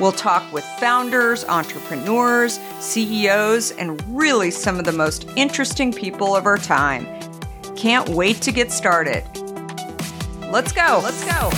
We'll 0.00 0.12
talk 0.12 0.52
with 0.52 0.64
founders, 0.78 1.44
entrepreneurs, 1.46 2.60
CEOs, 2.78 3.72
and 3.72 4.00
really 4.16 4.52
some 4.52 4.78
of 4.78 4.84
the 4.84 4.92
most 4.92 5.28
interesting 5.34 5.92
people 5.92 6.36
of 6.36 6.46
our 6.46 6.56
time. 6.56 7.04
Can't 7.74 8.08
wait 8.10 8.40
to 8.42 8.52
get 8.52 8.70
started. 8.70 9.24
Let's 10.52 10.70
go. 10.70 11.00
Let's 11.02 11.24
go. 11.24 11.50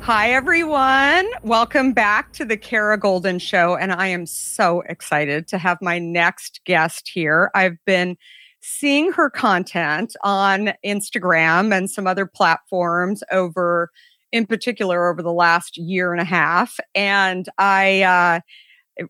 Hi, 0.00 0.30
everyone. 0.30 1.28
Welcome 1.42 1.92
back 1.92 2.32
to 2.32 2.46
the 2.46 2.56
Kara 2.56 2.98
Goldin 2.98 3.42
Show. 3.42 3.76
And 3.76 3.92
I 3.92 4.06
am 4.06 4.24
so 4.24 4.80
excited 4.88 5.48
to 5.48 5.58
have 5.58 5.82
my 5.82 5.98
next 5.98 6.62
guest 6.64 7.10
here. 7.12 7.50
I've 7.54 7.76
been 7.84 8.16
seeing 8.62 9.12
her 9.12 9.28
content 9.28 10.16
on 10.24 10.72
Instagram 10.82 11.76
and 11.76 11.90
some 11.90 12.06
other 12.06 12.24
platforms 12.24 13.22
over, 13.30 13.90
in 14.32 14.46
particular, 14.46 15.08
over 15.10 15.22
the 15.22 15.32
last 15.32 15.76
year 15.76 16.12
and 16.12 16.20
a 16.20 16.24
half. 16.24 16.78
And 16.94 17.48
I, 17.58 18.02
uh, 18.02 18.40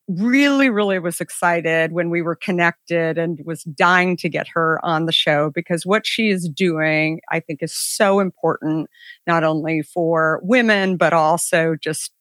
really, 0.06 0.68
really 0.70 0.98
was 0.98 1.20
excited 1.20 1.92
when 1.92 2.10
we 2.10 2.22
were 2.22 2.36
connected 2.36 3.18
and 3.18 3.40
was 3.44 3.62
dying 3.64 4.16
to 4.18 4.28
get 4.28 4.46
her 4.48 4.78
on 4.84 5.06
the 5.06 5.12
show 5.12 5.50
because 5.54 5.86
what 5.86 6.06
she 6.06 6.28
is 6.28 6.48
doing, 6.48 7.20
I 7.30 7.40
think, 7.40 7.62
is 7.62 7.74
so 7.74 8.20
important, 8.20 8.90
not 9.26 9.44
only 9.44 9.82
for 9.82 10.40
women, 10.42 10.96
but 10.96 11.12
also 11.12 11.74
just 11.80 12.12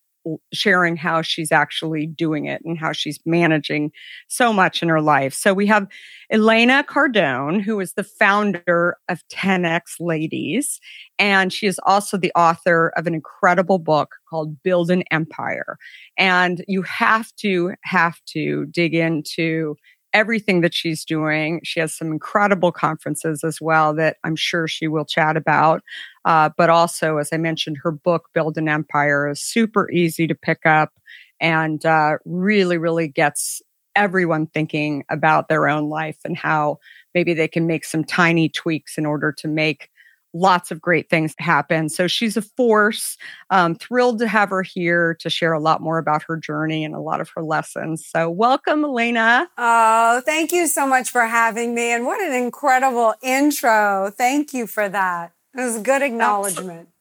sharing 0.53 0.95
how 0.95 1.21
she's 1.21 1.51
actually 1.51 2.05
doing 2.05 2.45
it 2.45 2.61
and 2.65 2.77
how 2.77 2.91
she's 2.91 3.19
managing 3.25 3.91
so 4.27 4.51
much 4.51 4.81
in 4.81 4.89
her 4.89 5.01
life. 5.01 5.33
So 5.33 5.53
we 5.53 5.65
have 5.67 5.87
Elena 6.31 6.83
Cardone, 6.87 7.61
who 7.61 7.79
is 7.79 7.93
the 7.93 8.03
founder 8.03 8.97
of 9.07 9.21
10X 9.29 9.99
Ladies, 9.99 10.79
and 11.19 11.51
she 11.51 11.67
is 11.67 11.79
also 11.85 12.17
the 12.17 12.31
author 12.35 12.91
of 12.95 13.07
an 13.07 13.13
incredible 13.13 13.79
book 13.79 14.15
called 14.29 14.61
Build 14.63 14.91
an 14.91 15.03
Empire. 15.11 15.77
And 16.17 16.63
you 16.67 16.81
have 16.83 17.33
to 17.37 17.73
have 17.83 18.19
to 18.27 18.65
dig 18.67 18.93
into 18.93 19.75
everything 20.13 20.61
that 20.61 20.73
she's 20.73 21.05
doing. 21.05 21.61
She 21.63 21.79
has 21.79 21.93
some 21.93 22.11
incredible 22.11 22.71
conferences 22.71 23.43
as 23.43 23.59
well 23.61 23.93
that 23.95 24.17
I'm 24.23 24.35
sure 24.35 24.67
she 24.67 24.87
will 24.87 25.05
chat 25.05 25.37
about. 25.37 25.81
Uh, 26.25 26.49
but 26.57 26.69
also, 26.69 27.17
as 27.17 27.29
I 27.31 27.37
mentioned, 27.37 27.77
her 27.83 27.91
book, 27.91 28.29
Build 28.33 28.57
an 28.57 28.69
Empire, 28.69 29.29
is 29.29 29.41
super 29.41 29.89
easy 29.91 30.27
to 30.27 30.35
pick 30.35 30.65
up 30.65 30.91
and 31.39 31.85
uh, 31.85 32.17
really, 32.25 32.77
really 32.77 33.07
gets 33.07 33.61
everyone 33.95 34.47
thinking 34.47 35.03
about 35.09 35.49
their 35.49 35.67
own 35.67 35.89
life 35.89 36.17
and 36.23 36.37
how 36.37 36.77
maybe 37.13 37.33
they 37.33 37.47
can 37.47 37.65
make 37.65 37.83
some 37.83 38.03
tiny 38.03 38.47
tweaks 38.47 38.97
in 38.97 39.05
order 39.05 39.31
to 39.31 39.47
make 39.47 39.89
lots 40.33 40.71
of 40.71 40.81
great 40.81 41.09
things 41.09 41.33
happen. 41.39 41.89
So 41.89 42.07
she's 42.07 42.37
a 42.37 42.41
force. 42.41 43.17
Um, 43.49 43.75
thrilled 43.75 44.19
to 44.19 44.27
have 44.27 44.49
her 44.49 44.63
here 44.63 45.15
to 45.19 45.29
share 45.29 45.53
a 45.53 45.59
lot 45.59 45.81
more 45.81 45.97
about 45.97 46.23
her 46.27 46.37
journey 46.37 46.83
and 46.83 46.93
a 46.93 46.99
lot 46.99 47.21
of 47.21 47.29
her 47.35 47.43
lessons. 47.43 48.05
So 48.05 48.29
welcome, 48.29 48.83
Elena. 48.83 49.47
Oh, 49.57 50.21
thank 50.25 50.51
you 50.51 50.67
so 50.67 50.85
much 50.87 51.09
for 51.09 51.25
having 51.25 51.73
me. 51.73 51.91
And 51.91 52.05
what 52.05 52.21
an 52.21 52.33
incredible 52.33 53.13
intro. 53.21 54.11
Thank 54.15 54.53
you 54.53 54.67
for 54.67 54.89
that. 54.89 55.33
It 55.57 55.61
was 55.61 55.77
a 55.77 55.81
good 55.81 56.01
acknowledgement. 56.01 56.69
Absolutely. 56.69 56.96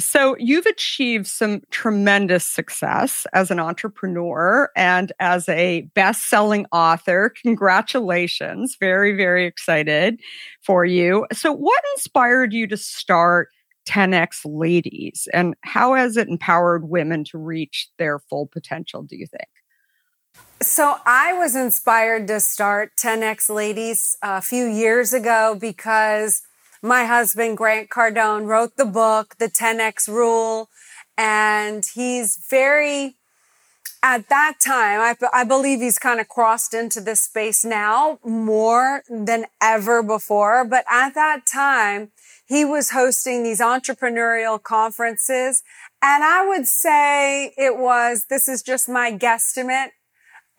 So 0.00 0.36
you've 0.38 0.66
achieved 0.66 1.26
some 1.26 1.60
tremendous 1.70 2.44
success 2.44 3.26
as 3.32 3.50
an 3.50 3.60
entrepreneur 3.60 4.70
and 4.74 5.12
as 5.20 5.48
a 5.48 5.82
best-selling 5.94 6.66
author. 6.72 7.32
Congratulations. 7.42 8.76
Very, 8.80 9.14
very 9.16 9.44
excited 9.44 10.20
for 10.62 10.84
you. 10.84 11.26
So 11.32 11.52
what 11.52 11.82
inspired 11.94 12.52
you 12.52 12.66
to 12.68 12.76
start 12.76 13.48
10X 13.86 14.40
Ladies 14.44 15.28
and 15.32 15.54
how 15.62 15.94
has 15.94 16.16
it 16.16 16.28
empowered 16.28 16.88
women 16.88 17.24
to 17.24 17.38
reach 17.38 17.88
their 17.98 18.18
full 18.18 18.46
potential, 18.46 19.02
do 19.02 19.16
you 19.16 19.26
think? 19.26 19.48
So 20.62 20.96
I 21.06 21.32
was 21.32 21.56
inspired 21.56 22.28
to 22.28 22.40
start 22.40 22.92
10X 22.96 23.48
Ladies 23.48 24.16
a 24.22 24.40
few 24.40 24.66
years 24.66 25.12
ago 25.12 25.56
because 25.58 26.42
my 26.82 27.04
husband, 27.04 27.56
Grant 27.56 27.90
Cardone, 27.90 28.46
wrote 28.46 28.76
the 28.76 28.84
book, 28.84 29.36
The 29.38 29.48
10X 29.48 30.08
Rule. 30.08 30.68
And 31.18 31.84
he's 31.94 32.38
very, 32.48 33.16
at 34.02 34.28
that 34.30 34.54
time, 34.64 35.00
I, 35.00 35.14
I 35.32 35.44
believe 35.44 35.80
he's 35.80 35.98
kind 35.98 36.20
of 36.20 36.28
crossed 36.28 36.72
into 36.72 37.00
this 37.00 37.20
space 37.20 37.64
now 37.64 38.18
more 38.24 39.02
than 39.10 39.46
ever 39.62 40.02
before. 40.02 40.64
But 40.64 40.84
at 40.90 41.14
that 41.14 41.46
time, 41.46 42.12
he 42.46 42.64
was 42.64 42.90
hosting 42.90 43.42
these 43.42 43.60
entrepreneurial 43.60 44.60
conferences. 44.60 45.62
And 46.02 46.24
I 46.24 46.46
would 46.46 46.66
say 46.66 47.52
it 47.56 47.76
was, 47.76 48.26
this 48.30 48.48
is 48.48 48.62
just 48.62 48.88
my 48.88 49.12
guesstimate, 49.12 49.90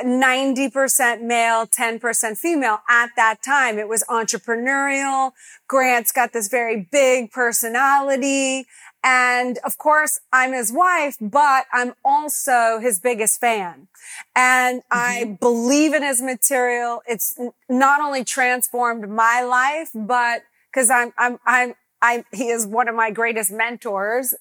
90% 0.06 1.22
male, 1.22 1.66
10% 1.66 2.38
female 2.38 2.80
at 2.90 3.10
that 3.16 3.44
time. 3.44 3.78
It 3.78 3.88
was 3.88 4.04
entrepreneurial. 4.10 5.32
Grant's 5.68 6.12
got 6.12 6.34
this 6.34 6.48
very 6.48 6.88
big 6.92 7.32
personality. 7.32 8.66
And 9.04 9.58
of 9.66 9.78
course, 9.78 10.20
I'm 10.32 10.54
his 10.54 10.72
wife, 10.72 11.18
but 11.20 11.66
I'm 11.74 11.94
also 12.06 12.80
his 12.80 13.00
biggest 13.00 13.40
fan. 13.40 13.88
And 14.36 14.82
mm-hmm. 14.82 14.98
I 14.98 15.38
believe 15.40 15.94
in 15.94 16.04
his 16.04 16.22
material. 16.22 17.02
It's 17.08 17.38
not 17.68 18.02
only 18.02 18.24
transformed 18.24 19.10
my 19.10 19.42
life, 19.42 19.90
but 19.96 20.44
because 20.72 20.90
I'm, 20.90 21.14
I'm, 21.18 21.40
I'm, 21.46 21.74
I, 22.02 22.26
he 22.32 22.50
is 22.50 22.68
one 22.68 22.88
of 22.88 22.96
my 22.96 23.12
greatest 23.12 23.52
mentors 23.52 24.34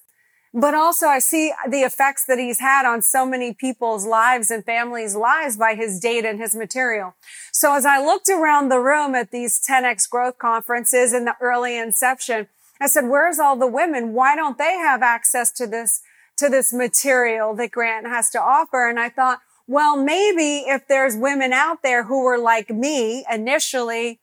but 0.53 0.73
also 0.73 1.07
I 1.07 1.19
see 1.19 1.53
the 1.69 1.81
effects 1.81 2.25
that 2.25 2.37
he's 2.37 2.59
had 2.59 2.85
on 2.85 3.01
so 3.01 3.25
many 3.25 3.53
people's 3.53 4.05
lives 4.05 4.51
and 4.51 4.65
families' 4.65 5.15
lives 5.15 5.55
by 5.57 5.75
his 5.75 5.99
data 5.99 6.29
and 6.29 6.39
his 6.39 6.55
material. 6.55 7.15
So 7.53 7.75
as 7.75 7.85
I 7.85 8.03
looked 8.03 8.29
around 8.29 8.69
the 8.69 8.79
room 8.79 9.15
at 9.15 9.31
these 9.31 9.61
10X 9.67 10.09
growth 10.09 10.37
conferences 10.37 11.13
in 11.13 11.25
the 11.25 11.35
early 11.39 11.77
inception, 11.77 12.47
I 12.81 12.87
said, 12.87 13.07
where's 13.07 13.39
all 13.39 13.55
the 13.55 13.67
women? 13.67 14.13
Why 14.13 14.35
don't 14.35 14.57
they 14.57 14.73
have 14.73 15.01
access 15.01 15.51
to 15.53 15.67
this, 15.67 16.01
to 16.37 16.49
this 16.49 16.73
material 16.73 17.53
that 17.55 17.71
Grant 17.71 18.07
has 18.07 18.29
to 18.31 18.41
offer? 18.41 18.89
And 18.89 18.99
I 18.99 19.09
thought, 19.09 19.39
well, 19.67 19.95
maybe 19.95 20.65
if 20.67 20.87
there's 20.87 21.15
women 21.15 21.53
out 21.53 21.83
there 21.83 22.03
who 22.03 22.23
were 22.23 22.39
like 22.39 22.69
me 22.69 23.23
initially, 23.31 24.19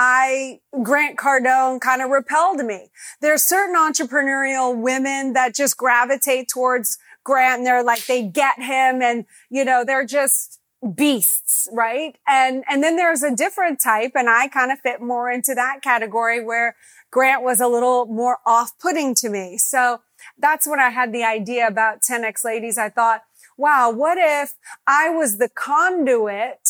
I, 0.00 0.60
Grant 0.84 1.18
Cardone 1.18 1.80
kind 1.80 2.00
of 2.00 2.10
repelled 2.10 2.64
me. 2.64 2.90
There's 3.20 3.42
certain 3.42 3.74
entrepreneurial 3.74 4.80
women 4.80 5.32
that 5.32 5.56
just 5.56 5.76
gravitate 5.76 6.48
towards 6.48 6.98
Grant 7.24 7.58
and 7.58 7.66
they're 7.66 7.82
like, 7.82 8.06
they 8.06 8.22
get 8.22 8.62
him 8.62 9.02
and, 9.02 9.26
you 9.50 9.64
know, 9.64 9.84
they're 9.84 10.06
just 10.06 10.60
beasts, 10.94 11.68
right? 11.72 12.16
And, 12.28 12.62
and 12.70 12.80
then 12.80 12.94
there's 12.94 13.24
a 13.24 13.34
different 13.34 13.80
type 13.80 14.12
and 14.14 14.30
I 14.30 14.46
kind 14.46 14.70
of 14.70 14.78
fit 14.78 15.02
more 15.02 15.28
into 15.28 15.52
that 15.56 15.82
category 15.82 16.44
where 16.44 16.76
Grant 17.10 17.42
was 17.42 17.60
a 17.60 17.66
little 17.66 18.06
more 18.06 18.38
off-putting 18.46 19.16
to 19.16 19.28
me. 19.28 19.58
So 19.58 20.00
that's 20.38 20.68
when 20.68 20.78
I 20.78 20.90
had 20.90 21.12
the 21.12 21.24
idea 21.24 21.66
about 21.66 22.02
10X 22.08 22.44
ladies. 22.44 22.78
I 22.78 22.88
thought, 22.88 23.22
wow, 23.56 23.90
what 23.90 24.16
if 24.16 24.54
I 24.86 25.10
was 25.10 25.38
the 25.38 25.48
conduit 25.48 26.67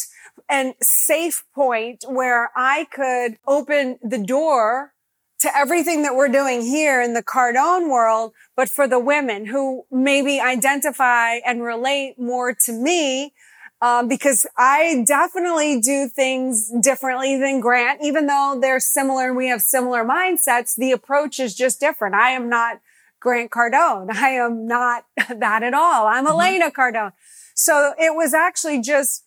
and 0.49 0.75
safe 0.81 1.45
point 1.55 2.05
where 2.09 2.51
I 2.57 2.87
could 2.91 3.39
open 3.47 3.99
the 4.03 4.19
door 4.19 4.93
to 5.41 5.57
everything 5.57 6.03
that 6.03 6.15
we're 6.15 6.29
doing 6.29 6.63
here 6.63 7.01
in 7.01 7.15
the 7.15 7.23
Cardone 7.23 7.89
world, 7.89 8.33
but 8.57 8.69
for 8.69 8.89
the 8.89 8.99
women 8.99 9.47
who 9.47 9.85
maybe 9.91 10.41
identify 10.41 11.37
and 11.47 11.63
relate 11.63 12.19
more 12.19 12.55
to 12.67 12.73
me, 12.73 13.33
um, 13.81 14.09
because 14.09 14.47
I 14.57 15.05
definitely 15.07 15.81
do 15.81 16.09
things 16.09 16.73
differently 16.83 17.39
than 17.39 17.61
Grant, 17.61 18.01
even 18.03 18.27
though 18.27 18.59
they're 18.61 18.81
similar 18.81 19.29
and 19.29 19.37
we 19.37 19.49
have 19.49 19.63
similar 19.63 20.05
mindsets. 20.05 20.75
The 20.77 20.91
approach 20.91 21.39
is 21.39 21.55
just 21.55 21.79
different. 21.79 22.17
I 22.17 22.31
am 22.31 22.49
not 22.49 22.81
Grant 23.21 23.53
Cardone. 23.53 24.11
I 24.13 24.31
am 24.31 24.67
not 24.67 25.05
that 25.29 25.63
at 25.63 25.75
all. 25.75 26.09
I'm 26.09 26.25
mm-hmm. 26.25 26.33
Elena 26.33 26.71
Cardone. 26.73 27.13
So 27.55 27.95
it 27.99 28.15
was 28.15 28.35
actually 28.35 28.81
just 28.81 29.25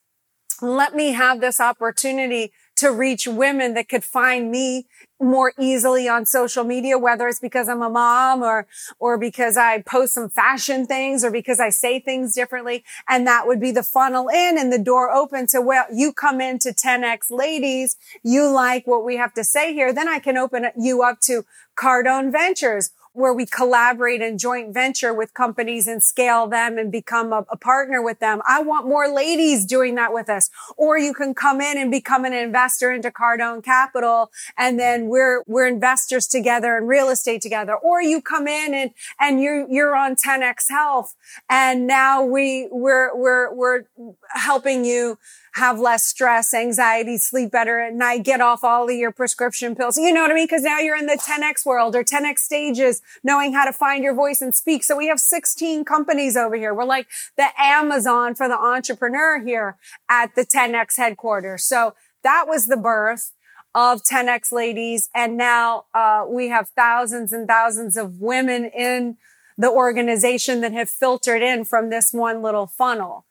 let 0.62 0.96
me 0.96 1.12
have 1.14 1.42
this 1.42 1.60
opportunity 1.60 2.52
to 2.78 2.92
reach 2.92 3.28
women 3.28 3.74
that 3.76 3.90
could 3.90 4.04
find 4.04 4.50
me 4.50 4.88
more 5.20 5.54
easily 5.60 6.10
on 6.10 6.26
social 6.26 6.64
media, 6.64 6.98
whether 6.98 7.28
it's 7.28 7.40
because 7.40 7.70
I'm 7.70 7.84
a 7.84 7.90
mom 7.90 8.42
or, 8.42 8.66
or 9.00 9.20
because 9.20 9.56
I 9.56 9.82
post 9.84 10.16
some 10.16 10.30
fashion 10.30 10.88
things 10.88 11.24
or 11.24 11.30
because 11.30 11.60
I 11.60 11.70
say 11.70 12.00
things 12.00 12.34
differently. 12.34 12.84
And 13.08 13.28
that 13.28 13.46
would 13.46 13.60
be 13.60 13.72
the 13.72 13.84
funnel 13.84 14.30
in 14.30 14.58
and 14.58 14.74
the 14.74 14.80
door 14.80 15.12
open 15.12 15.46
to, 15.48 15.62
well, 15.62 15.86
you 15.94 16.12
come 16.12 16.42
into 16.42 16.70
10X 16.70 17.30
ladies. 17.30 17.98
You 18.24 18.50
like 18.50 18.88
what 18.88 19.06
we 19.06 19.18
have 19.18 19.34
to 19.36 19.44
say 19.44 19.74
here. 19.74 19.94
Then 19.94 20.10
I 20.10 20.18
can 20.18 20.38
open 20.38 20.66
you 20.76 21.04
up 21.04 21.20
to 21.22 21.46
Cardone 21.78 22.32
Ventures 22.32 22.92
where 23.14 23.34
we 23.34 23.46
collaborate 23.46 24.22
and 24.22 24.40
joint 24.40 24.74
venture 24.74 25.14
with 25.14 25.34
companies 25.34 25.88
and 25.88 26.02
scale 26.02 26.48
them 26.48 26.78
and 26.78 26.92
become 26.92 27.34
a, 27.34 27.46
a, 27.50 27.58
partner 27.58 28.02
with 28.02 28.20
them. 28.20 28.42
I 28.48 28.62
want 28.62 28.88
more 28.88 29.14
ladies 29.14 29.66
doing 29.66 29.96
that 29.96 30.14
with 30.14 30.30
us. 30.30 30.50
Or 30.78 30.98
you 30.98 31.14
can 31.14 31.34
come 31.34 31.60
in 31.62 31.78
and 31.78 31.92
become 31.92 32.26
an 32.26 32.34
investor 32.34 32.92
into 32.92 33.12
Cardone 33.12 33.64
Capital. 33.64 34.32
And 34.58 34.80
then 34.80 35.08
we're, 35.08 35.44
we're 35.46 35.68
investors 35.68 36.26
together 36.26 36.78
and 36.78 36.88
real 36.88 37.10
estate 37.10 37.42
together. 37.42 37.76
Or 37.76 38.02
you 38.02 38.22
come 38.22 38.48
in 38.48 38.74
and, 38.74 38.92
and 39.20 39.42
you're, 39.42 39.70
you're 39.70 39.96
on 39.96 40.16
10X 40.16 40.70
Health. 40.70 41.16
And 41.50 41.88
now 41.88 42.24
we, 42.24 42.70
we're, 42.72 43.16
we're, 43.16 43.54
we're 43.54 43.84
helping 44.34 44.86
you 44.86 45.18
have 45.54 45.80
less 45.80 46.06
stress, 46.06 46.54
anxiety, 46.54 47.18
sleep 47.18 47.52
better 47.52 47.80
at 47.80 47.94
night, 47.94 48.24
get 48.24 48.40
off 48.40 48.64
all 48.64 48.90
of 48.90 48.96
your 48.96 49.12
prescription 49.12 49.76
pills. 49.76 49.98
You 49.98 50.14
know 50.14 50.22
what 50.22 50.32
I 50.32 50.34
mean? 50.34 50.48
Cause 50.48 50.62
now 50.62 50.80
you're 50.80 50.96
in 50.96 51.08
the 51.08 51.22
10X 51.22 51.66
world 51.66 51.96
or 51.96 52.04
10X 52.04 52.40
stages, 52.40 53.02
knowing 53.24 53.54
how 53.54 53.66
to 53.66 53.74
find 53.74 54.04
your 54.04 54.16
voice 54.16 54.42
and 54.42 54.56
speak. 54.56 54.84
So 54.84 54.96
we 54.96 55.08
have 55.08 55.20
16 55.20 55.84
companies 55.84 56.38
over 56.38 56.56
here. 56.56 56.74
We're 56.74 56.86
like 56.86 57.08
the 57.36 57.48
Amazon 57.58 58.34
for 58.36 58.48
the 58.48 58.58
entrepreneur 58.58 59.44
here 59.44 59.78
at 60.10 60.36
the 60.36 60.46
10X 60.46 60.96
headquarters. 60.98 61.66
So 61.66 61.96
that 62.24 62.46
was 62.48 62.68
the 62.68 62.78
birth 62.78 63.34
of 63.74 64.04
10X 64.04 64.52
ladies. 64.52 65.10
And 65.16 65.38
now, 65.38 65.86
uh, 65.94 66.26
we 66.28 66.50
have 66.50 66.70
thousands 66.70 67.32
and 67.34 67.48
thousands 67.48 67.98
of 67.98 68.20
women 68.20 68.66
in 68.66 69.18
the 69.58 69.70
organization 69.70 70.62
that 70.62 70.72
have 70.74 70.90
filtered 70.90 71.42
in 71.42 71.66
from 71.66 71.90
this 71.90 72.12
one 72.12 72.42
little 72.42 72.68
funnel. 72.68 73.26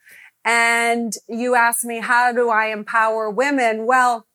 And 0.44 1.12
you 1.28 1.54
asked 1.54 1.84
me, 1.84 1.98
how 2.00 2.32
do 2.32 2.48
I 2.48 2.66
empower 2.66 3.30
women? 3.30 3.86
Well, 3.86 4.26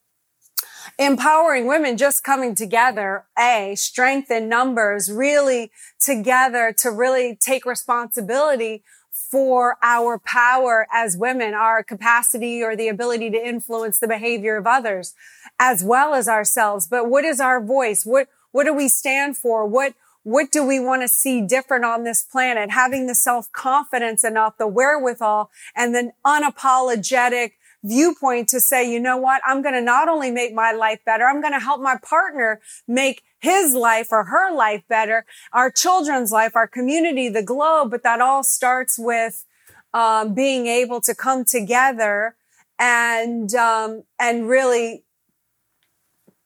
empowering 0.98 1.68
women 1.68 1.98
just 1.98 2.24
coming 2.24 2.56
together, 2.56 3.25
A, 3.38 3.74
strength 3.75 4.31
in 4.31 4.48
numbers, 4.48 5.12
really 5.12 5.72
together 6.00 6.74
to 6.80 6.92
really 6.92 7.36
take 7.36 7.66
responsibility 7.66 8.84
for 9.31 9.78
our 9.81 10.19
power 10.19 10.88
as 10.94 11.18
women, 11.18 11.54
our 11.54 11.84
capacity 11.84 12.62
or 12.62 12.75
the 12.75 12.88
ability 12.88 13.30
to 13.31 13.48
influence 13.48 14.00
the 14.00 14.07
behavior 14.07 14.57
of 14.57 14.68
others 14.68 15.13
as 15.60 15.84
well 15.84 16.13
as 16.13 16.28
ourselves. 16.28 16.88
But 16.88 17.10
what 17.10 17.25
is 17.25 17.40
our 17.40 17.62
voice? 17.63 18.06
What, 18.06 18.28
what 18.52 18.66
do 18.66 18.74
we 18.74 18.88
stand 18.88 19.38
for? 19.38 19.66
What, 19.66 19.94
what 20.25 20.51
do 20.51 20.66
we 20.66 20.80
want 20.80 21.04
to 21.04 21.07
see 21.07 21.45
different 21.45 21.86
on 21.86 22.04
this 22.04 22.24
planet? 22.24 22.72
Having 22.72 23.06
the 23.06 23.13
self 23.13 23.51
confidence 23.51 24.24
enough, 24.24 24.57
the 24.57 24.68
wherewithal 24.68 25.51
and 25.75 25.94
the 25.94 26.13
unapologetic 26.25 27.51
viewpoint 27.83 28.50
to 28.50 28.60
say, 28.60 28.92
you 28.92 29.00
know 29.00 29.18
what? 29.18 29.44
I'm 29.45 29.62
going 29.62 29.75
to 29.75 29.81
not 29.81 30.10
only 30.10 30.31
make 30.31 30.51
my 30.51 30.72
life 30.72 31.00
better, 31.06 31.25
I'm 31.25 31.42
going 31.42 31.54
to 31.54 31.60
help 31.60 31.80
my 31.80 31.98
partner 32.01 32.60
make 32.88 33.22
his 33.39 33.75
life 33.75 34.07
or 34.12 34.24
her 34.24 34.51
life 34.51 34.81
better, 34.89 35.27
our 35.54 35.69
children's 35.69 36.31
life, 36.31 36.56
our 36.56 36.68
community, 36.68 37.30
the 37.30 37.44
globe. 37.44 37.92
But 37.92 38.01
that 38.01 38.19
all 38.19 38.44
starts 38.44 38.98
with 38.98 39.45
um, 39.94 40.33
being 40.33 40.66
able 40.66 41.01
to 41.01 41.13
come 41.13 41.45
together 41.45 42.36
and 42.80 43.54
um, 43.54 44.06
and 44.19 44.50
really 44.50 45.04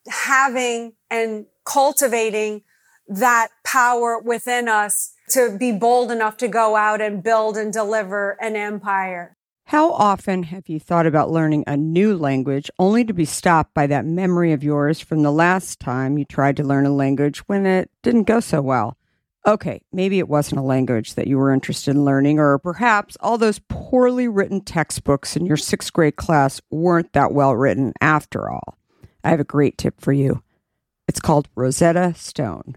having 0.06 0.92
and 1.10 1.46
cultivating 1.64 2.60
that 3.10 3.48
power 3.64 4.18
within 4.18 4.68
us 4.68 5.12
to 5.30 5.56
be 5.58 5.72
bold 5.72 6.10
enough 6.10 6.36
to 6.38 6.48
go 6.48 6.76
out 6.76 7.00
and 7.00 7.22
build 7.22 7.56
and 7.56 7.72
deliver 7.72 8.36
an 8.40 8.56
empire. 8.56 9.36
How 9.64 9.92
often 9.92 10.44
have 10.44 10.68
you 10.68 10.80
thought 10.80 11.06
about 11.06 11.30
learning 11.30 11.64
a 11.66 11.76
new 11.76 12.16
language 12.16 12.70
only 12.78 13.04
to 13.04 13.12
be 13.12 13.24
stopped 13.24 13.74
by 13.74 13.86
that 13.88 14.04
memory 14.04 14.52
of 14.52 14.64
yours 14.64 15.00
from 15.00 15.22
the 15.22 15.30
last 15.30 15.78
time 15.78 16.18
you 16.18 16.24
tried 16.24 16.56
to 16.56 16.64
learn 16.64 16.86
a 16.86 16.92
language 16.92 17.38
when 17.40 17.66
it 17.66 17.90
didn't 18.02 18.24
go 18.24 18.40
so 18.40 18.62
well? 18.62 18.96
Okay, 19.46 19.80
maybe 19.92 20.18
it 20.18 20.28
wasn't 20.28 20.58
a 20.58 20.64
language 20.64 21.14
that 21.14 21.26
you 21.26 21.38
were 21.38 21.52
interested 21.52 21.92
in 21.92 22.04
learning, 22.04 22.38
or 22.38 22.58
perhaps 22.58 23.16
all 23.20 23.38
those 23.38 23.60
poorly 23.68 24.28
written 24.28 24.60
textbooks 24.60 25.36
in 25.36 25.46
your 25.46 25.56
sixth 25.56 25.92
grade 25.92 26.16
class 26.16 26.60
weren't 26.70 27.12
that 27.12 27.32
well 27.32 27.54
written 27.56 27.92
after 28.00 28.50
all. 28.50 28.76
I 29.24 29.30
have 29.30 29.40
a 29.40 29.44
great 29.44 29.78
tip 29.78 30.00
for 30.00 30.12
you. 30.12 30.42
It's 31.08 31.20
called 31.20 31.48
Rosetta 31.54 32.14
Stone. 32.16 32.76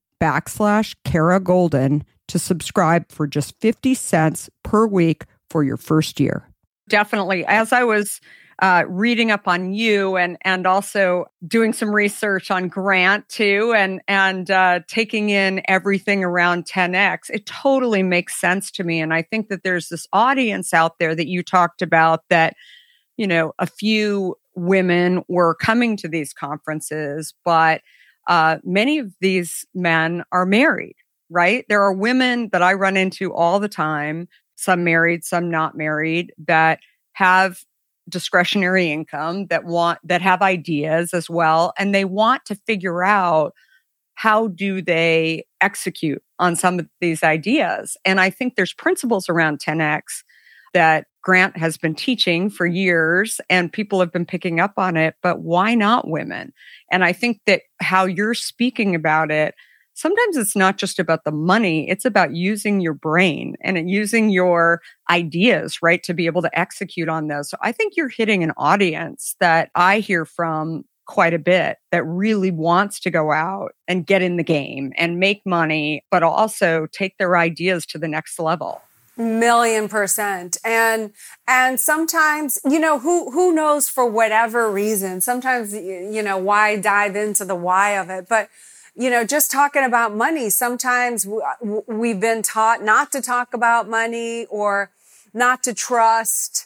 backslash 0.21 0.95
Kara 1.03 1.39
Goldin 1.39 2.03
to 2.27 2.39
subscribe 2.39 3.11
for 3.11 3.27
just 3.27 3.59
50 3.59 3.93
cents 3.93 4.49
per 4.63 4.85
week 4.85 5.25
for 5.49 5.63
your 5.63 5.77
first 5.77 6.19
year. 6.19 6.47
Definitely. 6.87 7.45
As 7.45 7.73
I 7.73 7.83
was 7.83 8.21
uh, 8.61 8.83
reading 8.87 9.31
up 9.31 9.47
on 9.47 9.73
you 9.73 10.17
and 10.17 10.37
and 10.43 10.67
also 10.67 11.25
doing 11.47 11.73
some 11.73 11.89
research 11.89 12.51
on 12.51 12.67
Grant 12.67 13.27
too, 13.27 13.73
and 13.75 14.01
and 14.07 14.51
uh, 14.51 14.81
taking 14.87 15.29
in 15.29 15.63
everything 15.67 16.23
around 16.23 16.65
10x, 16.65 17.31
it 17.31 17.47
totally 17.47 18.03
makes 18.03 18.39
sense 18.39 18.69
to 18.71 18.83
me. 18.83 19.01
And 19.01 19.13
I 19.13 19.23
think 19.23 19.49
that 19.49 19.63
there's 19.63 19.89
this 19.89 20.07
audience 20.13 20.73
out 20.73 20.99
there 20.99 21.15
that 21.15 21.27
you 21.27 21.41
talked 21.41 21.81
about 21.81 22.21
that, 22.29 22.55
you 23.17 23.25
know, 23.25 23.53
a 23.57 23.65
few 23.65 24.35
women 24.55 25.23
were 25.27 25.55
coming 25.55 25.97
to 25.97 26.07
these 26.07 26.31
conferences, 26.33 27.33
but 27.43 27.81
uh, 28.27 28.57
many 28.63 28.99
of 28.99 29.13
these 29.19 29.65
men 29.73 30.23
are 30.31 30.45
married, 30.45 30.95
right? 31.29 31.65
There 31.69 31.81
are 31.81 31.93
women 31.93 32.49
that 32.51 32.61
I 32.61 32.73
run 32.73 32.97
into 32.97 33.33
all 33.33 33.59
the 33.59 33.69
time, 33.69 34.27
some 34.55 34.83
married, 34.83 35.23
some 35.23 35.49
not 35.49 35.75
married, 35.75 36.33
that 36.47 36.79
have 37.13 37.63
discretionary 38.09 38.91
income 38.91 39.47
that 39.47 39.63
want 39.65 39.99
that 40.03 40.21
have 40.21 40.41
ideas 40.41 41.13
as 41.13 41.29
well 41.29 41.71
and 41.77 41.93
they 41.93 42.03
want 42.03 42.43
to 42.45 42.55
figure 42.67 43.03
out 43.03 43.53
how 44.15 44.47
do 44.47 44.81
they 44.81 45.45
execute 45.61 46.21
on 46.39 46.55
some 46.55 46.79
of 46.79 46.87
these 46.99 47.23
ideas 47.23 47.95
and 48.03 48.19
i 48.19 48.29
think 48.29 48.55
there's 48.55 48.73
principles 48.73 49.29
around 49.29 49.59
10x 49.59 50.23
that 50.73 51.05
Grant 51.21 51.57
has 51.57 51.77
been 51.77 51.93
teaching 51.93 52.49
for 52.49 52.65
years 52.65 53.39
and 53.49 53.71
people 53.71 53.99
have 53.99 54.11
been 54.11 54.25
picking 54.25 54.59
up 54.59 54.73
on 54.77 54.97
it, 54.97 55.15
but 55.21 55.41
why 55.41 55.75
not 55.75 56.07
women? 56.07 56.51
And 56.91 57.03
I 57.03 57.13
think 57.13 57.41
that 57.45 57.61
how 57.79 58.05
you're 58.05 58.33
speaking 58.33 58.95
about 58.95 59.29
it, 59.29 59.53
sometimes 59.93 60.35
it's 60.35 60.55
not 60.55 60.77
just 60.77 60.99
about 60.99 61.23
the 61.23 61.31
money, 61.31 61.87
it's 61.89 62.05
about 62.05 62.33
using 62.33 62.81
your 62.81 62.95
brain 62.95 63.55
and 63.61 63.89
using 63.89 64.29
your 64.29 64.81
ideas, 65.09 65.81
right, 65.81 66.01
to 66.03 66.13
be 66.13 66.25
able 66.25 66.41
to 66.41 66.59
execute 66.59 67.09
on 67.09 67.27
those. 67.27 67.49
So 67.49 67.57
I 67.61 67.71
think 67.71 67.95
you're 67.95 68.09
hitting 68.09 68.43
an 68.43 68.53
audience 68.57 69.35
that 69.39 69.69
I 69.75 69.99
hear 69.99 70.25
from 70.25 70.85
quite 71.05 71.33
a 71.33 71.39
bit 71.39 71.77
that 71.91 72.03
really 72.05 72.51
wants 72.51 72.99
to 73.01 73.11
go 73.11 73.31
out 73.31 73.73
and 73.87 74.07
get 74.07 74.21
in 74.21 74.37
the 74.37 74.43
game 74.43 74.93
and 74.97 75.19
make 75.19 75.45
money, 75.45 76.03
but 76.09 76.23
also 76.23 76.87
take 76.91 77.17
their 77.17 77.37
ideas 77.37 77.85
to 77.87 77.97
the 77.97 78.07
next 78.07 78.39
level 78.39 78.81
million 79.21 79.87
percent. 79.87 80.57
And 80.63 81.11
and 81.47 81.79
sometimes 81.79 82.59
you 82.65 82.79
know 82.79 82.99
who 82.99 83.31
who 83.31 83.53
knows 83.53 83.87
for 83.87 84.05
whatever 84.05 84.69
reason? 84.71 85.21
Sometimes 85.21 85.73
you 85.73 86.21
know 86.21 86.37
why 86.37 86.75
dive 86.77 87.15
into 87.15 87.45
the 87.45 87.55
why 87.55 87.91
of 87.91 88.09
it? 88.09 88.27
But 88.27 88.49
you 88.95 89.09
know 89.09 89.23
just 89.23 89.51
talking 89.51 89.83
about 89.83 90.13
money 90.13 90.49
sometimes 90.49 91.27
we've 91.87 92.19
been 92.19 92.41
taught 92.41 92.83
not 92.83 93.11
to 93.11 93.21
talk 93.21 93.53
about 93.53 93.87
money 93.87 94.45
or 94.47 94.91
not 95.33 95.63
to 95.63 95.73
trust 95.73 96.65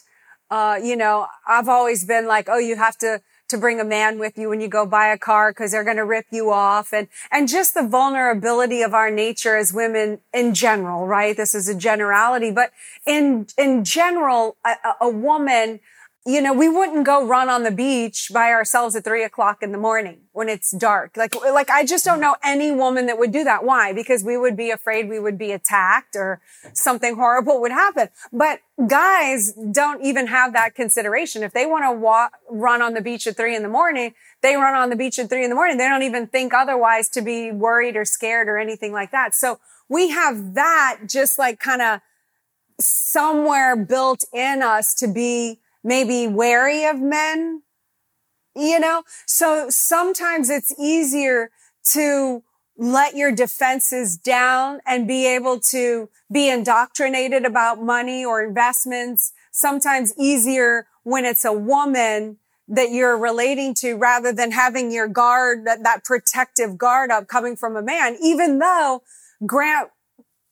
uh, 0.50 0.78
you 0.82 0.96
know 0.96 1.26
i've 1.46 1.68
always 1.68 2.04
been 2.04 2.26
like 2.26 2.48
oh 2.48 2.58
you 2.58 2.76
have 2.76 2.96
to 2.98 3.20
to 3.48 3.58
bring 3.58 3.80
a 3.80 3.84
man 3.84 4.18
with 4.18 4.36
you 4.36 4.48
when 4.48 4.60
you 4.60 4.68
go 4.68 4.86
buy 4.86 5.08
a 5.08 5.18
car 5.18 5.50
because 5.50 5.70
they're 5.72 5.84
going 5.84 5.96
to 5.96 6.04
rip 6.04 6.26
you 6.30 6.50
off 6.50 6.92
and, 6.92 7.08
and 7.30 7.48
just 7.48 7.74
the 7.74 7.86
vulnerability 7.86 8.82
of 8.82 8.94
our 8.94 9.10
nature 9.10 9.56
as 9.56 9.72
women 9.72 10.20
in 10.32 10.54
general, 10.54 11.06
right? 11.06 11.36
This 11.36 11.54
is 11.54 11.68
a 11.68 11.74
generality, 11.74 12.50
but 12.50 12.72
in, 13.06 13.46
in 13.56 13.84
general, 13.84 14.56
a, 14.64 14.74
a 15.00 15.08
woman, 15.08 15.80
you 16.26 16.42
know, 16.42 16.52
we 16.52 16.68
wouldn't 16.68 17.06
go 17.06 17.24
run 17.24 17.48
on 17.48 17.62
the 17.62 17.70
beach 17.70 18.30
by 18.34 18.50
ourselves 18.50 18.96
at 18.96 19.04
three 19.04 19.22
o'clock 19.22 19.62
in 19.62 19.70
the 19.70 19.78
morning 19.78 20.22
when 20.32 20.48
it's 20.48 20.72
dark. 20.72 21.16
Like, 21.16 21.36
like 21.36 21.70
I 21.70 21.86
just 21.86 22.04
don't 22.04 22.20
know 22.20 22.34
any 22.42 22.72
woman 22.72 23.06
that 23.06 23.16
would 23.16 23.30
do 23.30 23.44
that. 23.44 23.64
Why? 23.64 23.92
Because 23.92 24.24
we 24.24 24.36
would 24.36 24.56
be 24.56 24.72
afraid 24.72 25.08
we 25.08 25.20
would 25.20 25.38
be 25.38 25.52
attacked 25.52 26.16
or 26.16 26.40
something 26.74 27.14
horrible 27.14 27.60
would 27.60 27.70
happen. 27.70 28.08
But 28.32 28.58
guys 28.88 29.52
don't 29.52 30.04
even 30.04 30.26
have 30.26 30.52
that 30.54 30.74
consideration. 30.74 31.44
If 31.44 31.52
they 31.52 31.64
want 31.64 31.84
to 31.84 31.92
walk, 31.92 32.32
run 32.50 32.82
on 32.82 32.94
the 32.94 33.00
beach 33.00 33.28
at 33.28 33.36
three 33.36 33.54
in 33.54 33.62
the 33.62 33.68
morning, 33.68 34.12
they 34.42 34.56
run 34.56 34.74
on 34.74 34.90
the 34.90 34.96
beach 34.96 35.20
at 35.20 35.28
three 35.28 35.44
in 35.44 35.50
the 35.50 35.56
morning. 35.56 35.78
They 35.78 35.88
don't 35.88 36.02
even 36.02 36.26
think 36.26 36.52
otherwise 36.52 37.08
to 37.10 37.22
be 37.22 37.52
worried 37.52 37.94
or 37.94 38.04
scared 38.04 38.48
or 38.48 38.58
anything 38.58 38.92
like 38.92 39.12
that. 39.12 39.32
So 39.32 39.60
we 39.88 40.10
have 40.10 40.54
that 40.54 41.02
just 41.06 41.38
like 41.38 41.60
kind 41.60 41.82
of 41.82 42.00
somewhere 42.80 43.76
built 43.76 44.24
in 44.32 44.60
us 44.60 44.92
to 44.96 45.06
be 45.06 45.60
maybe 45.86 46.26
wary 46.26 46.84
of 46.84 47.00
men, 47.00 47.62
you 48.54 48.78
know? 48.78 49.04
So 49.26 49.68
sometimes 49.70 50.50
it's 50.50 50.74
easier 50.78 51.50
to 51.92 52.42
let 52.76 53.14
your 53.14 53.32
defenses 53.32 54.18
down 54.18 54.80
and 54.84 55.06
be 55.08 55.26
able 55.26 55.60
to 55.60 56.10
be 56.30 56.50
indoctrinated 56.50 57.44
about 57.44 57.80
money 57.80 58.24
or 58.24 58.44
investments. 58.44 59.32
Sometimes 59.52 60.12
easier 60.18 60.86
when 61.04 61.24
it's 61.24 61.44
a 61.44 61.52
woman 61.52 62.38
that 62.68 62.90
you're 62.90 63.16
relating 63.16 63.72
to 63.72 63.94
rather 63.94 64.32
than 64.32 64.50
having 64.50 64.90
your 64.90 65.06
guard, 65.06 65.64
that, 65.66 65.84
that 65.84 66.04
protective 66.04 66.76
guard 66.76 67.10
up 67.10 67.28
coming 67.28 67.54
from 67.54 67.76
a 67.76 67.82
man, 67.82 68.16
even 68.20 68.58
though 68.58 69.02
Grant 69.46 69.90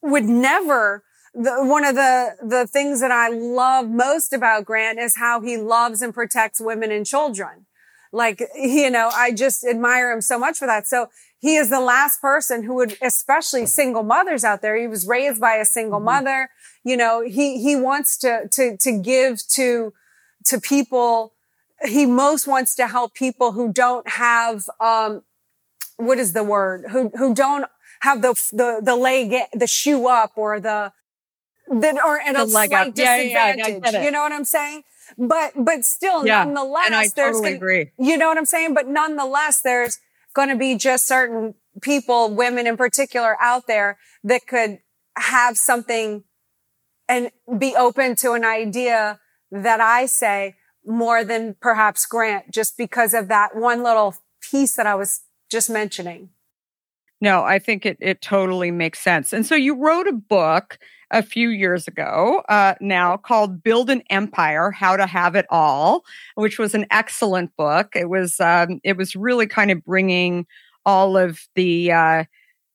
would 0.01 0.25
never 0.25 1.03
the, 1.35 1.65
one 1.65 1.85
of 1.85 1.95
the, 1.97 2.37
the 2.43 2.67
things 2.67 3.01
that 3.01 3.11
I 3.11 3.29
love 3.29 3.89
most 3.89 4.33
about 4.33 4.65
Grant 4.65 4.99
is 4.99 5.17
how 5.17 5.41
he 5.41 5.57
loves 5.57 6.01
and 6.01 6.15
protects 6.15 6.61
women 6.61 6.93
and 6.93 7.05
children. 7.05 7.67
Like, 8.13 8.41
you 8.55 8.91
know, 8.91 9.11
I 9.13 9.33
just 9.33 9.65
admire 9.65 10.13
him 10.13 10.21
so 10.21 10.39
much 10.39 10.59
for 10.59 10.67
that. 10.67 10.87
So 10.87 11.09
he 11.41 11.57
is 11.57 11.69
the 11.69 11.81
last 11.81 12.21
person 12.21 12.63
who 12.63 12.77
would, 12.77 12.97
especially 13.03 13.67
single 13.67 14.05
mothers 14.05 14.45
out 14.45 14.63
there. 14.63 14.77
He 14.77 14.87
was 14.87 15.07
raised 15.07 15.41
by 15.41 15.55
a 15.57 15.65
single 15.65 15.99
mm-hmm. 15.99 16.05
mother. 16.05 16.51
You 16.85 16.97
know, 16.97 17.23
he, 17.23 17.61
he 17.61 17.75
wants 17.75 18.17
to, 18.19 18.49
to, 18.53 18.77
to 18.77 18.99
give 18.99 19.47
to, 19.49 19.93
to 20.45 20.61
people. 20.61 21.33
He 21.85 22.07
most 22.07 22.47
wants 22.47 22.77
to 22.77 22.87
help 22.87 23.15
people 23.15 23.53
who 23.53 23.73
don't 23.73 24.09
have, 24.09 24.69
um, 24.79 25.23
what 25.97 26.19
is 26.19 26.33
the 26.33 26.45
word? 26.45 26.85
Who, 26.91 27.11
who 27.17 27.35
don't 27.35 27.67
have 28.03 28.23
the, 28.23 28.35
the, 28.53 28.81
the 28.81 28.95
leg, 28.95 29.35
the 29.53 29.67
shoe 29.67 30.07
up 30.07 30.33
or 30.37 30.61
the, 30.61 30.93
that 31.69 31.99
are 31.99 32.19
at 32.19 32.37
a 32.37 32.49
slight 32.49 32.73
up. 32.73 32.95
disadvantage. 32.95 33.83
Yeah, 33.85 33.91
yeah, 33.93 34.05
you 34.05 34.11
know 34.11 34.21
what 34.23 34.33
I'm 34.33 34.45
saying? 34.45 34.83
But, 35.19 35.53
but 35.57 35.85
still, 35.85 36.25
nonetheless, 36.25 36.87
and 36.87 36.95
I 36.95 37.09
there's, 37.15 37.37
totally 37.37 37.55
agree. 37.55 37.91
you 37.99 38.17
know 38.17 38.29
what 38.29 38.39
I'm 38.39 38.47
saying? 38.47 38.75
But 38.75 38.89
nonetheless, 38.89 39.61
there's 39.61 39.99
going 40.35 40.49
to 40.49 40.57
be 40.57 40.77
just 40.77 41.07
certain 41.07 41.55
people, 41.81 42.35
women 42.35 42.67
in 42.67 42.77
particular 42.77 43.37
out 43.41 43.67
there 43.67 43.99
that 44.25 44.47
could 44.47 44.79
have 45.17 45.57
something 45.57 46.25
and 47.09 47.31
be 47.59 47.75
open 47.77 48.17
to 48.17 48.33
an 48.33 48.45
idea 48.45 49.21
that 49.51 49.81
I 49.81 50.07
say 50.07 50.57
more 50.87 51.25
than 51.25 51.57
perhaps 51.61 52.07
Grant, 52.07 52.51
just 52.51 52.77
because 52.77 53.15
of 53.15 53.29
that 53.29 53.57
one 53.57 53.83
little 53.83 54.15
piece 54.51 54.77
that 54.77 54.87
I 54.87 54.95
was 54.95 55.23
just 55.51 55.71
mentioning. 55.71 56.31
No, 57.21 57.43
I 57.43 57.59
think 57.59 57.87
it, 57.87 57.97
it 58.01 58.21
totally 58.21 58.71
makes 58.71 58.99
sense. 58.99 59.33
And 59.33 59.47
so 59.47 59.55
you 59.55 59.75
wrote 59.77 60.07
a 60.07 60.13
book 60.13 60.79
a 61.11 61.23
few 61.23 61.51
years 61.51 61.87
ago 61.87 62.43
uh, 62.49 62.75
now 62.81 63.17
called 63.17 63.63
Build 63.63 63.89
an 63.91 64.03
Empire: 64.11 64.71
How 64.71 64.97
to 64.97 65.07
Have 65.07 65.35
It 65.37 65.47
All, 65.51 66.05
which 66.35 66.59
was 66.59 66.75
an 66.75 66.87
excellent 66.91 67.57
book. 67.57 67.93
It 67.95 68.09
was 68.09 68.41
um, 68.41 68.81
it 68.85 68.97
was 68.97 69.17
really 69.17 69.47
kind 69.47 69.71
of 69.71 69.85
bringing 69.85 70.47
all 70.85 71.17
of 71.17 71.41
the 71.55 71.93
uh, 71.93 72.25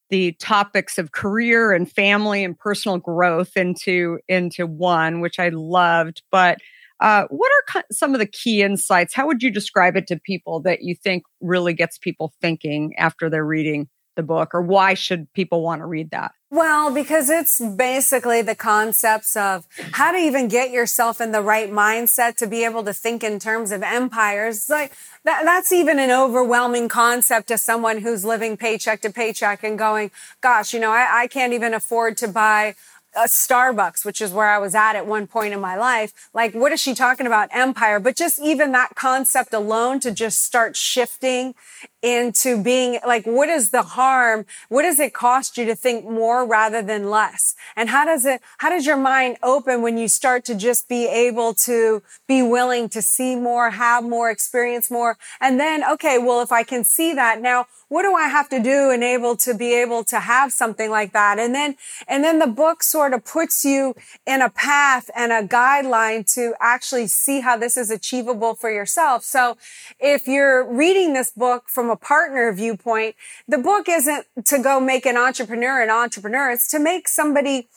the 0.10 0.34
topics 0.34 0.98
of 0.98 1.12
career 1.12 1.72
and 1.72 1.92
family 1.92 2.44
and 2.44 2.58
personal 2.58 2.98
growth 2.98 3.56
into 3.58 4.20
into 4.28 4.66
one, 4.68 5.22
which 5.22 5.40
I 5.40 5.50
loved. 5.50 6.24
But 6.32 6.58
uh, 7.02 7.26
what 7.30 7.52
are 7.76 7.84
some 7.92 8.14
of 8.14 8.20
the 8.20 8.26
key 8.26 8.62
insights? 8.62 9.14
How 9.14 9.28
would 9.28 9.44
you 9.44 9.52
describe 9.52 9.96
it 9.96 10.08
to 10.08 10.20
people 10.20 10.62
that 10.62 10.82
you 10.84 10.96
think 10.96 11.24
really 11.42 11.74
gets 11.74 11.98
people 11.98 12.34
thinking 12.42 12.94
after 12.98 13.30
they're 13.30 13.46
reading 13.46 13.88
the 14.20 14.24
book, 14.24 14.54
or 14.54 14.62
why 14.62 14.94
should 14.94 15.32
people 15.34 15.62
want 15.64 15.82
to 15.82 15.86
read 15.86 16.12
that? 16.12 16.34
Well, 16.52 16.92
because 16.92 17.30
it's 17.30 17.60
basically 17.60 18.42
the 18.42 18.56
concepts 18.56 19.36
of 19.38 19.68
how 19.94 20.12
to 20.12 20.18
even 20.18 20.48
get 20.48 20.72
yourself 20.72 21.22
in 21.22 21.32
the 21.32 21.44
right 21.44 21.72
mindset 21.72 22.36
to 22.38 22.48
be 22.48 22.66
able 22.66 22.84
to 22.84 22.94
think 22.94 23.24
in 23.24 23.40
terms 23.40 23.72
of 23.72 23.82
empires. 23.82 24.68
Like 24.68 24.94
that, 25.26 25.44
that's 25.46 25.72
even 25.72 26.00
an 26.00 26.12
overwhelming 26.12 26.90
concept 26.90 27.48
to 27.50 27.58
someone 27.58 28.00
who's 28.00 28.26
living 28.26 28.58
paycheck 28.58 29.02
to 29.02 29.12
paycheck 29.12 29.64
and 29.64 29.78
going, 29.78 30.12
gosh, 30.42 30.74
you 30.74 30.80
know, 30.80 30.92
I, 30.92 31.22
I 31.22 31.28
can't 31.28 31.54
even 31.54 31.74
afford 31.74 32.18
to 32.18 32.28
buy 32.28 32.76
a 33.16 33.28
Starbucks, 33.28 34.06
which 34.06 34.22
is 34.22 34.32
where 34.32 34.48
I 34.48 34.60
was 34.60 34.76
at 34.76 34.96
at 34.96 35.08
one 35.08 35.28
point 35.28 35.54
in 35.54 35.60
my 35.60 35.76
life. 35.76 36.14
Like, 36.34 36.54
what 36.54 36.72
is 36.72 36.80
she 36.80 36.94
talking 36.94 37.26
about? 37.26 37.50
Empire. 37.52 38.00
But 38.00 38.16
just 38.16 38.40
even 38.40 38.72
that 38.74 38.96
concept 38.96 39.54
alone 39.54 40.00
to 40.02 40.12
just 40.12 40.44
start 40.44 40.76
shifting 40.76 41.56
into 42.02 42.62
being 42.62 43.00
like, 43.06 43.26
what 43.26 43.50
is 43.50 43.72
the 43.72 43.82
harm? 43.82 44.46
What 44.70 44.84
does 44.84 45.00
it 45.00 45.14
cost 45.14 45.58
you 45.58 45.66
to 45.66 45.76
think 45.76 46.06
more 46.06 46.46
rather 46.46 46.82
than 46.82 47.10
less? 47.10 47.56
And 47.76 47.90
how 47.90 48.06
does 48.06 48.26
it, 48.26 48.42
how 48.60 48.70
does 48.70 48.86
your 48.86 48.98
mind 48.98 49.38
open 49.44 49.82
when 49.82 49.98
you 49.98 50.08
start 50.08 50.46
to 50.46 50.56
just 50.56 50.88
be 50.88 51.08
able 51.08 51.54
to 51.56 52.02
be 52.28 52.42
willing 52.42 52.90
to 52.90 53.02
see 53.02 53.36
more, 53.36 53.72
have 53.72 54.04
more, 54.04 54.30
experience 54.30 54.90
more? 54.90 55.18
And 55.42 55.60
then, 55.60 55.84
okay, 55.94 56.18
well, 56.18 56.42
if 56.42 56.52
I 56.52 56.64
can 56.64 56.84
see 56.84 57.14
that 57.14 57.42
now, 57.42 57.66
what 57.90 58.04
do 58.04 58.16
I 58.16 58.28
have 58.28 58.50
to 58.50 58.62
do 58.62 58.92
and 58.92 59.04
able 59.04 59.36
to 59.38 59.54
be 59.54 59.74
able 59.74 60.04
to 60.06 60.20
have 60.20 60.54
something 60.54 60.90
like 60.90 61.12
that? 61.14 61.40
And 61.40 61.54
then, 61.54 61.76
and 62.08 62.24
then 62.24 62.40
the 62.40 62.48
book 62.48 62.82
sort 62.82 63.14
of 63.14 63.26
puts 63.26 63.66
you 63.66 63.96
in 64.26 64.42
a 64.42 64.50
path 64.50 65.10
and 65.16 65.32
a 65.32 65.46
guideline 65.46 66.32
to 66.36 66.54
actually 66.62 67.08
see 67.08 67.42
how 67.42 67.58
this 67.58 67.76
is 67.76 67.90
achievable 67.92 68.56
for 68.56 68.72
yourself. 68.72 69.24
So 69.24 69.58
if 70.00 70.28
you're 70.28 70.72
reading 70.72 71.14
this 71.14 71.32
book 71.32 71.68
from 71.68 71.90
a 71.90 71.96
partner 71.96 72.52
viewpoint, 72.54 73.16
the 73.48 73.58
book 73.58 73.90
isn't 73.90 74.26
to 74.46 74.60
go 74.60 74.80
make 74.80 75.06
an 75.06 75.18
entrepreneur 75.18 75.82
an 75.82 75.90
entrepreneur. 75.90 76.52
It's 76.52 76.68
to 76.70 76.80
make 76.80 77.08
somebody 77.08 77.68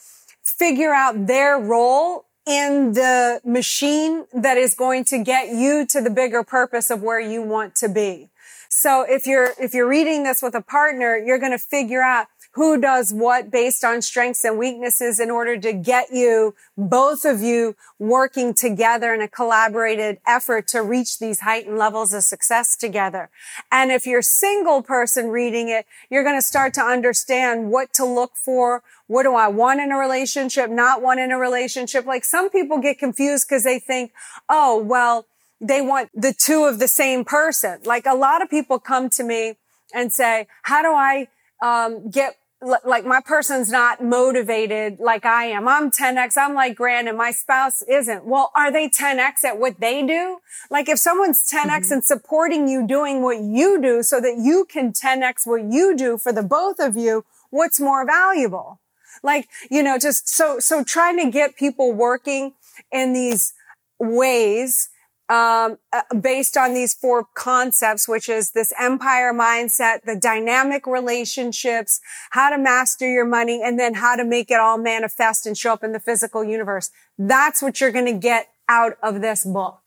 figure 0.45 0.93
out 0.93 1.27
their 1.27 1.59
role 1.59 2.27
in 2.47 2.93
the 2.95 3.41
machine 3.45 4.25
that 4.33 4.57
is 4.57 4.75
going 4.75 5.05
to 5.05 5.23
get 5.23 5.49
you 5.49 5.87
to 5.87 6.01
the 6.01 6.11
bigger 6.11 6.43
purpose 6.43 6.91
of 6.91 7.03
where 7.03 7.21
you 7.21 7.41
want 7.41 7.77
to 7.77 7.89
be. 7.89 8.32
So 8.75 9.05
if 9.07 9.27
you're, 9.27 9.51
if 9.61 9.75
you're 9.75 9.87
reading 9.87 10.23
this 10.23 10.41
with 10.41 10.55
a 10.55 10.63
partner, 10.63 11.15
you're 11.15 11.39
going 11.39 11.53
to 11.53 11.59
figure 11.59 12.01
out 12.01 12.29
who 12.53 12.81
does 12.81 13.13
what 13.13 13.51
based 13.51 13.85
on 13.85 14.01
strengths 14.01 14.45
and 14.45 14.59
weaknesses 14.59 15.21
in 15.21 15.31
order 15.31 15.59
to 15.59 15.75
get 15.75 16.11
you, 16.11 16.55
both 16.77 17.27
of 17.27 17.43
you 17.43 17.77
working 17.99 18.55
together 18.55 19.13
in 19.13 19.21
a 19.21 19.29
collaborated 19.29 20.19
effort 20.27 20.69
to 20.69 20.83
reach 20.83 21.19
these 21.19 21.41
heightened 21.41 21.77
levels 21.77 22.15
of 22.15 22.23
success 22.23 22.75
together. 22.75 23.29
And 23.71 23.93
if 23.93 24.07
you're 24.07 24.23
single 24.23 24.83
person 24.83 25.29
reading 25.29 25.69
it, 25.69 25.85
you're 26.11 26.25
going 26.25 26.39
to 26.39 26.47
start 26.47 26.73
to 26.75 26.83
understand 26.83 27.71
what 27.71 27.93
to 27.95 28.07
look 28.07 28.37
for. 28.37 28.83
What 29.07 29.25
do 29.25 29.35
I 29.35 29.49
want 29.49 29.81
in 29.81 29.93
a 29.93 29.99
relationship? 29.99 30.71
Not 30.71 31.03
want 31.03 31.21
in 31.21 31.31
a 31.31 31.39
relationship? 31.39 32.07
Like 32.07 32.25
some 32.25 32.49
people 32.49 32.79
get 32.79 32.99
confused 32.99 33.47
because 33.49 33.65
they 33.65 33.79
think, 33.79 34.13
oh, 34.49 34.83
well, 34.83 35.27
they 35.63 35.81
want 35.81 36.11
the 36.13 36.35
two 36.37 36.65
of 36.65 36.79
the 36.79 36.89
same 36.89 37.25
person. 37.25 37.79
Like 37.85 38.05
a 38.05 38.15
lot 38.15 38.43
of 38.43 38.51
people 38.51 38.79
come 38.79 39.09
to 39.11 39.23
me 39.23 39.55
and 39.95 40.13
say, 40.13 40.49
how 40.65 40.83
do 40.83 40.89
I 40.89 41.29
um, 41.63 42.11
get 42.11 42.37
like 42.85 43.05
my 43.05 43.21
person's 43.21 43.71
not 43.71 44.03
motivated 44.03 44.99
like 45.01 45.25
I 45.25 45.47
am. 45.47 45.67
I'm 45.67 45.91
10x. 45.91 46.35
I'm 46.37 46.55
like 46.55 46.77
Grant 46.77 47.09
and 47.09 47.19
my 47.19 47.33
spouse 47.33 47.83
isn't. 47.83 48.25
Well, 48.25 48.53
are 48.55 48.71
they 48.71 48.89
10x 48.89 49.45
at 49.45 49.59
what 49.59 49.81
they 49.81 50.07
do? 50.07 50.39
Like 50.71 50.89
if 50.89 50.99
someone's 50.99 51.41
10x 51.51 51.67
mm-hmm. 51.67 51.93
and 51.93 52.05
supporting 52.05 52.69
you 52.69 52.87
doing 52.87 53.21
what 53.21 53.41
you 53.41 53.81
do 53.83 54.03
so 54.05 54.21
that 54.21 54.37
you 54.39 54.65
can 54.65 54.93
10x 54.93 55.45
what 55.45 55.65
you 55.73 55.97
do 55.97 56.17
for 56.17 56.33
the 56.33 56.43
both 56.43 56.79
of 56.79 56.97
you, 56.97 57.25
what's 57.51 57.81
more 57.81 58.07
valuable? 58.07 58.79
Like, 59.25 59.49
you 59.71 59.83
know, 59.83 59.99
just 59.99 60.29
so, 60.29 60.61
so 60.61 60.85
trying 60.85 61.19
to 61.19 61.31
get 61.31 61.57
people 61.57 61.93
working 61.93 62.55
in 62.93 63.13
these 63.13 63.55
ways 63.99 64.89
um, 65.33 65.79
uh, 65.95 66.03
based 66.21 66.59
on 66.59 66.75
these 66.75 66.93
four 66.93 67.25
concepts, 67.35 68.07
which 68.07 68.29
is 68.29 68.51
this 68.51 68.71
empire 68.79 69.33
mindset, 69.33 70.03
the 70.05 70.15
dynamic 70.15 70.87
relationships, 70.87 72.03
how 72.33 72.51
to 72.51 72.59
master 72.59 73.11
your 73.11 73.25
money, 73.25 73.63
and 73.65 73.81
then 73.81 73.95
how 73.95 74.15
to 74.15 74.27
make 74.27 74.51
it 74.51 74.61
all 74.61 74.77
manifest 74.77 75.47
and 75.47 75.57
show 75.57 75.73
up 75.73 75.83
in 75.83 75.93
the 75.93 76.01
physical 76.01 76.45
universe. 76.45 76.91
That's 77.19 77.63
what 77.63 77.81
you're 77.81 77.93
going 77.93 78.13
to 78.13 78.13
get 78.13 78.49
out 78.69 78.99
of 79.03 79.23
this 79.23 79.43
book. 79.47 79.79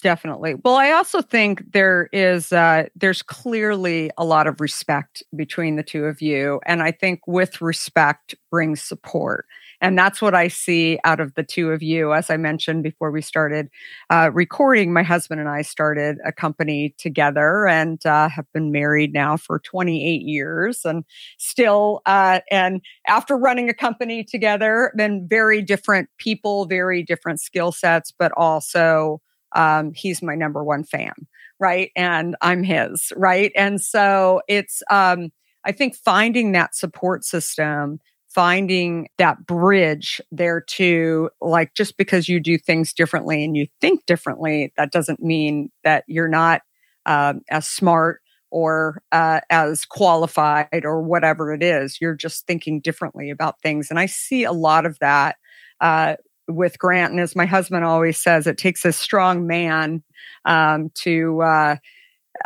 Definitely. 0.00 0.54
Well, 0.64 0.76
I 0.76 0.92
also 0.92 1.20
think 1.20 1.72
there 1.72 2.08
is 2.12 2.52
uh, 2.52 2.84
there's 2.94 3.22
clearly 3.22 4.12
a 4.16 4.24
lot 4.24 4.46
of 4.46 4.60
respect 4.60 5.24
between 5.34 5.74
the 5.74 5.82
two 5.82 6.04
of 6.04 6.22
you, 6.22 6.60
and 6.64 6.80
I 6.80 6.92
think 6.92 7.26
with 7.26 7.60
respect 7.60 8.36
brings 8.52 8.80
support. 8.80 9.46
And 9.82 9.98
that's 9.98 10.22
what 10.22 10.34
I 10.34 10.48
see 10.48 10.98
out 11.04 11.20
of 11.20 11.34
the 11.34 11.42
two 11.42 11.72
of 11.72 11.82
you. 11.82 12.14
As 12.14 12.30
I 12.30 12.36
mentioned 12.38 12.84
before 12.84 13.10
we 13.10 13.20
started 13.20 13.68
uh, 14.10 14.30
recording, 14.32 14.92
my 14.92 15.02
husband 15.02 15.40
and 15.40 15.48
I 15.50 15.62
started 15.62 16.18
a 16.24 16.32
company 16.32 16.94
together 16.98 17.66
and 17.66 18.04
uh, 18.06 18.28
have 18.28 18.46
been 18.54 18.72
married 18.72 19.12
now 19.12 19.36
for 19.36 19.58
28 19.58 20.22
years 20.22 20.84
and 20.84 21.04
still, 21.36 22.00
uh, 22.06 22.40
and 22.50 22.80
after 23.08 23.36
running 23.36 23.68
a 23.68 23.74
company 23.74 24.22
together, 24.22 24.92
been 24.96 25.26
very 25.28 25.60
different 25.60 26.08
people, 26.16 26.64
very 26.66 27.02
different 27.02 27.40
skill 27.40 27.72
sets, 27.72 28.12
but 28.16 28.30
also 28.36 29.20
um, 29.56 29.92
he's 29.94 30.22
my 30.22 30.36
number 30.36 30.62
one 30.64 30.84
fan, 30.84 31.12
right? 31.58 31.90
And 31.96 32.36
I'm 32.40 32.62
his, 32.62 33.12
right? 33.16 33.52
And 33.56 33.80
so 33.80 34.42
it's, 34.48 34.82
um, 34.90 35.30
I 35.64 35.72
think 35.72 35.94
finding 35.94 36.52
that 36.52 36.74
support 36.74 37.24
system 37.24 38.00
finding 38.34 39.08
that 39.18 39.46
bridge 39.46 40.20
there 40.30 40.60
to 40.60 41.30
like 41.40 41.74
just 41.74 41.96
because 41.96 42.28
you 42.28 42.40
do 42.40 42.56
things 42.58 42.92
differently 42.92 43.44
and 43.44 43.56
you 43.56 43.66
think 43.80 44.04
differently 44.06 44.72
that 44.76 44.92
doesn't 44.92 45.22
mean 45.22 45.70
that 45.84 46.04
you're 46.06 46.28
not 46.28 46.62
uh, 47.06 47.34
as 47.50 47.66
smart 47.66 48.20
or 48.50 49.02
uh, 49.12 49.40
as 49.50 49.84
qualified 49.84 50.84
or 50.84 51.02
whatever 51.02 51.52
it 51.52 51.62
is 51.62 52.00
you're 52.00 52.14
just 52.14 52.46
thinking 52.46 52.80
differently 52.80 53.30
about 53.30 53.60
things 53.60 53.90
and 53.90 53.98
i 53.98 54.06
see 54.06 54.44
a 54.44 54.52
lot 54.52 54.86
of 54.86 54.98
that 55.00 55.36
uh, 55.80 56.14
with 56.48 56.78
Grant. 56.78 57.12
And 57.12 57.20
as 57.20 57.36
my 57.36 57.46
husband 57.46 57.84
always 57.84 58.20
says, 58.20 58.46
it 58.46 58.58
takes 58.58 58.84
a 58.84 58.92
strong 58.92 59.46
man 59.46 60.02
um, 60.44 60.90
to, 60.94 61.42
uh, 61.42 61.76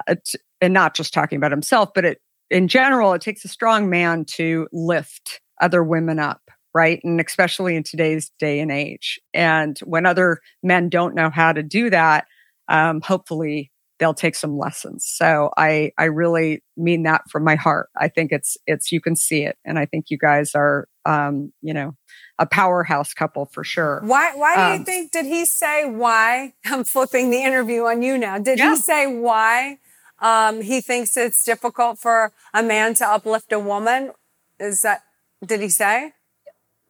to, 0.09 0.39
and 0.61 0.73
not 0.75 0.95
just 0.95 1.13
talking 1.13 1.37
about 1.37 1.51
himself, 1.51 1.91
but 1.95 2.05
it 2.05 2.21
in 2.49 2.69
general, 2.69 3.13
it 3.13 3.21
takes 3.21 3.45
a 3.45 3.49
strong 3.49 3.91
man 3.91 4.25
to 4.25 4.69
lift 4.73 5.41
other 5.61 5.83
women 5.83 6.19
up 6.19 6.41
right? 6.77 7.01
And 7.05 7.19
especially 7.23 7.75
in 7.75 7.85
today's 7.85 8.31
day 8.39 8.61
and 8.61 8.71
age. 8.71 9.19
And 9.33 9.79
when 9.79 10.05
other 10.05 10.43
men 10.63 10.91
don't 10.91 11.15
know 11.15 11.31
how 11.31 11.55
to 11.55 11.63
do 11.63 11.89
that, 11.89 12.27
um, 12.69 13.01
hopefully 13.01 13.73
they'll 13.99 14.13
take 14.13 14.35
some 14.35 14.59
lessons. 14.59 15.07
So 15.07 15.51
I 15.57 15.93
I 15.97 16.05
really 16.05 16.63
mean 16.77 17.05
that 17.05 17.23
from 17.31 17.45
my 17.45 17.55
heart. 17.55 17.89
I 17.97 18.09
think 18.09 18.31
it's 18.31 18.59
it's 18.67 18.93
you 18.93 19.01
can 19.01 19.17
see 19.17 19.43
it, 19.45 19.57
and 19.65 19.79
I 19.79 19.87
think 19.87 20.11
you 20.11 20.19
guys 20.19 20.55
are 20.55 20.87
um, 21.07 21.53
you 21.63 21.73
know 21.73 21.95
a 22.39 22.45
powerhouse 22.45 23.15
couple 23.15 23.47
for 23.47 23.65
sure. 23.65 24.03
Why 24.05 24.35
why 24.35 24.57
do 24.57 24.63
um, 24.63 24.79
you 24.79 24.85
think 24.85 25.13
did 25.13 25.25
he 25.25 25.47
say 25.47 25.89
why? 25.89 26.53
I'm 26.67 26.85
flipping 26.85 27.31
the 27.31 27.43
interview 27.43 27.85
on 27.85 28.03
you 28.03 28.19
now. 28.19 28.39
Did 28.39 28.59
yeah. 28.59 28.71
he 28.71 28.77
say 28.77 29.07
why 29.07 29.79
um, 30.19 30.61
he 30.61 30.83
thinks 30.83 31.17
it's 31.17 31.43
difficult 31.43 31.99
for 31.99 32.33
a 32.53 32.63
man 32.63 32.95
to 32.97 33.07
uplift 33.07 33.53
a 33.53 33.59
woman? 33.59 34.13
Is 34.59 34.83
that 34.83 35.03
did 35.45 35.61
he 35.61 35.69
say? 35.69 36.13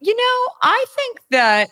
You 0.01 0.15
know, 0.15 0.53
I 0.63 0.85
think 0.95 1.21
that 1.31 1.71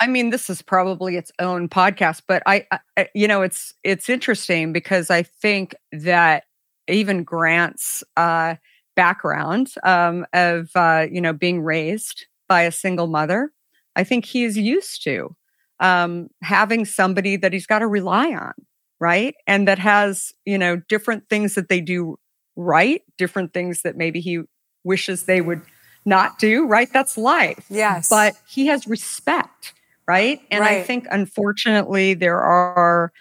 I 0.00 0.06
mean, 0.06 0.30
this 0.30 0.50
is 0.50 0.60
probably 0.60 1.16
its 1.16 1.32
own 1.38 1.68
podcast, 1.68 2.22
but 2.26 2.42
I, 2.46 2.66
I, 2.96 3.08
you 3.14 3.28
know, 3.28 3.42
it's 3.42 3.74
it's 3.84 4.08
interesting 4.08 4.72
because 4.72 5.08
I 5.08 5.22
think 5.22 5.74
that 5.92 6.44
even 6.88 7.24
Grant's 7.24 8.02
uh, 8.16 8.56
background 8.96 9.72
um, 9.82 10.26
of 10.32 10.70
uh, 10.74 11.06
you 11.10 11.20
know 11.20 11.32
being 11.32 11.62
raised 11.62 12.26
by 12.48 12.62
a 12.62 12.72
single 12.72 13.06
mother, 13.06 13.52
I 13.96 14.04
think 14.04 14.24
he's 14.26 14.58
used 14.58 15.02
to 15.04 15.34
um, 15.80 16.28
having 16.42 16.84
somebody 16.84 17.36
that 17.36 17.52
he's 17.52 17.66
got 17.66 17.78
to 17.78 17.86
rely 17.86 18.34
on, 18.34 18.52
right, 19.00 19.34
and 19.46 19.68
that 19.68 19.78
has 19.78 20.32
you 20.44 20.58
know 20.58 20.82
different 20.88 21.28
things 21.30 21.54
that 21.54 21.68
they 21.68 21.80
do 21.80 22.18
right, 22.56 23.02
different 23.16 23.54
things 23.54 23.82
that 23.82 23.96
maybe 23.96 24.20
he 24.20 24.42
wishes 24.82 25.24
they 25.24 25.40
would 25.40 25.62
not 26.04 26.38
do, 26.38 26.66
right? 26.66 26.92
That's 26.92 27.16
life. 27.16 27.64
Yes. 27.68 28.08
But 28.08 28.34
he 28.46 28.66
has 28.66 28.86
respect, 28.86 29.74
right? 30.06 30.40
And 30.50 30.60
right. 30.60 30.78
I 30.78 30.82
think 30.82 31.06
unfortunately 31.10 32.14
there 32.14 32.40
are, 32.40 33.12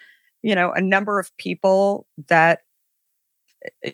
you 0.42 0.56
know, 0.56 0.72
a 0.72 0.82
number 0.82 1.20
of 1.20 1.36
people 1.38 2.06
that 2.28 2.60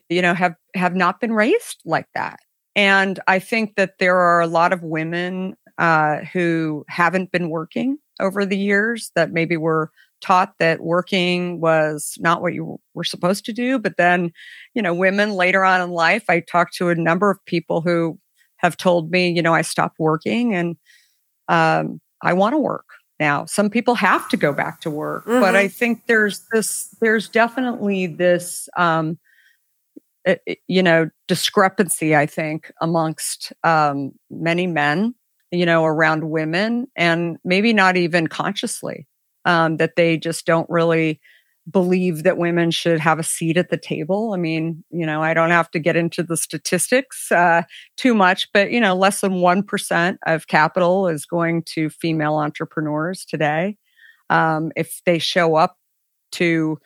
you 0.10 0.22
know 0.22 0.34
have 0.34 0.56
have 0.74 0.96
not 0.96 1.20
been 1.20 1.34
raised 1.34 1.82
like 1.86 2.08
that. 2.16 2.40
And 2.76 3.20
I 3.28 3.40
think 3.40 3.76
that 3.76 4.00
there 4.00 4.18
are 4.18 4.42
a 4.42 4.48
lot 4.48 4.74
of 4.74 4.84
women 4.84 5.56
uh, 5.78 6.18
who 6.34 6.86
haven't 6.88 7.32
been 7.32 7.50
working 7.50 7.98
over 8.20 8.46
the 8.46 8.58
years 8.58 9.12
that 9.16 9.32
maybe 9.32 9.58
were 9.58 9.92
taught 10.22 10.54
that 10.60 10.82
working 10.82 11.62
was 11.62 12.18
not 12.20 12.42
what 12.42 12.54
you 12.54 12.80
were 12.94 13.04
supposed 13.04 13.46
to 13.46 13.54
do. 13.54 13.80
But 13.80 13.98
then, 13.98 14.32
you 14.74 14.82
know, 14.82 14.94
women 14.94 15.32
later 15.32 15.64
on 15.64 15.82
in 15.82 15.92
life, 15.92 16.26
I 16.30 16.42
talked 16.42 16.76
to 16.76 16.90
a 16.90 16.96
number 16.96 17.30
of 17.32 17.44
people 17.46 17.82
who 17.82 18.20
have 18.60 18.78
told 18.78 19.12
me, 19.12 19.30
you 19.30 19.42
know, 19.42 19.54
I 19.54 19.62
stopped 19.62 20.00
working 20.00 20.54
and 20.54 20.78
um, 21.48 22.00
I 22.22 22.34
want 22.34 22.54
to 22.54 22.60
work 22.60 22.86
now. 23.20 23.46
Some 23.46 23.70
people 23.70 23.96
have 23.96 24.30
to 24.30 24.38
go 24.38 24.54
back 24.54 24.82
to 24.82 24.90
work, 24.90 25.26
mm-hmm. 25.26 25.42
but 25.42 25.56
I 25.56 25.68
think 25.68 26.06
there's 26.08 26.46
this, 26.52 26.96
there's 27.02 27.28
definitely 27.28 28.08
this, 28.08 28.70
um, 28.78 29.18
it, 30.26 30.42
eh, 30.48 30.52
eh, 30.52 30.56
you 30.68 30.84
know, 30.84 31.10
discrepancy, 31.28 32.16
I 32.16 32.26
think, 32.26 32.72
amongst 32.82 33.54
um, 33.64 34.12
many 34.30 34.68
men, 34.68 35.16
you 35.52 35.66
know, 35.66 35.86
around 35.86 36.30
women 36.30 36.88
and 36.96 37.38
maybe 37.44 37.74
not 37.74 37.98
even 37.98 38.28
consciously, 38.28 39.08
um, 39.46 39.78
that 39.78 39.96
they 39.96 40.18
just 40.18 40.46
don't 40.46 40.70
really 40.70 41.20
believe 41.70 42.24
that 42.24 42.38
women 42.38 42.72
should 42.72 43.00
have 43.00 43.20
a 43.20 43.24
seat 43.24 43.58
at 43.58 43.70
the 43.70 43.78
table. 43.78 44.34
I 44.34 44.38
mean, 44.38 44.84
you 44.90 45.06
know, 45.06 45.22
I 45.22 45.34
don't 45.34 45.52
have 45.52 45.70
to 45.72 45.80
get 45.80 45.96
into 45.96 46.24
the 46.24 46.38
statistics 46.38 47.32
uh, 47.32 47.64
too 47.98 48.14
much, 48.14 48.48
but, 48.54 48.72
you 48.72 48.80
know, 48.80 48.96
less 48.96 49.22
than 49.22 49.34
1% 49.34 50.18
of 50.26 50.48
capital 50.48 51.08
is 51.08 51.26
going 51.26 51.64
to 51.64 51.90
female 51.90 52.36
entrepreneurs 52.36 53.26
today. 53.26 53.78
Um, 54.30 54.72
if 54.76 55.02
they 55.06 55.20
show 55.20 55.56
up 55.56 55.78
to 56.34 56.78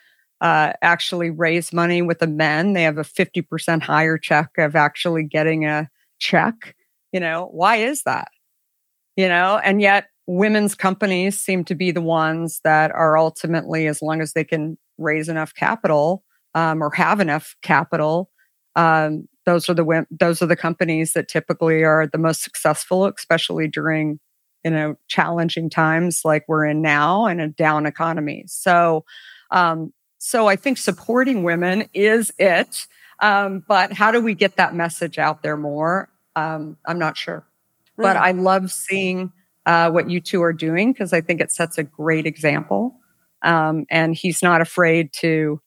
uh, 0.41 0.73
actually 0.81 1.29
raise 1.29 1.71
money 1.71 2.01
with 2.01 2.19
the 2.19 2.27
men, 2.27 2.73
they 2.73 2.83
have 2.83 2.97
a 2.97 3.03
50% 3.03 3.81
higher 3.81 4.17
check 4.17 4.49
of 4.57 4.75
actually 4.75 5.23
getting 5.23 5.65
a 5.65 5.89
check. 6.19 6.75
You 7.11 7.19
know, 7.19 7.49
why 7.51 7.77
is 7.77 8.03
that? 8.03 8.29
You 9.15 9.27
know, 9.27 9.59
and 9.63 9.81
yet 9.81 10.07
women's 10.27 10.75
companies 10.75 11.39
seem 11.39 11.63
to 11.65 11.75
be 11.75 11.91
the 11.91 12.01
ones 12.01 12.61
that 12.63 12.91
are 12.91 13.17
ultimately, 13.17 13.87
as 13.87 14.01
long 14.01 14.21
as 14.21 14.33
they 14.33 14.43
can 14.43 14.77
raise 14.97 15.29
enough 15.29 15.53
capital 15.53 16.23
um, 16.55 16.81
or 16.81 16.91
have 16.91 17.19
enough 17.19 17.55
capital, 17.61 18.29
um, 18.75 19.27
those 19.45 19.69
are 19.69 19.73
the 19.73 20.05
those 20.09 20.41
are 20.41 20.45
the 20.45 20.55
companies 20.55 21.13
that 21.13 21.27
typically 21.27 21.83
are 21.83 22.07
the 22.07 22.17
most 22.17 22.43
successful, 22.43 23.05
especially 23.05 23.67
during 23.67 24.19
you 24.63 24.71
know 24.71 24.95
challenging 25.07 25.69
times 25.69 26.21
like 26.23 26.45
we're 26.47 26.65
in 26.65 26.81
now 26.81 27.25
and 27.25 27.41
a 27.41 27.49
down 27.49 27.85
economy. 27.85 28.45
So, 28.47 29.03
um, 29.51 29.93
so 30.17 30.47
I 30.47 30.55
think 30.55 30.77
supporting 30.77 31.43
women 31.43 31.89
is 31.93 32.31
it. 32.37 32.87
Um, 33.19 33.63
but 33.67 33.93
how 33.93 34.11
do 34.11 34.21
we 34.21 34.33
get 34.33 34.55
that 34.55 34.73
message 34.73 35.17
out 35.17 35.43
there 35.43 35.57
more? 35.57 36.09
Um, 36.35 36.77
I'm 36.85 36.99
not 36.99 37.17
sure. 37.17 37.45
But 37.97 38.17
hmm. 38.17 38.23
I 38.23 38.31
love 38.31 38.71
seeing 38.71 39.31
uh, 39.65 39.89
what 39.91 40.09
you 40.09 40.19
two 40.19 40.41
are 40.43 40.53
doing 40.53 40.91
because 40.91 41.13
I 41.13 41.21
think 41.21 41.41
it 41.41 41.51
sets 41.51 41.77
a 41.77 41.83
great 41.83 42.25
example. 42.25 42.99
Um, 43.41 43.85
and 43.89 44.15
he's 44.15 44.41
not 44.41 44.61
afraid 44.61 45.11
to, 45.13 45.61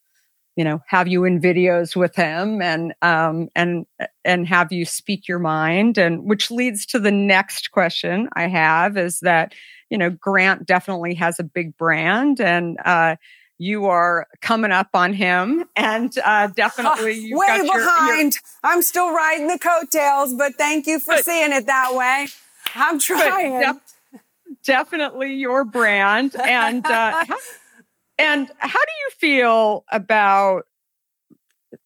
you 0.57 0.65
know, 0.65 0.83
have 0.87 1.09
you 1.09 1.25
in 1.25 1.41
videos 1.41 1.95
with 1.95 2.15
him 2.15 2.63
and 2.63 2.95
um, 3.03 3.49
and 3.55 3.87
and 4.25 4.47
have 4.49 4.73
you 4.73 4.85
speak 4.85 5.29
your 5.29 5.39
mind. 5.39 5.99
And 5.99 6.25
which 6.25 6.51
leads 6.51 6.87
to 6.87 6.99
the 6.99 7.11
next 7.11 7.71
question 7.71 8.29
I 8.35 8.49
have 8.49 8.97
is 8.97 9.21
that 9.21 9.55
you 9.91 9.99
know 9.99 10.11
Grant 10.11 10.67
definitely 10.67 11.15
has 11.15 11.39
a 11.39 11.45
big 11.45 11.77
brand 11.77 12.41
and. 12.41 12.79
Uh, 12.85 13.17
you 13.59 13.87
are 13.87 14.27
coming 14.43 14.71
up 14.71 14.91
on 14.93 15.15
him 15.15 15.65
and 15.77 16.13
uh, 16.23 16.47
definitely 16.49 17.13
you 17.15 17.39
way 17.39 17.63
behind. 17.63 18.35
Your, 18.35 18.41
I'm 18.63 18.83
still 18.83 19.11
riding 19.15 19.49
the 19.49 19.59
coattails, 19.59 20.35
but 20.35 20.57
thank 20.57 20.87
you 20.87 21.01
for 21.01 21.15
but, 21.15 21.25
seeing 21.25 21.53
it 21.53 21.65
that 21.65 21.95
way. 21.95 22.29
I'm 22.75 22.99
trying. 22.99 23.79
Def- 24.67 24.91
definitely 24.91 25.35
your 25.35 25.65
brand. 25.65 26.35
And 26.37 26.85
uh, 26.85 27.25
how, 27.25 27.37
and 28.19 28.51
how 28.59 28.81
do 28.81 28.93
you 29.05 29.11
feel 29.19 29.85
about 29.91 30.67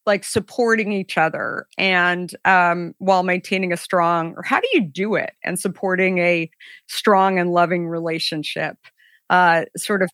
like 0.05 0.23
supporting 0.23 0.91
each 0.91 1.17
other 1.17 1.67
and 1.77 2.33
um, 2.45 2.93
while 2.99 3.23
maintaining 3.23 3.73
a 3.73 3.77
strong 3.77 4.33
or 4.35 4.43
how 4.43 4.59
do 4.59 4.67
you 4.73 4.81
do 4.81 5.15
it 5.15 5.33
and 5.43 5.59
supporting 5.59 6.19
a 6.19 6.49
strong 6.87 7.39
and 7.39 7.51
loving 7.51 7.87
relationship 7.87 8.77
uh, 9.29 9.65
sort 9.77 10.01
of 10.01 10.09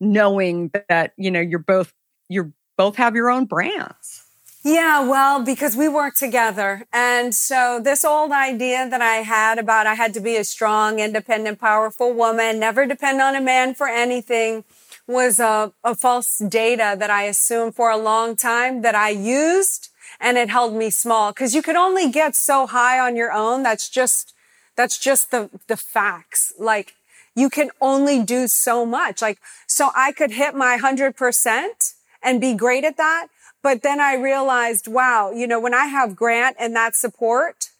knowing 0.00 0.70
that 0.88 1.12
you 1.16 1.30
know 1.30 1.40
you're 1.40 1.58
both 1.58 1.92
you're 2.28 2.52
both 2.76 2.96
have 2.96 3.14
your 3.14 3.30
own 3.30 3.44
brands 3.44 4.19
yeah, 4.62 5.00
well, 5.00 5.42
because 5.42 5.74
we 5.74 5.88
work 5.88 6.14
together. 6.16 6.84
And 6.92 7.34
so 7.34 7.80
this 7.82 8.04
old 8.04 8.30
idea 8.30 8.88
that 8.88 9.00
I 9.00 9.16
had 9.16 9.58
about 9.58 9.86
I 9.86 9.94
had 9.94 10.12
to 10.14 10.20
be 10.20 10.36
a 10.36 10.44
strong, 10.44 10.98
independent, 10.98 11.58
powerful 11.58 12.12
woman, 12.12 12.60
never 12.60 12.86
depend 12.86 13.22
on 13.22 13.34
a 13.34 13.40
man 13.40 13.74
for 13.74 13.88
anything 13.88 14.64
was 15.06 15.40
a, 15.40 15.72
a 15.82 15.94
false 15.94 16.38
data 16.38 16.94
that 16.98 17.10
I 17.10 17.24
assumed 17.24 17.74
for 17.74 17.90
a 17.90 17.96
long 17.96 18.36
time 18.36 18.82
that 18.82 18.94
I 18.94 19.08
used 19.10 19.88
and 20.20 20.36
it 20.36 20.50
held 20.50 20.74
me 20.74 20.90
small 20.90 21.32
because 21.32 21.54
you 21.54 21.62
could 21.62 21.76
only 21.76 22.10
get 22.10 22.36
so 22.36 22.66
high 22.66 23.00
on 23.00 23.16
your 23.16 23.32
own. 23.32 23.62
That's 23.62 23.88
just, 23.88 24.34
that's 24.76 24.98
just 24.98 25.30
the, 25.30 25.48
the 25.68 25.76
facts. 25.76 26.52
Like 26.58 26.94
you 27.34 27.48
can 27.48 27.70
only 27.80 28.22
do 28.22 28.46
so 28.46 28.84
much. 28.84 29.22
Like, 29.22 29.38
so 29.66 29.90
I 29.96 30.12
could 30.12 30.32
hit 30.32 30.54
my 30.54 30.76
hundred 30.76 31.16
percent 31.16 31.94
and 32.22 32.40
be 32.40 32.54
great 32.54 32.84
at 32.84 32.98
that 32.98 33.28
but 33.62 33.82
then 33.82 34.00
I 34.00 34.14
realized, 34.14 34.88
wow, 34.88 35.30
you 35.30 35.46
know, 35.46 35.60
when 35.60 35.74
I 35.74 35.86
have 35.86 36.16
Grant 36.16 36.56
and 36.58 36.74
that 36.76 36.96
support, 36.96 37.70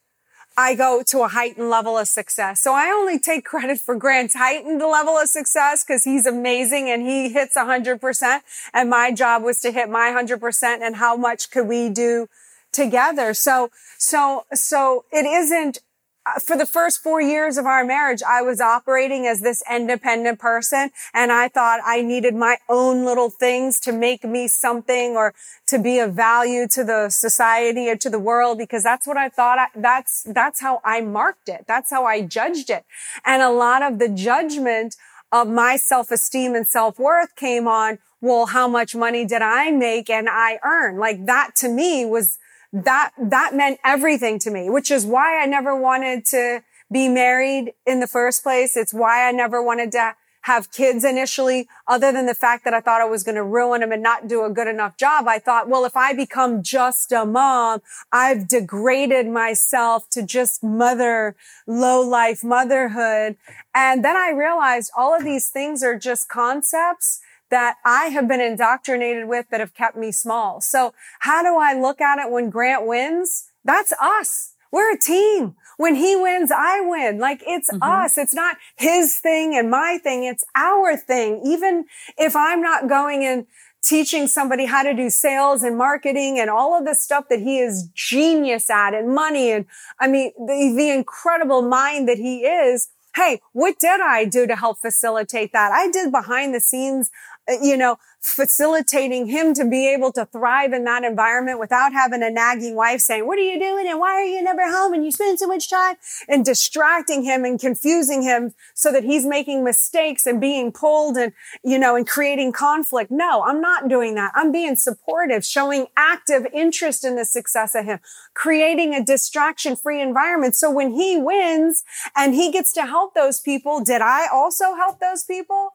I 0.57 0.75
go 0.75 1.03
to 1.07 1.23
a 1.23 1.29
heightened 1.29 1.71
level 1.71 1.97
of 1.97 2.09
success. 2.09 2.61
So 2.61 2.75
I 2.75 2.89
only 2.89 3.19
take 3.19 3.45
credit 3.45 3.79
for 3.79 3.95
Grant's 3.95 4.35
heightened 4.35 4.81
level 4.81 5.17
of 5.17 5.29
success 5.29 5.85
because 5.85 6.05
he's 6.05 6.27
amazing 6.27 6.91
and 6.91 7.03
he 7.03 7.31
hits 7.31 7.57
100%. 7.57 8.41
And 8.75 8.91
my 8.91 9.11
job 9.13 9.43
was 9.43 9.61
to 9.61 9.73
hit 9.73 9.89
my 9.89 10.11
100% 10.11 10.63
and 10.83 10.97
how 10.97 11.17
much 11.17 11.51
could 11.51 11.67
we 11.67 11.89
do 11.89 12.29
together? 12.73 13.33
So, 13.33 13.71
so, 13.97 14.45
so 14.53 15.05
it 15.13 15.25
isn't 15.25 15.79
Uh, 16.27 16.39
for 16.39 16.55
the 16.55 16.67
first 16.67 17.03
four 17.03 17.21
years 17.21 17.57
of 17.57 17.65
our 17.65 17.83
marriage, 17.83 18.23
I 18.23 18.43
was 18.43 18.61
operating 18.61 19.27
as 19.27 19.41
this 19.41 19.63
independent 19.71 20.39
person. 20.39 20.91
And 21.15 21.33
I 21.33 21.49
thought 21.49 21.81
I 21.85 22.03
needed 22.03 22.35
my 22.35 22.59
own 22.69 23.07
little 23.07 23.31
things 23.31 23.81
to 23.81 23.93
make 23.93 24.23
me 24.23 24.47
something 24.47 25.17
or 25.17 25.33
to 25.69 25.79
be 25.79 25.99
of 25.99 26.13
value 26.13 26.69
to 26.69 26.85
the 26.85 27.09
society 27.09 27.89
or 27.89 27.97
to 27.97 28.11
the 28.11 28.19
world 28.19 28.59
because 28.59 28.83
that's 28.83 29.07
what 29.07 29.17
I 29.17 29.31
thought. 29.31 29.59
I, 29.59 29.69
that's, 29.75 30.23
that's 30.25 30.61
how 30.61 30.83
I 30.85 31.01
marked 31.01 31.49
it. 31.49 31.65
That's 31.67 31.91
how 31.91 32.05
I 32.05 32.21
judged 32.21 32.69
it. 32.69 32.85
And 33.25 33.41
a 33.41 33.51
lot 33.51 33.83
of 33.83 33.99
the 33.99 34.09
judgment 34.09 34.97
of 35.33 35.49
my 35.49 35.77
self-esteem 35.77 36.55
and 36.55 36.67
self-worth 36.67 37.35
came 37.37 37.67
on, 37.67 37.99
well, 38.21 38.47
how 38.47 38.69
much 38.69 38.95
money 38.95 39.25
did 39.25 39.41
I 39.41 39.71
make 39.71 40.11
and 40.11 40.29
I 40.31 40.59
earn? 40.63 40.99
Like 40.99 41.25
that 41.25 41.53
to 41.57 41.69
me 41.71 42.05
was 42.05 42.39
that, 42.73 43.13
that 43.19 43.55
meant 43.55 43.79
everything 43.85 44.39
to 44.41 44.51
me, 44.51 44.71
which 44.71 44.91
is 44.91 45.05
why 45.05 45.41
I 45.43 45.47
never 45.47 45.79
wanted 45.79 46.25
to 46.27 46.63
be 46.93 47.09
married 47.09 47.73
in 47.87 48.01
the 48.01 48.07
first 48.07 48.43
place. 48.43 48.77
It's 48.77 48.95
why 48.95 49.29
I 49.29 49.33
never 49.33 49.63
wanted 49.63 49.93
to 49.93 50.15
have 50.43 50.73
kids 50.73 51.05
initially, 51.05 51.69
other 51.87 52.13
than 52.13 52.27
the 52.27 52.35
fact 52.35 52.65
that 52.65 52.73
I 52.73 52.81
thought 52.81 53.03
I 53.03 53.05
was 53.05 53.23
going 53.23 53.35
to 53.35 53.45
ruin 53.45 53.83
them 53.83 53.93
and 53.93 54.03
not 54.03 54.27
do 54.27 54.45
a 54.45 54.51
good 54.51 54.69
enough 54.69 54.97
job. 54.97 55.29
I 55.29 55.39
thought, 55.39 55.69
well, 55.69 55.85
if 55.85 55.97
I 55.97 56.15
become 56.15 56.63
just 56.63 57.13
a 57.13 57.27
mom, 57.27 57.83
I've 58.11 58.49
degraded 58.49 59.27
myself 59.27 60.09
to 60.11 60.23
just 60.23 60.63
mother, 60.63 61.37
low 61.67 62.01
life 62.01 62.43
motherhood. 62.43 63.37
And 63.75 64.03
then 64.05 64.17
I 64.17 64.31
realized 64.31 64.91
all 64.97 65.15
of 65.15 65.25
these 65.25 65.51
things 65.51 65.83
are 65.83 65.99
just 65.99 66.29
concepts 66.29 67.21
that 67.51 67.77
I 67.85 68.07
have 68.07 68.29
been 68.29 68.41
indoctrinated 68.41 69.29
with 69.29 69.47
that 69.51 69.61
have 69.61 69.75
kept 69.75 69.97
me 69.97 70.13
small. 70.13 70.61
So 70.61 70.95
how 71.21 71.43
do 71.43 71.59
I 71.59 71.79
look 71.79 72.01
at 72.01 72.19
it 72.19 72.31
when 72.31 72.51
Grant 72.51 72.87
wins? 72.87 73.51
That's 73.65 73.93
us. 74.01 74.55
We're 74.73 74.95
a 74.95 74.99
team. 74.99 75.57
When 75.77 75.97
he 75.97 76.15
wins, 76.15 76.53
I 76.55 76.81
win. 76.81 77.19
Like 77.19 77.43
it's 77.47 77.71
mm-hmm. 77.71 77.83
us. 77.83 78.19
It's 78.19 78.35
not 78.35 78.57
his 78.77 79.17
thing 79.17 79.57
and 79.57 79.71
my 79.71 79.99
thing. 80.03 80.25
It's 80.25 80.45
our 80.55 80.97
thing. 80.97 81.43
Even 81.45 81.87
if 82.17 82.37
I'm 82.37 82.61
not 82.61 82.89
going 82.89 83.25
and 83.25 83.47
teaching 83.83 84.27
somebody 84.27 84.67
how 84.67 84.83
to 84.83 84.95
do 84.95 85.09
sales 85.09 85.63
and 85.63 85.77
marketing 85.77 86.39
and 86.39 86.51
all 86.51 86.79
of 86.79 86.85
the 86.85 86.95
stuff 86.95 87.25
that 87.31 87.41
he 87.41 87.59
is 87.59 87.89
genius 87.95 88.69
at 88.69 88.95
and 88.95 89.15
money. 89.15 89.51
And 89.51 89.65
I 89.99 90.07
mean, 90.07 90.33
the, 90.39 90.75
the 90.77 90.91
incredible 90.91 91.63
mind 91.63 92.09
that 92.09 92.19
he 92.19 92.45
is. 92.45 92.91
Hey, 93.17 93.41
what 93.53 93.79
did 93.81 94.01
I 94.01 94.25
do 94.25 94.47
to 94.47 94.55
help 94.55 94.79
facilitate 94.79 95.53
that? 95.53 95.73
I 95.73 95.91
did 95.91 96.13
behind 96.13 96.55
the 96.55 96.61
scenes 96.61 97.11
Uh, 97.51 97.55
you 97.63 97.77
know, 97.77 97.97
facilitating 98.21 99.27
him 99.27 99.55
to 99.55 99.65
be 99.65 99.89
able 99.93 100.13
to 100.13 100.27
thrive 100.27 100.73
in 100.75 100.85
that 100.85 101.05
environment 101.05 101.59
without 101.59 101.93
having 101.93 102.23
a 102.23 102.31
nagging 102.31 102.77
wife 102.77 103.01
saying, 103.01 103.27
what 103.27 103.39
are 103.39 103.43
you 103.43 103.59
doing? 103.59 103.89
And 103.89 103.99
why 103.99 104.11
are 104.11 104.25
you 104.25 104.43
never 104.43 104.71
home? 104.71 104.93
And 104.93 105.05
you 105.05 105.11
spend 105.11 105.39
so 105.39 105.47
much 105.47 105.71
time 105.71 105.97
and 106.29 106.45
distracting 106.45 107.23
him 107.23 107.45
and 107.45 107.59
confusing 107.59 108.23
him 108.23 108.53
so 108.75 108.93
that 108.93 109.05
he's 109.05 109.25
making 109.25 109.65
mistakes 109.65 110.27
and 110.27 110.39
being 110.39 110.71
pulled 110.71 111.17
and, 111.17 111.33
you 111.65 111.79
know, 111.79 111.97
and 111.97 112.07
creating 112.07 112.53
conflict. 112.53 113.11
No, 113.11 113.43
I'm 113.43 113.61
not 113.61 113.89
doing 113.89 114.15
that. 114.17 114.33
I'm 114.35 114.53
being 114.53 114.77
supportive, 114.77 115.45
showing 115.45 115.87
active 115.97 116.47
interest 116.53 117.05
in 117.05 117.17
the 117.17 117.25
success 117.25 117.75
of 117.75 117.87
him, 117.87 118.01
creating 118.35 118.95
a 118.95 119.03
distraction 119.03 119.77
free 119.77 120.01
environment. 120.03 120.55
So 120.55 120.71
when 120.71 120.93
he 120.93 121.17
wins 121.17 121.85
and 122.15 122.35
he 122.35 122.53
gets 122.53 122.75
to 122.75 122.83
help 122.83 123.15
those 123.15 123.41
people, 123.41 123.83
did 123.83 124.03
I 124.03 124.27
also 124.31 124.75
help 124.75 125.01
those 125.01 125.25
people? 125.25 125.71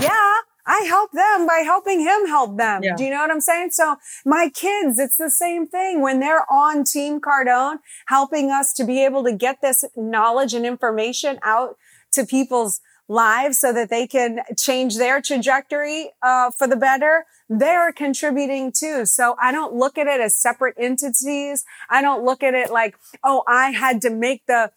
Yeah. 0.00 0.36
I 0.66 0.80
help 0.80 1.12
them 1.12 1.46
by 1.46 1.62
helping 1.64 2.00
him 2.00 2.26
help 2.26 2.56
them. 2.56 2.82
Yeah. 2.82 2.96
Do 2.96 3.04
you 3.04 3.10
know 3.10 3.18
what 3.18 3.30
I'm 3.30 3.40
saying? 3.40 3.70
So 3.72 3.96
my 4.24 4.50
kids, 4.52 4.98
it's 4.98 5.16
the 5.16 5.30
same 5.30 5.66
thing 5.66 6.00
when 6.00 6.20
they're 6.20 6.50
on 6.50 6.84
Team 6.84 7.20
Cardone, 7.20 7.78
helping 8.06 8.50
us 8.50 8.72
to 8.74 8.84
be 8.84 9.04
able 9.04 9.24
to 9.24 9.32
get 9.32 9.60
this 9.60 9.84
knowledge 9.96 10.54
and 10.54 10.64
information 10.64 11.38
out 11.42 11.76
to 12.12 12.24
people's 12.24 12.80
lives 13.08 13.58
so 13.58 13.72
that 13.72 13.90
they 13.90 14.06
can 14.06 14.40
change 14.56 14.96
their 14.96 15.20
trajectory 15.20 16.10
uh, 16.22 16.50
for 16.50 16.66
the 16.66 16.76
better. 16.76 17.26
They're 17.48 17.92
contributing 17.92 18.72
too. 18.72 19.04
So 19.04 19.36
I 19.40 19.52
don't 19.52 19.74
look 19.74 19.98
at 19.98 20.06
it 20.06 20.20
as 20.20 20.34
separate 20.34 20.76
entities. 20.78 21.64
I 21.90 22.00
don't 22.00 22.24
look 22.24 22.42
at 22.42 22.54
it 22.54 22.70
like, 22.70 22.96
oh, 23.22 23.42
I 23.46 23.70
had 23.70 24.00
to 24.02 24.10
make 24.10 24.46
the 24.46 24.70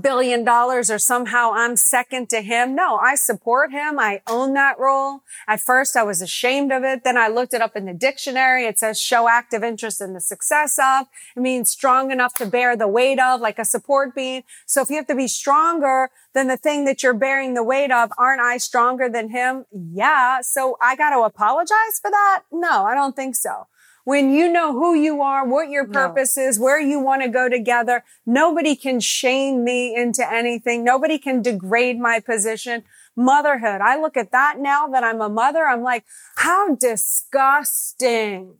billion 0.00 0.44
dollars 0.44 0.90
or 0.90 0.98
somehow 0.98 1.52
I'm 1.52 1.76
second 1.76 2.28
to 2.30 2.40
him. 2.40 2.74
No, 2.74 2.96
I 2.96 3.14
support 3.14 3.72
him. 3.72 3.98
I 3.98 4.22
own 4.28 4.54
that 4.54 4.78
role. 4.78 5.22
At 5.46 5.60
first 5.60 5.96
I 5.96 6.02
was 6.02 6.22
ashamed 6.22 6.72
of 6.72 6.84
it. 6.84 7.04
Then 7.04 7.16
I 7.16 7.28
looked 7.28 7.54
it 7.54 7.60
up 7.60 7.76
in 7.76 7.86
the 7.86 7.94
dictionary. 7.94 8.66
It 8.66 8.78
says 8.78 9.00
show 9.00 9.28
active 9.28 9.62
interest 9.62 10.00
in 10.00 10.14
the 10.14 10.20
success 10.20 10.78
of. 10.78 11.06
It 11.36 11.40
means 11.40 11.70
strong 11.70 12.10
enough 12.10 12.34
to 12.34 12.46
bear 12.46 12.76
the 12.76 12.88
weight 12.88 13.20
of, 13.20 13.40
like 13.40 13.58
a 13.58 13.64
support 13.64 14.14
beam. 14.14 14.42
So 14.66 14.82
if 14.82 14.90
you 14.90 14.96
have 14.96 15.06
to 15.08 15.16
be 15.16 15.28
stronger 15.28 16.10
than 16.34 16.48
the 16.48 16.56
thing 16.56 16.84
that 16.86 17.02
you're 17.02 17.14
bearing 17.14 17.54
the 17.54 17.62
weight 17.62 17.90
of, 17.90 18.10
aren't 18.16 18.40
I 18.40 18.56
stronger 18.58 19.08
than 19.08 19.30
him? 19.30 19.66
Yeah. 19.72 20.40
So 20.42 20.76
I 20.80 20.96
got 20.96 21.10
to 21.10 21.22
apologize 21.22 21.98
for 22.00 22.10
that? 22.10 22.42
No, 22.50 22.84
I 22.84 22.94
don't 22.94 23.16
think 23.16 23.36
so 23.36 23.66
when 24.04 24.32
you 24.32 24.50
know 24.50 24.72
who 24.72 24.94
you 24.94 25.22
are, 25.22 25.46
what 25.46 25.70
your 25.70 25.86
purpose 25.86 26.36
no. 26.36 26.44
is, 26.44 26.58
where 26.58 26.80
you 26.80 26.98
want 26.98 27.22
to 27.22 27.28
go 27.28 27.48
together, 27.48 28.04
nobody 28.26 28.74
can 28.74 28.98
shame 28.98 29.62
me 29.62 29.94
into 29.94 30.28
anything. 30.28 30.82
Nobody 30.82 31.18
can 31.18 31.42
degrade 31.42 31.98
my 31.98 32.18
position. 32.18 32.82
Motherhood. 33.14 33.80
I 33.80 34.00
look 34.00 34.16
at 34.16 34.32
that 34.32 34.58
now 34.58 34.88
that 34.88 35.04
I'm 35.04 35.20
a 35.20 35.28
mother. 35.28 35.66
I'm 35.66 35.82
like, 35.82 36.04
how 36.36 36.74
disgusting 36.74 38.56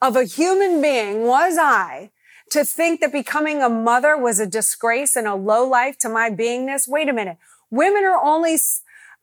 of 0.00 0.16
a 0.16 0.24
human 0.24 0.80
being 0.82 1.22
was 1.26 1.56
I 1.58 2.10
to 2.50 2.64
think 2.64 3.00
that 3.00 3.10
becoming 3.10 3.62
a 3.62 3.68
mother 3.68 4.16
was 4.16 4.38
a 4.38 4.46
disgrace 4.46 5.16
and 5.16 5.26
a 5.26 5.34
low 5.34 5.66
life 5.66 5.98
to 5.98 6.08
my 6.08 6.30
beingness. 6.30 6.86
Wait 6.86 7.08
a 7.08 7.12
minute. 7.12 7.38
Women 7.70 8.04
are 8.04 8.22
only 8.22 8.56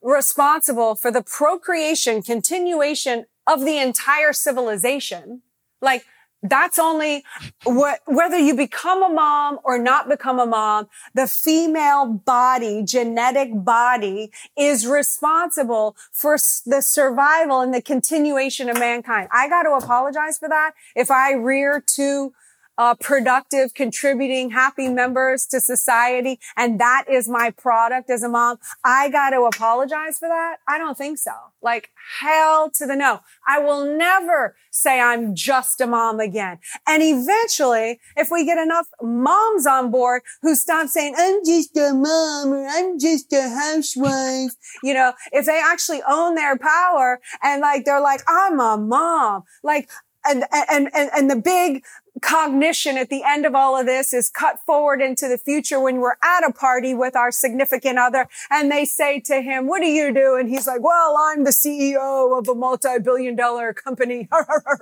responsible 0.02 0.96
for 0.96 1.10
the 1.12 1.24
procreation, 1.24 2.22
continuation 2.22 3.26
of 3.48 3.62
the 3.62 3.78
entire 3.78 4.34
civilization. 4.34 5.43
Like 5.84 6.06
that's 6.42 6.78
only 6.78 7.24
what, 7.64 8.02
whether 8.06 8.38
you 8.38 8.56
become 8.56 9.02
a 9.02 9.10
mom 9.10 9.60
or 9.64 9.78
not 9.78 10.10
become 10.10 10.40
a 10.40 10.46
mom, 10.46 10.90
the 11.14 11.26
female 11.26 12.06
body, 12.06 12.84
genetic 12.84 13.50
body 13.54 14.32
is 14.58 14.86
responsible 14.86 15.96
for 16.12 16.38
the 16.66 16.82
survival 16.82 17.62
and 17.62 17.74
the 17.74 17.82
continuation 17.82 18.70
of 18.70 18.78
mankind. 18.78 19.30
I 19.32 19.48
got 19.48 19.64
to 19.64 19.72
apologize 19.72 20.38
for 20.38 20.50
that. 20.50 20.74
If 20.96 21.10
I 21.10 21.34
rear 21.34 21.82
two 21.86 22.34
uh, 22.78 22.96
productive, 22.96 23.74
contributing, 23.74 24.52
happy 24.52 24.90
members 24.90 25.46
to 25.48 25.60
society. 25.60 26.40
And 26.58 26.80
that 26.80 27.06
is 27.10 27.30
my 27.30 27.52
product 27.52 28.10
as 28.10 28.24
a 28.24 28.30
mom. 28.30 28.58
I 28.84 29.10
got 29.10 29.32
to 29.32 29.42
apologize 29.42 30.18
for 30.20 30.28
that. 30.28 30.58
I 30.68 30.78
don't 30.78 30.98
think 30.98 31.18
so. 31.18 31.32
Like 31.62 31.90
hell 32.20 32.72
to 32.72 32.86
the 32.86 32.96
no. 32.96 33.22
I 33.48 33.60
will 33.60 33.86
never 33.86 34.56
say 34.72 35.00
I'm 35.00 35.36
just 35.36 35.80
a 35.82 35.88
mom 35.88 36.20
again. 36.20 36.60
And 36.88 37.04
eventually, 37.04 38.00
if 38.16 38.30
we 38.32 38.46
get 38.46 38.58
enough 38.58 38.88
moms 39.02 39.66
on 39.68 39.92
board 39.92 40.24
who 40.42 40.56
stop 40.56 40.88
saying, 40.88 41.16
I'm 41.18 41.46
just 41.46 41.78
a 41.78 41.94
mom 41.94 42.54
or 42.54 42.68
I'm 42.68 43.00
just 43.00 43.32
a 43.34 43.50
housewife, 43.50 44.56
you 44.84 44.94
know, 44.94 45.14
if 45.32 45.46
they 45.46 45.62
actually 45.64 46.02
own 46.10 46.36
their 46.36 46.58
power 46.58 47.22
and 47.44 47.62
like, 47.62 47.86
they're 47.86 48.02
like, 48.02 48.22
I'm 48.28 48.60
a 48.60 48.78
mom, 48.78 49.44
like, 49.64 49.90
and, 50.26 50.46
and, 50.52 50.90
and, 50.94 51.10
and 51.16 51.30
the 51.30 51.36
big 51.36 51.84
cognition 52.24 52.98
at 52.98 53.10
the 53.10 53.22
end 53.24 53.46
of 53.46 53.54
all 53.54 53.78
of 53.78 53.86
this 53.86 54.14
is 54.14 54.30
cut 54.30 54.60
forward 54.66 55.02
into 55.02 55.28
the 55.28 55.38
future 55.38 55.80
when 55.80 55.98
we're 55.98 56.16
at 56.24 56.48
a 56.48 56.54
party 56.54 56.94
with 56.94 57.16
our 57.16 57.32
significant 57.32 58.00
other 58.00 58.28
and 58.50 58.72
they 58.72 58.86
say 58.86 59.20
to 59.20 59.42
him, 59.42 59.68
what 59.68 59.82
do 59.82 59.88
you 59.88 60.14
do? 60.14 60.38
And 60.40 60.50
he's 60.50 60.66
like, 60.66 60.82
well, 60.82 61.18
I'm 61.20 61.44
the 61.44 61.52
CEO 61.52 62.40
of 62.40 62.48
a 62.48 62.56
multi-billion 62.56 63.36
dollar 63.36 63.74
company. 63.74 64.30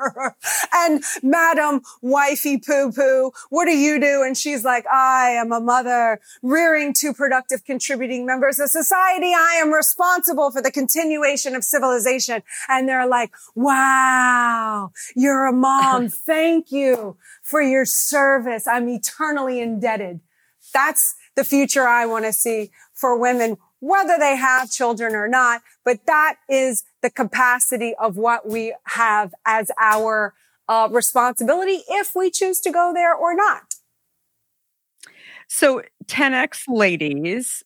and 0.74 1.04
Madam 1.24 1.82
Wifey 2.02 2.60
Poo 2.60 2.92
Poo, 2.92 3.32
what 3.50 3.66
do 3.66 3.76
you 3.76 4.00
do? 4.00 4.22
And 4.24 4.38
she's 4.38 4.64
like, 4.64 4.86
I 4.88 5.32
am 5.32 5.52
a 5.52 5.60
mother 5.60 6.22
rearing 6.44 6.94
two 6.94 7.12
productive 7.14 7.66
contributing 7.66 8.26
members 8.26 8.60
of 8.60 8.70
society. 8.70 9.34
I 9.36 9.60
am 9.62 9.72
responsible 9.72 10.52
for 10.52 10.62
the 10.62 10.72
continuation 10.72 11.56
of 11.56 11.64
civilization. 11.64 12.44
And 12.70 12.88
they're 12.88 13.08
like, 13.08 13.34
wow, 13.56 14.92
you're 15.16 15.48
a 15.48 15.54
mom. 15.54 16.10
Thank 16.32 16.72
you 16.72 17.18
for 17.44 17.62
your 17.62 17.86
service. 17.86 18.68
I'm 18.68 18.90
eternally 18.90 19.60
indebted. 19.60 20.22
That's 20.74 21.16
the 21.36 21.44
future 21.44 21.88
I 21.88 22.06
want 22.06 22.26
to 22.26 22.34
see 22.34 22.72
for 22.94 23.18
women, 23.18 23.58
whether 23.80 24.18
they 24.20 24.36
have 24.36 24.72
children 24.72 25.16
or 25.16 25.28
not. 25.28 25.62
But 25.84 26.06
that 26.06 26.36
is 26.50 26.84
the 27.02 27.10
capacity 27.10 27.94
of 28.00 28.16
what 28.18 28.48
we 28.48 28.76
have 28.86 29.34
as 29.46 29.72
our 29.80 30.34
uh, 30.70 30.88
responsibility 30.92 31.84
if 31.90 32.12
we 32.16 32.30
choose 32.30 32.60
to 32.62 32.72
go 32.72 32.92
there 32.94 33.14
or 33.14 33.36
not. 33.36 33.76
So, 35.48 35.82
10X 36.06 36.64
ladies, 36.70 37.64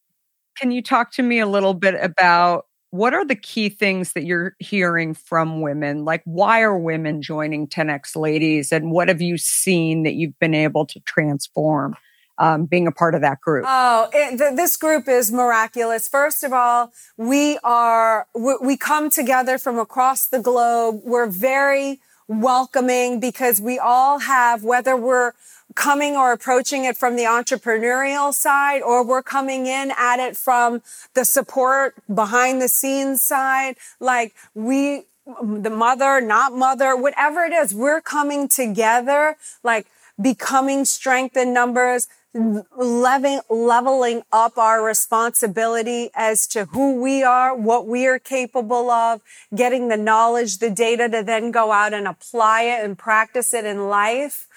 can 0.57 0.71
you 0.71 0.81
talk 0.81 1.11
to 1.13 1.23
me 1.23 1.39
a 1.39 1.45
little 1.45 1.75
bit 1.75 1.95
about 2.01 2.65
what 2.95 3.13
are 3.13 3.25
the 3.25 3.35
key 3.35 3.69
things 3.69 4.13
that 4.13 4.25
you're 4.25 4.55
hearing 4.59 5.13
from 5.13 5.61
women? 5.61 6.05
Like, 6.05 6.21
why 6.25 6.61
are 6.61 6.77
women 6.77 7.21
joining 7.21 7.67
10X 7.67 8.15
Ladies? 8.15 8.71
And 8.71 8.91
what 8.91 9.09
have 9.09 9.21
you 9.21 9.37
seen 9.37 10.03
that 10.03 10.13
you've 10.13 10.37
been 10.39 10.53
able 10.53 10.85
to 10.87 10.99
transform 11.01 11.95
um, 12.37 12.65
being 12.65 12.87
a 12.87 12.91
part 12.91 13.13
of 13.13 13.21
that 13.21 13.41
group? 13.41 13.65
Oh, 13.67 14.09
it, 14.13 14.37
th- 14.37 14.55
this 14.55 14.77
group 14.77 15.07
is 15.07 15.31
miraculous. 15.31 16.07
First 16.07 16.43
of 16.43 16.53
all, 16.53 16.93
we 17.17 17.59
are, 17.63 18.27
we, 18.33 18.57
we 18.61 18.77
come 18.77 19.09
together 19.09 19.57
from 19.57 19.77
across 19.77 20.27
the 20.27 20.39
globe. 20.39 21.01
We're 21.03 21.27
very 21.27 21.99
welcoming 22.27 23.19
because 23.19 23.61
we 23.61 23.77
all 23.77 24.19
have, 24.19 24.63
whether 24.63 24.95
we're 24.95 25.33
coming 25.73 26.15
or 26.15 26.31
approaching 26.31 26.85
it 26.85 26.95
from 26.95 27.15
the 27.15 27.23
entrepreneurial 27.23 28.33
side 28.33 28.81
or 28.81 29.03
we're 29.03 29.23
coming 29.23 29.65
in 29.65 29.91
at 29.97 30.19
it 30.19 30.37
from 30.37 30.81
the 31.13 31.25
support 31.25 31.95
behind 32.13 32.61
the 32.61 32.67
scenes 32.67 33.21
side. 33.21 33.75
Like 33.99 34.35
we, 34.53 35.03
the 35.25 35.69
mother, 35.69 36.21
not 36.21 36.53
mother, 36.53 36.95
whatever 36.95 37.43
it 37.43 37.53
is, 37.53 37.73
we're 37.73 38.01
coming 38.01 38.47
together, 38.47 39.37
like 39.63 39.87
becoming 40.21 40.85
strength 40.85 41.35
in 41.35 41.53
numbers, 41.53 42.07
leveling, 42.35 43.39
leveling 43.49 44.23
up 44.31 44.57
our 44.57 44.83
responsibility 44.83 46.09
as 46.13 46.47
to 46.47 46.65
who 46.65 47.01
we 47.01 47.23
are, 47.23 47.55
what 47.55 47.87
we 47.87 48.05
are 48.07 48.19
capable 48.19 48.89
of, 48.91 49.21
getting 49.53 49.87
the 49.87 49.97
knowledge, 49.97 50.57
the 50.57 50.69
data 50.69 51.07
to 51.09 51.23
then 51.23 51.51
go 51.51 51.71
out 51.71 51.93
and 51.93 52.07
apply 52.07 52.63
it 52.63 52.83
and 52.83 52.97
practice 52.97 53.53
it 53.53 53.65
in 53.65 53.87
life. 53.87 54.47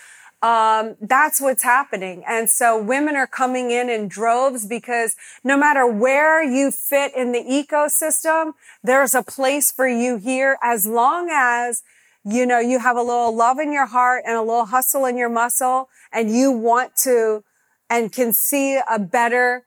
Um, 0.40 0.96
that's 1.00 1.40
what's 1.40 1.62
happening. 1.62 2.22
And 2.26 2.48
so 2.48 2.80
women 2.80 3.16
are 3.16 3.26
coming 3.26 3.70
in 3.70 3.88
in 3.88 4.08
droves 4.08 4.66
because 4.66 5.16
no 5.42 5.56
matter 5.56 5.86
where 5.86 6.42
you 6.42 6.70
fit 6.70 7.14
in 7.16 7.32
the 7.32 7.42
ecosystem, 7.42 8.52
there's 8.82 9.14
a 9.14 9.22
place 9.22 9.72
for 9.72 9.88
you 9.88 10.16
here 10.16 10.58
as 10.62 10.86
long 10.86 11.28
as 11.30 11.82
you 12.24 12.44
know, 12.44 12.58
you 12.58 12.78
have 12.80 12.96
a 12.96 13.02
little 13.02 13.34
love 13.34 13.58
in 13.58 13.72
your 13.72 13.86
heart 13.86 14.22
and 14.26 14.36
a 14.36 14.42
little 14.42 14.66
hustle 14.66 15.06
in 15.06 15.16
your 15.16 15.30
muscle 15.30 15.88
and 16.12 16.30
you 16.30 16.52
want 16.52 16.94
to 16.96 17.42
and 17.90 18.12
can 18.12 18.32
see 18.32 18.80
a 18.88 18.98
better 18.98 19.64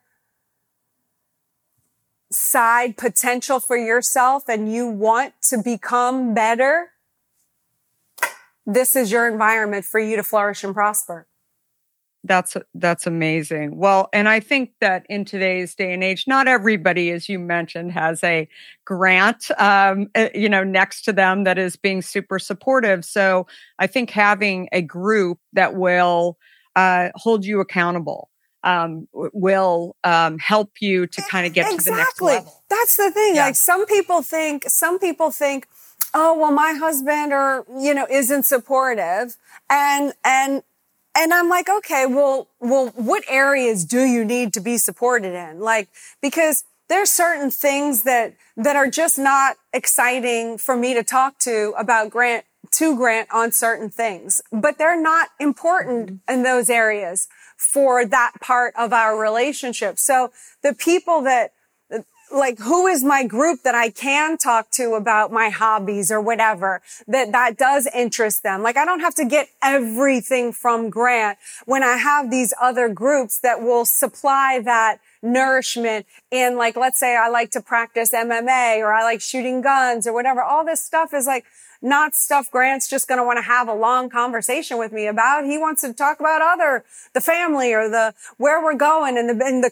side 2.31 2.97
potential 2.97 3.59
for 3.59 3.77
yourself 3.77 4.47
and 4.47 4.71
you 4.71 4.87
want 4.87 5.33
to 5.41 5.57
become 5.57 6.33
better, 6.33 6.91
this 8.65 8.95
is 8.95 9.11
your 9.11 9.27
environment 9.27 9.85
for 9.85 9.99
you 9.99 10.15
to 10.15 10.23
flourish 10.23 10.63
and 10.63 10.73
prosper. 10.73 11.27
That's 12.23 12.55
that's 12.75 13.07
amazing. 13.07 13.77
Well, 13.77 14.07
and 14.13 14.29
I 14.29 14.39
think 14.39 14.73
that 14.79 15.07
in 15.09 15.25
today's 15.25 15.73
day 15.73 15.91
and 15.91 16.03
age, 16.03 16.25
not 16.27 16.47
everybody, 16.47 17.09
as 17.09 17.27
you 17.27 17.39
mentioned, 17.39 17.93
has 17.93 18.23
a 18.23 18.47
Grant, 18.85 19.49
um, 19.57 20.07
eh, 20.13 20.29
you 20.35 20.47
know, 20.47 20.63
next 20.63 21.01
to 21.05 21.13
them 21.13 21.45
that 21.45 21.57
is 21.57 21.75
being 21.75 22.03
super 22.03 22.37
supportive. 22.37 23.03
So 23.03 23.47
I 23.79 23.87
think 23.87 24.11
having 24.11 24.69
a 24.71 24.83
group 24.83 25.39
that 25.53 25.73
will 25.73 26.37
uh, 26.75 27.09
hold 27.15 27.45
you 27.45 27.59
accountable 27.59 28.29
um, 28.63 29.07
will 29.13 29.95
um, 30.03 30.37
help 30.39 30.81
you 30.81 31.07
to 31.07 31.21
kind 31.23 31.47
of 31.47 31.53
get 31.53 31.71
exactly. 31.71 31.83
to 31.83 31.91
the 31.91 31.97
next 31.97 32.21
level. 32.21 32.63
That's 32.69 32.97
the 32.97 33.11
thing. 33.11 33.35
Yeah. 33.35 33.45
Like 33.45 33.55
some 33.55 33.85
people 33.85 34.21
think, 34.21 34.65
some 34.67 34.99
people 34.99 35.31
think, 35.31 35.67
oh 36.13 36.37
well, 36.37 36.51
my 36.51 36.73
husband 36.73 37.33
or 37.33 37.65
you 37.79 37.93
know 37.93 38.07
isn't 38.09 38.43
supportive, 38.43 39.37
and 39.69 40.13
and 40.23 40.63
and 41.15 41.33
I'm 41.33 41.49
like, 41.49 41.69
okay, 41.69 42.05
well, 42.05 42.47
well, 42.59 42.87
what 42.95 43.23
areas 43.27 43.83
do 43.83 44.03
you 44.03 44.23
need 44.23 44.53
to 44.53 44.61
be 44.61 44.77
supported 44.77 45.33
in? 45.33 45.59
Like, 45.59 45.89
because 46.21 46.63
there's 46.87 47.11
certain 47.11 47.51
things 47.51 48.03
that 48.03 48.35
that 48.57 48.75
are 48.75 48.89
just 48.89 49.17
not 49.17 49.57
exciting 49.73 50.57
for 50.57 50.75
me 50.75 50.93
to 50.93 51.03
talk 51.03 51.37
to 51.39 51.73
about 51.77 52.09
Grant 52.09 52.45
to 52.71 52.95
Grant 52.95 53.27
on 53.31 53.51
certain 53.51 53.89
things, 53.89 54.41
but 54.51 54.77
they're 54.77 55.01
not 55.01 55.29
important 55.39 56.07
mm-hmm. 56.07 56.33
in 56.33 56.43
those 56.43 56.69
areas 56.69 57.27
for 57.57 58.05
that 58.05 58.33
part 58.41 58.73
of 58.77 58.93
our 58.93 59.17
relationship. 59.17 59.99
So 59.99 60.31
the 60.63 60.73
people 60.73 61.21
that 61.23 61.51
like 62.31 62.59
who 62.59 62.87
is 62.87 63.03
my 63.03 63.25
group 63.25 63.61
that 63.63 63.75
I 63.75 63.89
can 63.89 64.37
talk 64.37 64.69
to 64.71 64.93
about 64.93 65.31
my 65.31 65.49
hobbies 65.49 66.11
or 66.11 66.21
whatever 66.21 66.81
that 67.07 67.31
that 67.31 67.57
does 67.57 67.87
interest 67.93 68.43
them. 68.43 68.63
Like 68.63 68.77
I 68.77 68.85
don't 68.85 69.01
have 69.01 69.15
to 69.15 69.25
get 69.25 69.49
everything 69.61 70.51
from 70.51 70.89
Grant 70.89 71.37
when 71.65 71.83
I 71.83 71.97
have 71.97 72.31
these 72.31 72.53
other 72.61 72.89
groups 72.89 73.39
that 73.39 73.61
will 73.61 73.85
supply 73.85 74.61
that 74.63 74.99
nourishment 75.21 76.05
in 76.31 76.57
like 76.57 76.75
let's 76.75 76.99
say 76.99 77.15
I 77.15 77.29
like 77.29 77.51
to 77.51 77.61
practice 77.61 78.13
MMA 78.13 78.79
or 78.79 78.93
I 78.93 79.03
like 79.03 79.21
shooting 79.21 79.61
guns 79.61 80.07
or 80.07 80.13
whatever. 80.13 80.41
All 80.41 80.65
this 80.65 80.83
stuff 80.83 81.13
is 81.13 81.27
like 81.27 81.45
not 81.81 82.15
stuff 82.15 82.51
Grant's 82.51 82.87
just 82.87 83.07
going 83.07 83.17
to 83.17 83.23
want 83.23 83.37
to 83.37 83.43
have 83.43 83.67
a 83.67 83.73
long 83.73 84.09
conversation 84.09 84.77
with 84.77 84.91
me 84.91 85.07
about. 85.07 85.45
He 85.45 85.57
wants 85.57 85.81
to 85.81 85.93
talk 85.93 86.19
about 86.19 86.41
other, 86.41 86.85
the 87.13 87.21
family 87.21 87.73
or 87.73 87.89
the, 87.89 88.13
where 88.37 88.63
we're 88.63 88.75
going 88.75 89.17
and 89.17 89.29
the, 89.29 89.45
and 89.45 89.63
the 89.63 89.71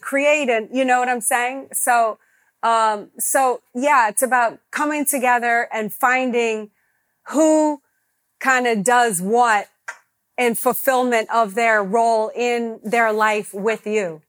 and 0.50 0.70
you 0.72 0.84
know 0.84 1.00
what 1.00 1.10
I'm 1.10 1.22
saying? 1.22 1.70
So, 1.74 2.18
um, 2.64 3.10
so 3.18 3.62
yeah, 3.76 4.10
it's 4.10 4.24
about 4.24 4.60
coming 4.72 5.06
together 5.06 5.68
and 5.72 5.94
finding 5.94 6.72
who 7.30 7.82
kind 8.40 8.68
of 8.68 8.84
does 8.84 9.22
what 9.22 9.68
in 10.38 10.56
fulfillment 10.56 11.30
of 11.30 11.54
their 11.54 11.84
role 11.84 12.32
in 12.36 12.80
their 12.84 13.12
life 13.12 13.54
with 13.54 13.86
you. 13.86 14.22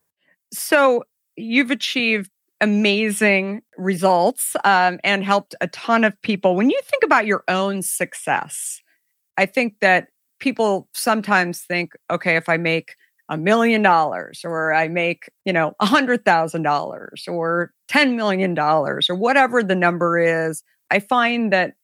So 0.52 1.04
you've 1.36 1.70
achieved 1.70 2.30
amazing 2.60 3.62
results 3.76 4.54
um, 4.64 4.98
and 5.02 5.24
helped 5.24 5.54
a 5.60 5.68
ton 5.68 6.04
of 6.04 6.20
people. 6.22 6.56
When 6.56 6.70
you 6.70 6.80
think 6.84 7.02
about 7.04 7.26
your 7.26 7.44
own 7.48 7.82
success, 7.82 8.80
I 9.36 9.46
think 9.46 9.76
that 9.80 10.08
people 10.40 10.88
sometimes 10.94 11.60
think, 11.60 11.92
okay, 12.10 12.36
if 12.36 12.48
I 12.48 12.56
make 12.56 12.96
a 13.28 13.36
million 13.36 13.82
dollars 13.82 14.40
or 14.44 14.74
I 14.74 14.88
make, 14.88 15.30
you 15.44 15.52
know, 15.52 15.72
a 15.80 15.86
hundred 15.86 16.24
thousand 16.24 16.62
dollars 16.62 17.24
or 17.28 17.72
$10 17.88 18.16
million 18.16 18.58
or 18.58 19.00
whatever 19.10 19.62
the 19.62 19.76
number 19.76 20.18
is, 20.18 20.62
I 20.90 20.98
find 20.98 21.52
that 21.52 21.74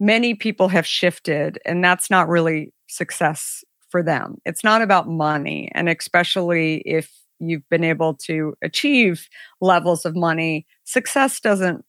many 0.00 0.34
people 0.34 0.68
have 0.68 0.86
shifted 0.86 1.58
and 1.66 1.84
that's 1.84 2.10
not 2.10 2.28
really 2.28 2.72
success 2.88 3.62
for 3.90 4.02
them. 4.02 4.38
It's 4.44 4.64
not 4.64 4.82
about 4.82 5.08
money. 5.08 5.70
And 5.74 5.88
especially 5.88 6.82
if 6.86 7.12
you've 7.40 7.68
been 7.68 7.84
able 7.84 8.14
to 8.14 8.54
achieve 8.62 9.28
levels 9.60 10.04
of 10.04 10.16
money, 10.16 10.66
success 10.84 11.40
doesn't 11.40 11.84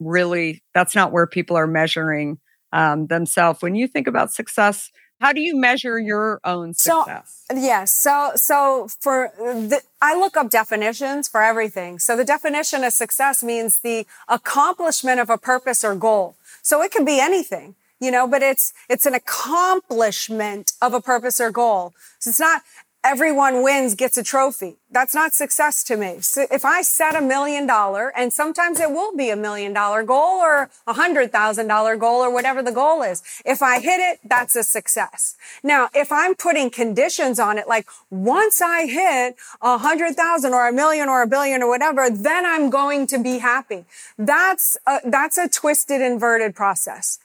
really, 0.00 0.62
that's 0.74 0.94
not 0.94 1.12
where 1.12 1.26
people 1.26 1.56
are 1.56 1.66
measuring 1.66 2.38
um, 2.72 3.06
themselves. 3.06 3.62
When 3.62 3.74
you 3.74 3.88
think 3.88 4.06
about 4.06 4.32
success, 4.32 4.90
how 5.20 5.32
do 5.32 5.40
you 5.40 5.56
measure 5.56 5.98
your 5.98 6.40
own 6.44 6.74
success? 6.74 7.44
So, 7.50 7.56
yes. 7.56 7.92
So, 7.92 8.32
so 8.36 8.88
for 9.00 9.32
the, 9.36 9.82
I 10.00 10.16
look 10.16 10.36
up 10.36 10.48
definitions 10.50 11.26
for 11.26 11.42
everything. 11.42 11.98
So 11.98 12.16
the 12.16 12.24
definition 12.24 12.84
of 12.84 12.92
success 12.92 13.42
means 13.42 13.78
the 13.78 14.06
accomplishment 14.28 15.18
of 15.18 15.28
a 15.28 15.36
purpose 15.36 15.82
or 15.82 15.96
goal. 15.96 16.36
So 16.62 16.82
it 16.82 16.92
can 16.92 17.04
be 17.04 17.18
anything, 17.18 17.74
you 17.98 18.12
know, 18.12 18.28
but 18.28 18.42
it's, 18.42 18.72
it's 18.88 19.06
an 19.06 19.14
accomplishment 19.14 20.72
of 20.80 20.94
a 20.94 21.00
purpose 21.00 21.40
or 21.40 21.50
goal. 21.50 21.94
So 22.20 22.30
it's 22.30 22.38
not, 22.38 22.62
everyone 23.04 23.62
wins 23.62 23.94
gets 23.94 24.16
a 24.16 24.22
trophy. 24.22 24.76
That's 24.90 25.14
not 25.14 25.32
success 25.32 25.84
to 25.84 25.96
me. 25.96 26.18
So 26.20 26.46
if 26.50 26.64
I 26.64 26.82
set 26.82 27.14
a 27.14 27.20
million 27.20 27.66
dollar, 27.66 28.12
and 28.16 28.32
sometimes 28.32 28.80
it 28.80 28.90
will 28.90 29.14
be 29.14 29.30
a 29.30 29.36
million 29.36 29.72
dollar 29.72 30.02
goal 30.02 30.40
or 30.40 30.70
a 30.86 30.94
hundred 30.94 31.30
thousand 31.30 31.68
dollar 31.68 31.96
goal 31.96 32.20
or 32.20 32.32
whatever 32.32 32.62
the 32.62 32.72
goal 32.72 33.02
is. 33.02 33.22
If 33.44 33.62
I 33.62 33.80
hit 33.80 34.00
it, 34.00 34.20
that's 34.24 34.56
a 34.56 34.62
success. 34.62 35.36
Now, 35.62 35.88
if 35.94 36.10
I'm 36.10 36.34
putting 36.34 36.70
conditions 36.70 37.38
on 37.38 37.58
it, 37.58 37.68
like 37.68 37.86
once 38.10 38.60
I 38.60 38.86
hit 38.86 39.36
a 39.60 39.78
hundred 39.78 40.16
thousand 40.16 40.54
or 40.54 40.68
a 40.68 40.72
million 40.72 41.08
or 41.08 41.22
a 41.22 41.26
billion 41.26 41.62
or 41.62 41.68
whatever, 41.68 42.10
then 42.10 42.44
I'm 42.44 42.68
going 42.70 43.06
to 43.08 43.22
be 43.22 43.38
happy. 43.38 43.84
That's 44.18 44.76
a, 44.86 44.98
that's 45.04 45.38
a 45.38 45.48
twisted, 45.48 46.00
inverted 46.00 46.54
process. 46.54 47.18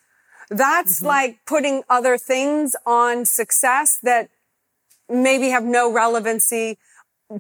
That's 0.50 0.98
mm-hmm. 0.98 1.08
like 1.08 1.40
putting 1.46 1.84
other 1.90 2.18
things 2.18 2.76
on 2.86 3.26
success 3.26 3.98
that 4.04 4.30
maybe 5.10 5.50
have 5.50 5.64
no 5.64 5.92
relevancy 5.92 6.78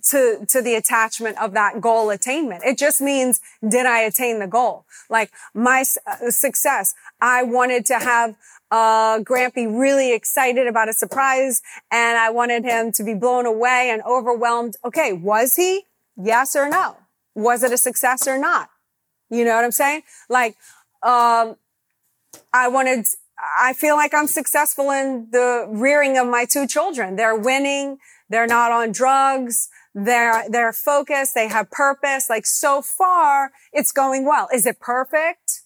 to, 0.10 0.46
to 0.48 0.62
the 0.62 0.76
attachment 0.76 1.40
of 1.42 1.54
that 1.54 1.82
goal 1.82 2.10
attainment. 2.10 2.64
It 2.64 2.78
just 2.78 3.02
means, 3.02 3.40
did 3.68 3.86
I 3.86 4.02
attain 4.02 4.40
the 4.40 4.48
goal? 4.48 4.86
Like 5.10 5.32
my 5.54 5.84
uh, 6.08 6.32
success. 6.32 6.94
I 7.22 7.44
wanted 7.44 7.86
to 7.88 8.00
have 8.00 8.36
uh, 8.72 9.20
be 9.56 9.68
really 9.68 10.14
excited 10.14 10.68
about 10.68 10.90
a 10.90 10.94
surprise 10.94 11.62
and 11.92 12.18
I 12.18 12.32
wanted 12.32 12.64
him 12.64 12.92
to 12.94 13.04
be 13.04 13.14
blown 13.14 13.46
away 13.46 13.90
and 13.92 14.02
overwhelmed. 14.04 14.76
Okay. 14.84 15.14
Was 15.14 15.56
he? 15.56 15.84
Yes 16.16 16.56
or 16.56 16.70
no? 16.70 16.98
Was 17.36 17.64
it 17.64 17.72
a 17.72 17.78
success 17.78 18.28
or 18.28 18.38
not? 18.38 18.70
You 19.30 19.46
know 19.46 19.56
what 19.56 19.64
I'm 19.64 19.72
saying? 19.72 20.04
Like, 20.30 20.56
um, 21.02 21.56
I 22.52 22.68
wanted 22.68 23.06
I 23.60 23.74
feel 23.74 23.96
like 23.96 24.14
I'm 24.14 24.28
successful 24.28 24.92
in 24.92 25.28
the 25.32 25.66
rearing 25.70 26.18
of 26.18 26.28
my 26.28 26.46
two 26.46 26.68
children. 26.68 27.16
They're 27.16 27.38
winning. 27.38 27.98
They're 28.30 28.48
not 28.48 28.72
on 28.72 28.92
drugs. 28.92 29.70
They're, 29.94 30.46
they're 30.50 30.74
focused. 30.74 31.36
They 31.36 31.48
have 31.48 31.70
purpose. 31.70 32.30
Like 32.30 32.46
so 32.46 32.82
far, 32.82 33.52
it's 33.72 33.92
going 33.92 34.26
well. 34.26 34.48
Is 34.54 34.66
it 34.66 34.80
perfect? 34.80 35.62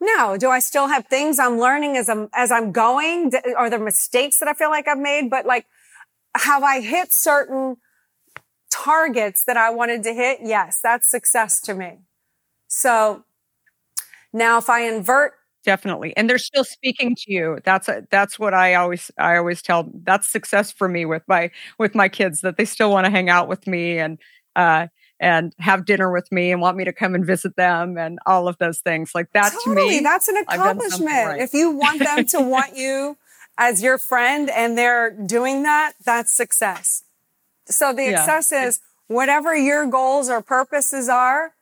No. 0.00 0.36
Do 0.36 0.50
I 0.50 0.58
still 0.58 0.88
have 0.88 1.06
things 1.06 1.38
I'm 1.38 1.58
learning 1.58 1.96
as 1.96 2.08
I'm, 2.08 2.28
as 2.34 2.50
I'm 2.50 2.72
going? 2.72 3.32
Are 3.56 3.70
there 3.70 3.78
mistakes 3.78 4.38
that 4.40 4.48
I 4.48 4.54
feel 4.54 4.70
like 4.70 4.88
I've 4.88 4.98
made? 4.98 5.30
But 5.30 5.46
like, 5.46 5.66
have 6.36 6.62
I 6.62 6.80
hit 6.80 7.14
certain 7.14 7.76
targets 8.70 9.42
that 9.46 9.56
I 9.56 9.70
wanted 9.70 10.02
to 10.04 10.12
hit, 10.12 10.40
yes, 10.42 10.78
that's 10.82 11.10
success 11.10 11.60
to 11.62 11.74
me. 11.74 11.98
So 12.68 13.24
now 14.32 14.58
if 14.58 14.68
I 14.68 14.80
invert 14.82 15.34
definitely 15.66 16.16
and 16.16 16.30
they're 16.30 16.38
still 16.38 16.64
speaking 16.64 17.14
to 17.14 17.32
you 17.32 17.58
that's 17.64 17.88
a, 17.88 18.06
that's 18.10 18.38
what 18.38 18.54
i 18.54 18.74
always 18.74 19.10
i 19.18 19.36
always 19.36 19.60
tell 19.60 19.90
that's 20.04 20.28
success 20.28 20.70
for 20.70 20.88
me 20.88 21.04
with 21.04 21.24
my 21.26 21.50
with 21.76 21.94
my 21.94 22.08
kids 22.08 22.40
that 22.40 22.56
they 22.56 22.64
still 22.64 22.90
want 22.90 23.04
to 23.04 23.10
hang 23.10 23.28
out 23.28 23.48
with 23.48 23.66
me 23.66 23.98
and 23.98 24.18
uh 24.54 24.86
and 25.18 25.54
have 25.58 25.84
dinner 25.84 26.12
with 26.12 26.30
me 26.30 26.52
and 26.52 26.60
want 26.60 26.76
me 26.76 26.84
to 26.84 26.92
come 26.92 27.16
and 27.16 27.26
visit 27.26 27.56
them 27.56 27.98
and 27.98 28.20
all 28.26 28.46
of 28.46 28.56
those 28.58 28.78
things 28.78 29.10
like 29.12 29.30
that 29.32 29.52
totally, 29.52 29.74
to 29.74 29.88
me 29.88 30.00
that's 30.00 30.28
an 30.28 30.36
accomplishment 30.36 31.08
right. 31.10 31.40
if 31.40 31.52
you 31.52 31.72
want 31.72 31.98
them 31.98 32.24
to 32.24 32.40
want 32.40 32.76
you 32.76 33.16
as 33.58 33.82
your 33.82 33.98
friend 33.98 34.48
and 34.48 34.78
they're 34.78 35.10
doing 35.10 35.64
that 35.64 35.94
that's 36.04 36.30
success 36.30 37.02
so 37.66 37.92
the 37.92 38.04
yeah. 38.04 38.24
success 38.24 38.52
is 38.52 38.80
whatever 39.08 39.56
your 39.56 39.84
goals 39.86 40.30
or 40.30 40.40
purposes 40.40 41.08
are 41.08 41.54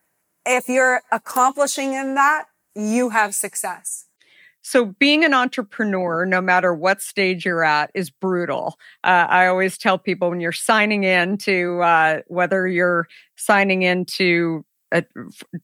if 0.45 0.69
you're 0.69 1.01
accomplishing 1.11 1.93
in 1.93 2.13
that 2.13 2.45
you 2.75 3.09
have 3.09 3.33
success. 3.33 4.05
So, 4.61 4.85
being 4.97 5.23
an 5.23 5.35
entrepreneur, 5.35 6.25
no 6.25 6.41
matter 6.41 6.73
what 6.73 6.99
stage 6.99 7.45
you're 7.45 7.63
at, 7.63 7.91
is 7.93 8.09
brutal. 8.09 8.79
Uh, 9.03 9.27
I 9.29 9.45
always 9.45 9.77
tell 9.77 9.99
people 9.99 10.31
when 10.31 10.39
you're 10.39 10.51
signing 10.51 11.03
in 11.03 11.37
to 11.39 11.81
uh, 11.83 12.21
whether 12.27 12.67
you're 12.67 13.07
signing 13.35 13.83
into 13.83 14.65
a, 14.91 15.03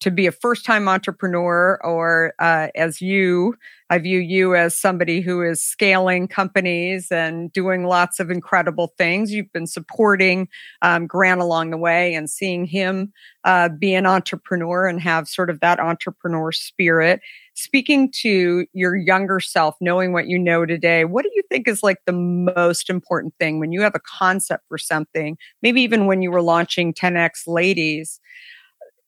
to 0.02 0.12
be 0.12 0.28
a 0.28 0.32
first 0.32 0.66
time 0.66 0.88
entrepreneur 0.88 1.80
or 1.84 2.34
uh, 2.38 2.68
as 2.76 3.02
you, 3.02 3.56
I 3.92 4.00
view 4.00 4.20
you 4.20 4.56
as 4.56 4.78
somebody 4.78 5.20
who 5.20 5.42
is 5.42 5.62
scaling 5.62 6.30
companies 6.30 7.12
and 7.12 7.52
doing 7.52 7.84
lots 7.84 8.22
of 8.22 8.32
incredible 8.32 8.94
things. 8.98 9.34
You've 9.34 9.52
been 9.52 9.68
supporting 9.68 10.48
um, 10.82 11.08
Grant 11.08 11.42
along 11.42 11.72
the 11.72 11.78
way 11.78 12.14
and 12.14 12.30
seeing 12.30 12.64
him 12.66 13.12
uh, 13.44 13.68
be 13.68 13.94
an 13.94 14.06
entrepreneur 14.06 14.88
and 14.88 15.02
have 15.02 15.28
sort 15.28 15.50
of 15.50 15.60
that 15.60 15.82
entrepreneur 15.82 16.54
spirit. 16.54 17.20
Speaking 17.54 18.10
to 18.22 18.66
your 18.72 18.96
younger 18.96 19.42
self, 19.42 19.76
knowing 19.82 20.14
what 20.14 20.28
you 20.28 20.40
know 20.40 20.66
today, 20.66 21.04
what 21.04 21.24
do 21.24 21.32
you 21.36 21.44
think 21.50 21.68
is 21.68 21.84
like 21.84 21.98
the 22.06 22.14
most 22.14 22.90
important 22.90 23.34
thing 23.42 23.60
when 23.60 23.74
you 23.74 23.82
have 23.82 23.94
a 23.94 24.00
concept 24.00 24.64
for 24.70 24.78
something? 24.78 25.38
Maybe 25.62 25.82
even 25.82 26.06
when 26.06 26.22
you 26.22 26.32
were 26.32 26.42
launching 26.42 26.94
10x 26.94 27.46
Ladies 27.46 28.22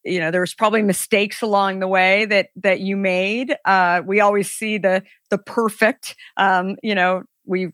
you 0.04 0.20
know 0.20 0.30
there's 0.30 0.54
probably 0.54 0.82
mistakes 0.82 1.42
along 1.42 1.80
the 1.80 1.88
way 1.88 2.24
that 2.26 2.48
that 2.56 2.80
you 2.80 2.96
made 2.96 3.56
uh, 3.64 4.02
we 4.06 4.20
always 4.20 4.50
see 4.50 4.78
the 4.78 5.02
the 5.30 5.38
perfect 5.38 6.16
um, 6.36 6.76
you 6.82 6.94
know 6.94 7.22
we 7.46 7.68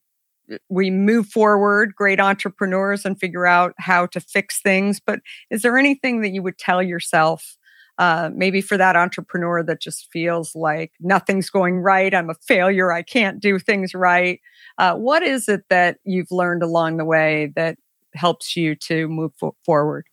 we 0.68 0.90
move 0.90 1.26
forward 1.28 1.94
great 1.94 2.20
entrepreneurs 2.20 3.04
and 3.04 3.18
figure 3.20 3.46
out 3.46 3.72
how 3.78 4.06
to 4.06 4.20
fix 4.20 4.60
things 4.60 5.00
but 5.04 5.20
is 5.50 5.62
there 5.62 5.78
anything 5.78 6.20
that 6.22 6.30
you 6.30 6.42
would 6.42 6.58
tell 6.58 6.82
yourself 6.82 7.56
uh, 7.98 8.30
maybe 8.34 8.62
for 8.62 8.78
that 8.78 8.96
entrepreneur 8.96 9.62
that 9.62 9.80
just 9.80 10.08
feels 10.10 10.54
like 10.54 10.92
nothing's 11.00 11.50
going 11.50 11.78
right 11.78 12.14
i'm 12.14 12.30
a 12.30 12.34
failure 12.46 12.92
i 12.92 13.02
can't 13.02 13.40
do 13.40 13.58
things 13.58 13.94
right? 13.94 14.40
Uh, 14.78 14.94
what 14.94 15.22
is 15.22 15.48
it 15.48 15.62
that 15.68 15.98
you've 16.04 16.30
learned 16.30 16.62
along 16.62 16.96
the 16.96 17.04
way 17.04 17.52
that 17.54 17.76
helps 18.14 18.56
you 18.56 18.74
to 18.74 19.08
move 19.08 19.32
fo- 19.38 19.54
forward 19.64 20.06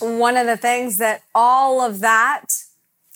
one 0.00 0.36
of 0.36 0.46
the 0.46 0.56
things 0.56 0.98
that 0.98 1.22
all 1.34 1.80
of 1.80 2.00
that 2.00 2.46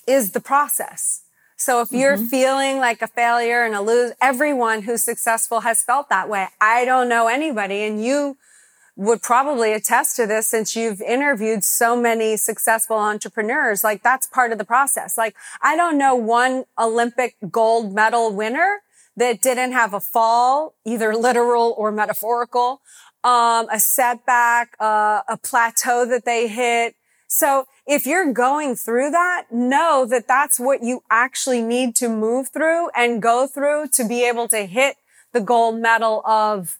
is 0.06 0.32
the 0.32 0.40
process. 0.40 1.22
So 1.56 1.80
if 1.80 1.90
you're 1.90 2.16
mm-hmm. 2.16 2.26
feeling 2.26 2.78
like 2.78 3.02
a 3.02 3.08
failure 3.08 3.64
and 3.64 3.74
a 3.74 3.80
lose, 3.80 4.12
everyone 4.22 4.82
who's 4.82 5.02
successful 5.02 5.60
has 5.60 5.82
felt 5.82 6.08
that 6.08 6.28
way. 6.28 6.46
I 6.60 6.84
don't 6.84 7.08
know 7.08 7.26
anybody 7.26 7.82
and 7.82 8.02
you 8.02 8.36
would 8.94 9.22
probably 9.22 9.72
attest 9.72 10.16
to 10.16 10.26
this 10.26 10.48
since 10.48 10.74
you've 10.74 11.00
interviewed 11.00 11.62
so 11.62 12.00
many 12.00 12.36
successful 12.36 12.96
entrepreneurs. 12.96 13.84
Like 13.84 14.02
that's 14.02 14.26
part 14.26 14.52
of 14.52 14.58
the 14.58 14.64
process. 14.64 15.18
Like 15.18 15.34
I 15.60 15.76
don't 15.76 15.98
know 15.98 16.14
one 16.14 16.64
Olympic 16.78 17.36
gold 17.50 17.92
medal 17.92 18.32
winner 18.32 18.82
that 19.16 19.40
didn't 19.40 19.72
have 19.72 19.94
a 19.94 20.00
fall, 20.00 20.74
either 20.84 21.14
literal 21.14 21.74
or 21.76 21.90
metaphorical, 21.90 22.80
um, 23.24 23.66
a 23.70 23.78
setback, 23.78 24.76
uh, 24.80 25.22
a 25.28 25.36
plateau 25.36 26.06
that 26.06 26.24
they 26.24 26.48
hit. 26.48 26.94
So 27.26 27.66
if 27.86 28.06
you're 28.06 28.32
going 28.32 28.74
through 28.74 29.10
that, 29.10 29.46
know 29.50 30.06
that 30.08 30.26
that's 30.26 30.58
what 30.58 30.82
you 30.82 31.02
actually 31.10 31.62
need 31.62 31.94
to 31.96 32.08
move 32.08 32.48
through 32.50 32.90
and 32.96 33.20
go 33.20 33.46
through 33.46 33.88
to 33.94 34.06
be 34.06 34.24
able 34.26 34.48
to 34.48 34.64
hit 34.64 34.96
the 35.32 35.40
gold 35.40 35.80
medal 35.80 36.22
of 36.26 36.78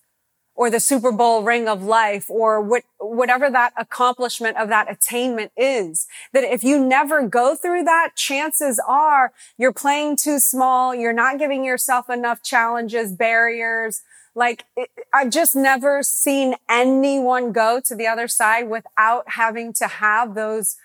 or 0.58 0.70
the 0.70 0.80
Super 0.80 1.12
Bowl 1.12 1.44
ring 1.44 1.68
of 1.68 1.84
life 1.84 2.28
or 2.28 2.60
what, 2.60 2.82
whatever 2.98 3.48
that 3.48 3.72
accomplishment 3.76 4.56
of 4.56 4.68
that 4.68 4.90
attainment 4.90 5.52
is. 5.56 6.08
That 6.32 6.42
if 6.42 6.64
you 6.64 6.84
never 6.84 7.26
go 7.28 7.54
through 7.54 7.84
that, 7.84 8.16
chances 8.16 8.82
are 8.86 9.32
you're 9.56 9.72
playing 9.72 10.16
too 10.16 10.40
small. 10.40 10.92
You're 10.96 11.12
not 11.12 11.38
giving 11.38 11.64
yourself 11.64 12.10
enough 12.10 12.42
challenges, 12.42 13.12
barriers, 13.12 14.02
like 14.34 14.64
it, 14.76 14.90
I've 15.14 15.30
just 15.30 15.54
never 15.54 16.02
seen 16.02 16.56
anyone 16.68 17.52
go 17.52 17.80
to 17.84 17.94
the 17.94 18.08
other 18.08 18.26
side 18.26 18.68
without 18.68 19.30
having 19.30 19.72
to 19.74 19.86
have 19.86 20.34
those 20.34 20.76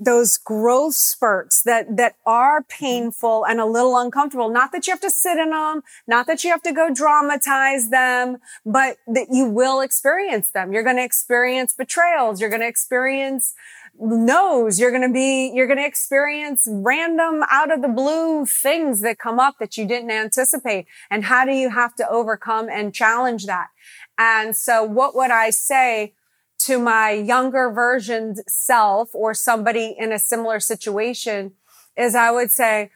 those 0.00 0.38
growth 0.38 0.94
spurts 0.94 1.62
that 1.62 1.96
that 1.96 2.16
are 2.26 2.62
mm-hmm. 2.62 2.84
painful 2.84 3.44
and 3.44 3.60
a 3.60 3.66
little 3.66 3.96
uncomfortable. 3.96 4.48
Not 4.48 4.72
that 4.72 4.86
you 4.86 4.92
have 4.92 5.00
to 5.00 5.10
sit 5.10 5.38
in 5.38 5.50
them 5.50 5.82
not 6.06 6.26
that 6.26 6.42
you 6.42 6.50
have 6.50 6.62
to 6.62 6.72
go 6.72 6.92
dramatize 6.92 7.90
them 7.90 8.38
but 8.64 8.96
that 9.06 9.28
you 9.30 9.48
will 9.48 9.80
experience 9.80 10.50
them. 10.50 10.72
You're 10.72 10.82
going 10.82 10.96
to 10.96 11.04
experience 11.04 11.74
betrayals. 11.74 12.40
You're 12.40 12.50
going 12.50 12.62
to 12.62 12.68
experience 12.68 13.54
knows 13.98 14.80
you're 14.80 14.90
going 14.90 15.06
to 15.06 15.12
be, 15.12 15.52
you're 15.54 15.66
going 15.66 15.78
to 15.78 15.86
experience 15.86 16.66
random 16.70 17.42
out 17.50 17.72
of 17.72 17.82
the 17.82 17.88
blue 17.88 18.46
things 18.46 19.00
that 19.00 19.18
come 19.18 19.38
up 19.38 19.56
that 19.60 19.76
you 19.76 19.86
didn't 19.86 20.10
anticipate. 20.10 20.86
And 21.10 21.24
how 21.24 21.44
do 21.44 21.52
you 21.52 21.70
have 21.70 21.94
to 21.96 22.08
overcome 22.08 22.68
and 22.70 22.94
challenge 22.94 23.46
that? 23.46 23.68
And 24.16 24.56
so 24.56 24.84
what 24.84 25.14
would 25.14 25.30
I 25.30 25.50
say 25.50 26.14
to 26.60 26.78
my 26.78 27.10
younger 27.10 27.70
version 27.70 28.36
self 28.46 29.14
or 29.14 29.34
somebody 29.34 29.94
in 29.98 30.12
a 30.12 30.18
similar 30.18 30.60
situation 30.60 31.52
is 31.96 32.14
I 32.14 32.30
would 32.30 32.50
say, 32.50 32.90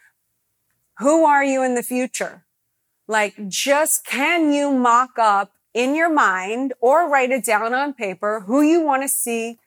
who 0.99 1.25
are 1.25 1.45
you 1.45 1.63
in 1.63 1.75
the 1.75 1.83
future? 1.83 2.45
Like 3.09 3.49
just 3.49 4.07
can 4.07 4.53
you 4.53 4.73
mock 4.73 5.19
up 5.19 5.53
in 5.73 5.95
your 5.95 6.13
mind 6.13 6.73
or 6.81 7.09
write 7.09 7.31
it 7.31 7.45
down 7.45 7.75
on 7.75 7.93
paper 7.93 8.41
who 8.47 8.63
you 8.63 8.81
want 8.81 9.03
to 9.03 9.09
see 9.09 9.59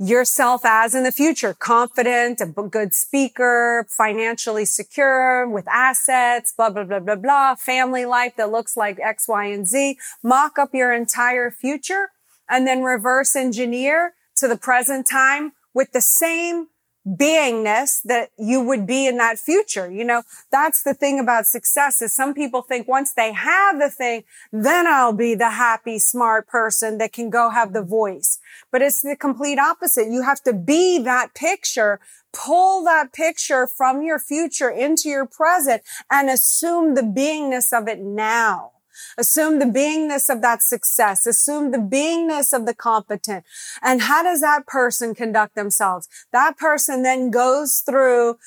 yourself 0.00 0.62
as 0.64 0.94
in 0.94 1.04
the 1.04 1.12
future, 1.12 1.52
confident, 1.52 2.40
a 2.40 2.46
good 2.46 2.94
speaker, 2.94 3.86
financially 3.90 4.64
secure 4.64 5.46
with 5.46 5.68
assets, 5.68 6.54
blah, 6.56 6.70
blah, 6.70 6.84
blah, 6.84 7.00
blah, 7.00 7.16
blah, 7.16 7.54
family 7.54 8.06
life 8.06 8.32
that 8.36 8.50
looks 8.50 8.78
like 8.78 8.98
X, 8.98 9.28
Y, 9.28 9.44
and 9.44 9.68
Z. 9.68 9.98
Mock 10.22 10.58
up 10.58 10.70
your 10.72 10.92
entire 10.92 11.50
future 11.50 12.08
and 12.50 12.66
then 12.66 12.82
reverse 12.82 13.34
engineer 13.36 14.14
to 14.36 14.48
the 14.48 14.56
present 14.56 15.06
time 15.08 15.52
with 15.72 15.92
the 15.92 16.00
same 16.00 16.66
beingness 17.06 18.02
that 18.04 18.30
you 18.38 18.60
would 18.60 18.86
be 18.86 19.06
in 19.06 19.16
that 19.16 19.38
future. 19.38 19.90
You 19.90 20.04
know, 20.04 20.22
that's 20.52 20.82
the 20.82 20.92
thing 20.92 21.18
about 21.18 21.46
success 21.46 22.02
is 22.02 22.14
some 22.14 22.34
people 22.34 22.62
think 22.62 22.86
once 22.86 23.14
they 23.14 23.32
have 23.32 23.78
the 23.78 23.90
thing, 23.90 24.24
then 24.52 24.86
I'll 24.86 25.14
be 25.14 25.34
the 25.34 25.50
happy, 25.50 25.98
smart 25.98 26.46
person 26.46 26.98
that 26.98 27.12
can 27.12 27.30
go 27.30 27.50
have 27.50 27.72
the 27.72 27.82
voice. 27.82 28.38
But 28.70 28.82
it's 28.82 29.00
the 29.00 29.16
complete 29.16 29.58
opposite. 29.58 30.10
You 30.10 30.22
have 30.22 30.42
to 30.42 30.52
be 30.52 30.98
that 30.98 31.34
picture, 31.34 32.00
pull 32.32 32.84
that 32.84 33.12
picture 33.12 33.66
from 33.66 34.02
your 34.02 34.18
future 34.18 34.70
into 34.70 35.08
your 35.08 35.26
present 35.26 35.82
and 36.10 36.28
assume 36.28 36.94
the 36.94 37.02
beingness 37.02 37.76
of 37.76 37.88
it 37.88 38.00
now. 38.00 38.72
Assume 39.18 39.58
the 39.58 39.66
beingness 39.66 40.28
of 40.28 40.42
that 40.42 40.62
success. 40.62 41.26
Assume 41.26 41.70
the 41.70 41.78
beingness 41.78 42.52
of 42.52 42.66
the 42.66 42.74
competent. 42.74 43.44
And 43.82 44.02
how 44.02 44.22
does 44.22 44.40
that 44.40 44.66
person 44.66 45.14
conduct 45.14 45.54
themselves? 45.54 46.08
That 46.32 46.56
person 46.56 47.02
then 47.02 47.30
goes 47.30 47.82
through 47.86 48.38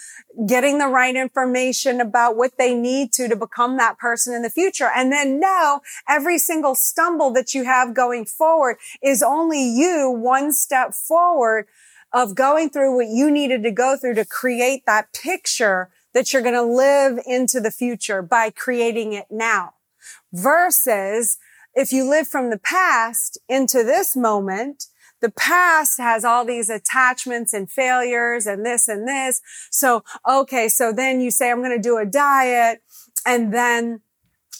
getting 0.48 0.78
the 0.78 0.88
right 0.88 1.16
information 1.16 2.02
about 2.02 2.36
what 2.36 2.58
they 2.58 2.74
need 2.74 3.12
to 3.14 3.28
to 3.28 3.36
become 3.36 3.78
that 3.78 3.98
person 3.98 4.34
in 4.34 4.42
the 4.42 4.50
future. 4.50 4.90
And 4.94 5.12
then 5.12 5.40
know 5.40 5.82
every 6.08 6.38
single 6.38 6.76
stumble 6.76 7.32
that 7.32 7.54
you 7.54 7.64
have 7.66 7.94
going 7.94 8.26
forward 8.26 8.78
is 9.02 9.22
only 9.22 9.64
you 9.64 10.10
one 10.10 10.52
step 10.52 10.94
forward 10.94 11.68
of 12.12 12.36
going 12.36 12.70
through 12.70 12.96
what 12.96 13.08
you 13.08 13.32
needed 13.32 13.64
to 13.64 13.72
go 13.72 13.98
through 13.98 14.14
to 14.16 14.26
create 14.26 14.86
that 14.86 15.12
picture 15.14 15.90
that 16.14 16.32
you're 16.32 16.44
going 16.44 16.54
to 16.54 16.62
live 16.62 17.20
into 17.26 17.60
the 17.60 17.72
future 17.72 18.22
by 18.22 18.50
creating 18.52 19.14
it 19.14 19.26
now 19.32 19.74
versus 20.32 21.38
if 21.74 21.92
you 21.92 22.08
live 22.08 22.28
from 22.28 22.50
the 22.50 22.60
past 22.60 23.38
into 23.50 23.84
this 23.84 24.16
moment, 24.16 24.86
the 25.22 25.32
past 25.32 26.00
has 26.00 26.26
all 26.26 26.44
these 26.44 26.70
attachments 26.70 27.54
and 27.54 27.72
failures 27.72 28.46
and 28.46 28.66
this 28.66 28.88
and 28.88 29.08
this. 29.08 29.42
So, 29.72 30.04
okay. 30.30 30.68
So 30.68 30.92
then 30.92 31.22
you 31.22 31.32
say, 31.32 31.50
I'm 31.50 31.64
going 31.64 31.76
to 31.76 31.82
do 31.82 31.98
a 31.98 32.06
diet 32.06 32.82
and 33.26 33.54
then 33.54 34.02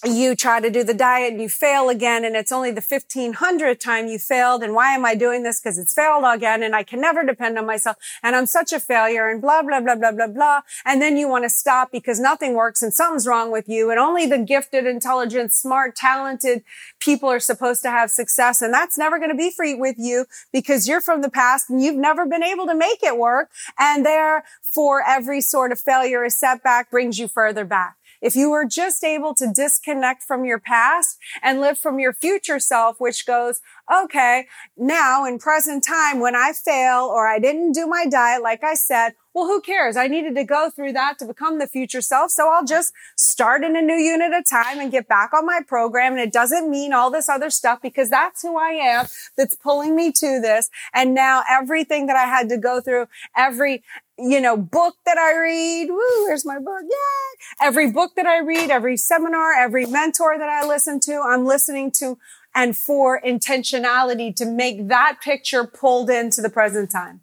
you 0.06 0.36
try 0.36 0.60
to 0.60 0.70
do 0.70 0.84
the 0.84 0.94
diet 0.94 1.32
and 1.32 1.42
you 1.42 1.48
fail 1.48 1.90
again 1.90 2.26
and 2.26 2.36
it's 2.36 2.52
only 2.52 2.72
the 2.72 2.82
1500th 2.82 3.80
time 3.80 4.08
you 4.08 4.20
failed 4.20 4.62
and 4.62 4.74
why 4.74 4.92
am 4.94 5.06
I 5.06 5.16
doing 5.16 5.44
this? 5.44 5.60
Cause 5.60 5.78
it's 5.78 5.94
failed 5.94 6.24
again 6.26 6.62
and 6.62 6.76
I 6.76 6.84
can 6.84 7.00
never 7.00 7.26
depend 7.26 7.58
on 7.58 7.66
myself 7.66 7.98
and 8.22 8.36
I'm 8.36 8.46
such 8.46 8.74
a 8.74 8.80
failure 8.80 9.30
and 9.30 9.42
blah, 9.42 9.62
blah, 9.62 9.80
blah, 9.80 9.96
blah, 9.96 10.12
blah, 10.12 10.28
blah. 10.28 10.62
And 10.86 11.02
then 11.02 11.16
you 11.16 11.30
want 11.30 11.46
to 11.46 11.50
stop 11.50 11.92
because 11.92 12.20
nothing 12.20 12.54
works 12.54 12.82
and 12.82 12.94
something's 12.94 13.26
wrong 13.26 13.52
with 13.52 13.70
you 13.70 13.90
and 13.92 14.00
only 14.00 14.26
the 14.26 14.40
gifted, 14.40 14.86
intelligent, 14.86 15.54
smart, 15.54 15.96
talented 15.96 16.64
people 17.00 17.30
are 17.30 17.40
supposed 17.40 17.82
to 17.84 17.90
have 17.90 18.12
success. 18.12 18.62
And 18.62 18.74
that's 18.74 18.98
never 18.98 19.20
going 19.20 19.32
to 19.32 19.38
be 19.38 19.52
free 19.52 19.76
with 19.76 19.96
you 19.98 20.26
because 20.52 20.88
you're 20.88 21.02
from 21.02 21.22
the 21.22 21.30
past 21.30 21.70
and 21.70 21.82
you've 21.82 21.96
never 21.96 22.26
been 22.26 22.44
able 22.44 22.68
to 22.68 22.76
make 22.76 23.04
it 23.04 23.18
work. 23.18 23.52
And 23.80 24.06
therefore 24.06 25.02
every 25.08 25.40
sort 25.40 25.72
of 25.72 25.80
failure 25.80 26.24
or 26.24 26.30
setback 26.30 26.92
brings 26.92 27.20
you 27.20 27.28
further 27.30 27.64
back. 27.64 27.96
If 28.24 28.38
you 28.38 28.50
were 28.50 28.66
just 28.66 29.04
able 29.04 29.36
to 29.36 29.52
disconnect 29.54 30.24
from 30.24 30.46
your 30.46 30.60
past 30.60 31.20
and 31.42 31.60
live 31.60 31.78
from 31.78 32.00
your 32.00 32.14
future 32.14 32.58
self, 32.58 33.00
which 33.00 33.26
goes, 33.28 33.60
okay, 33.94 34.48
now 34.78 35.26
in 35.26 35.40
present 35.40 35.84
time, 35.86 36.22
when 36.22 36.34
I 36.34 36.54
fail 36.54 37.04
or 37.04 37.28
I 37.28 37.38
didn't 37.38 37.74
do 37.74 37.86
my 37.86 38.06
diet, 38.06 38.42
like 38.42 38.64
I 38.64 38.76
said, 38.76 39.16
well, 39.34 39.48
who 39.48 39.62
cares? 39.62 39.98
I 39.98 40.08
needed 40.08 40.36
to 40.36 40.44
go 40.44 40.70
through 40.70 40.94
that 40.94 41.18
to 41.20 41.26
become 41.26 41.58
the 41.58 41.68
future 41.68 42.02
self. 42.02 42.30
So 42.30 42.50
I'll 42.52 42.66
just 42.66 42.94
start 43.18 43.64
in 43.64 43.76
a 43.76 43.82
new 43.82 43.96
unit 43.96 44.32
a 44.32 44.44
time 44.44 44.80
and 44.80 44.92
get 44.92 45.08
back 45.08 45.34
on 45.34 45.46
my 45.46 45.62
program. 45.68 46.14
And 46.14 46.22
it 46.22 46.32
doesn't 46.32 46.70
mean 46.70 46.94
all 46.94 47.10
this 47.10 47.28
other 47.28 47.50
stuff 47.50 47.80
because 47.82 48.12
that's 48.12 48.44
who 48.44 48.58
I 48.58 48.70
am 48.70 49.08
that's 49.36 49.56
pulling 49.56 49.96
me 49.96 50.12
to 50.12 50.40
this. 50.40 50.70
And 50.94 51.16
now 51.16 51.42
everything 51.50 52.06
that 52.08 52.16
I 52.16 52.26
had 52.26 52.48
to 52.50 52.58
go 52.58 52.80
through, 52.80 53.08
every, 53.36 53.84
you 54.18 54.40
know, 54.40 54.56
book 54.56 54.96
that 55.06 55.18
I 55.18 55.38
read. 55.38 55.90
Woo, 55.90 56.26
here's 56.28 56.46
my 56.46 56.60
book. 56.60 56.84
Yeah. 56.84 57.68
Every 57.68 57.92
book 57.92 58.12
that 58.16 58.26
I 58.26 58.40
read, 58.40 58.70
every 58.70 58.98
seminar, 58.98 59.54
every 59.54 59.86
mentor 59.86 60.38
that 60.38 60.50
I 60.50 60.68
listen 60.68 61.00
to, 61.02 61.22
I'm 61.22 61.46
listening 61.46 61.92
to 62.00 62.18
and 62.56 62.78
for 62.78 63.20
intentionality 63.22 64.36
to 64.36 64.46
make 64.46 64.88
that 64.90 65.18
picture 65.24 65.66
pulled 65.66 66.10
into 66.10 66.42
the 66.42 66.50
present 66.50 66.92
time. 66.92 67.22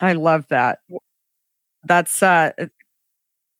I 0.00 0.12
love 0.12 0.46
that. 0.48 0.80
That's 1.84 2.22
uh 2.22 2.52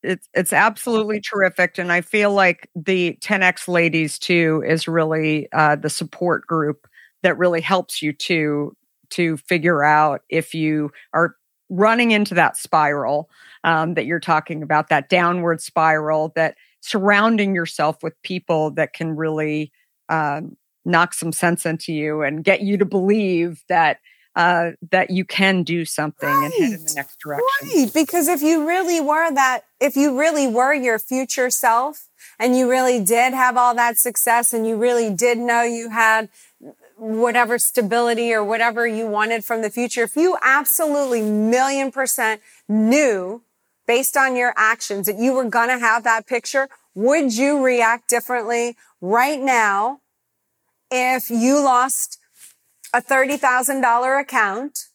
it's 0.02 0.28
it's 0.34 0.52
absolutely 0.52 1.20
terrific 1.20 1.78
and 1.78 1.92
I 1.92 2.00
feel 2.00 2.32
like 2.32 2.68
the 2.74 3.16
10x 3.20 3.68
ladies 3.68 4.18
too 4.18 4.62
is 4.66 4.88
really 4.88 5.48
uh 5.52 5.76
the 5.76 5.90
support 5.90 6.46
group 6.46 6.88
that 7.22 7.38
really 7.38 7.60
helps 7.60 8.02
you 8.02 8.12
to 8.12 8.76
to 9.10 9.36
figure 9.36 9.84
out 9.84 10.22
if 10.28 10.54
you 10.54 10.90
are 11.12 11.36
running 11.72 12.10
into 12.10 12.34
that 12.34 12.56
spiral 12.56 13.30
um, 13.64 13.94
that 13.94 14.04
you're 14.04 14.20
talking 14.20 14.62
about, 14.62 14.88
that 14.90 15.08
downward 15.08 15.60
spiral, 15.60 16.32
that 16.36 16.56
surrounding 16.80 17.54
yourself 17.54 18.02
with 18.02 18.20
people 18.22 18.70
that 18.72 18.92
can 18.92 19.16
really 19.16 19.72
um, 20.08 20.56
knock 20.84 21.14
some 21.14 21.32
sense 21.32 21.64
into 21.64 21.92
you 21.92 22.22
and 22.22 22.44
get 22.44 22.60
you 22.60 22.76
to 22.76 22.84
believe 22.84 23.62
that 23.68 23.98
uh, 24.34 24.70
that 24.90 25.10
you 25.10 25.26
can 25.26 25.62
do 25.62 25.84
something 25.84 26.26
right. 26.26 26.44
and 26.44 26.54
head 26.54 26.72
in 26.78 26.84
the 26.84 26.92
next 26.96 27.18
direction. 27.18 27.46
Right, 27.62 27.92
because 27.92 28.28
if 28.28 28.40
you 28.40 28.66
really 28.66 28.98
were 28.98 29.30
that, 29.34 29.64
if 29.78 29.94
you 29.94 30.18
really 30.18 30.48
were 30.48 30.72
your 30.72 30.98
future 30.98 31.50
self, 31.50 32.08
and 32.38 32.56
you 32.56 32.68
really 32.68 33.02
did 33.02 33.34
have 33.34 33.58
all 33.58 33.74
that 33.74 33.98
success, 33.98 34.54
and 34.54 34.66
you 34.66 34.76
really 34.76 35.12
did 35.12 35.36
know 35.36 35.62
you 35.62 35.90
had 35.90 36.30
whatever 37.02 37.58
stability 37.58 38.32
or 38.32 38.44
whatever 38.44 38.86
you 38.86 39.08
wanted 39.08 39.44
from 39.44 39.60
the 39.60 39.70
future, 39.70 40.04
if 40.04 40.14
you 40.14 40.38
absolutely 40.40 41.20
million 41.20 41.90
percent 41.90 42.40
knew 42.68 43.42
based 43.88 44.16
on 44.16 44.36
your 44.36 44.54
actions 44.56 45.06
that 45.06 45.18
you 45.18 45.32
were 45.32 45.44
going 45.44 45.68
to 45.68 45.78
have 45.78 46.04
that 46.04 46.26
picture, 46.28 46.68
would 46.94 47.34
you 47.34 47.62
react 47.64 48.08
differently 48.08 48.76
right 49.00 49.40
now 49.40 50.00
if 50.92 51.28
you 51.28 51.60
lost 51.60 52.18
a 52.94 53.02
$30,000 53.02 54.20
account 54.20 54.86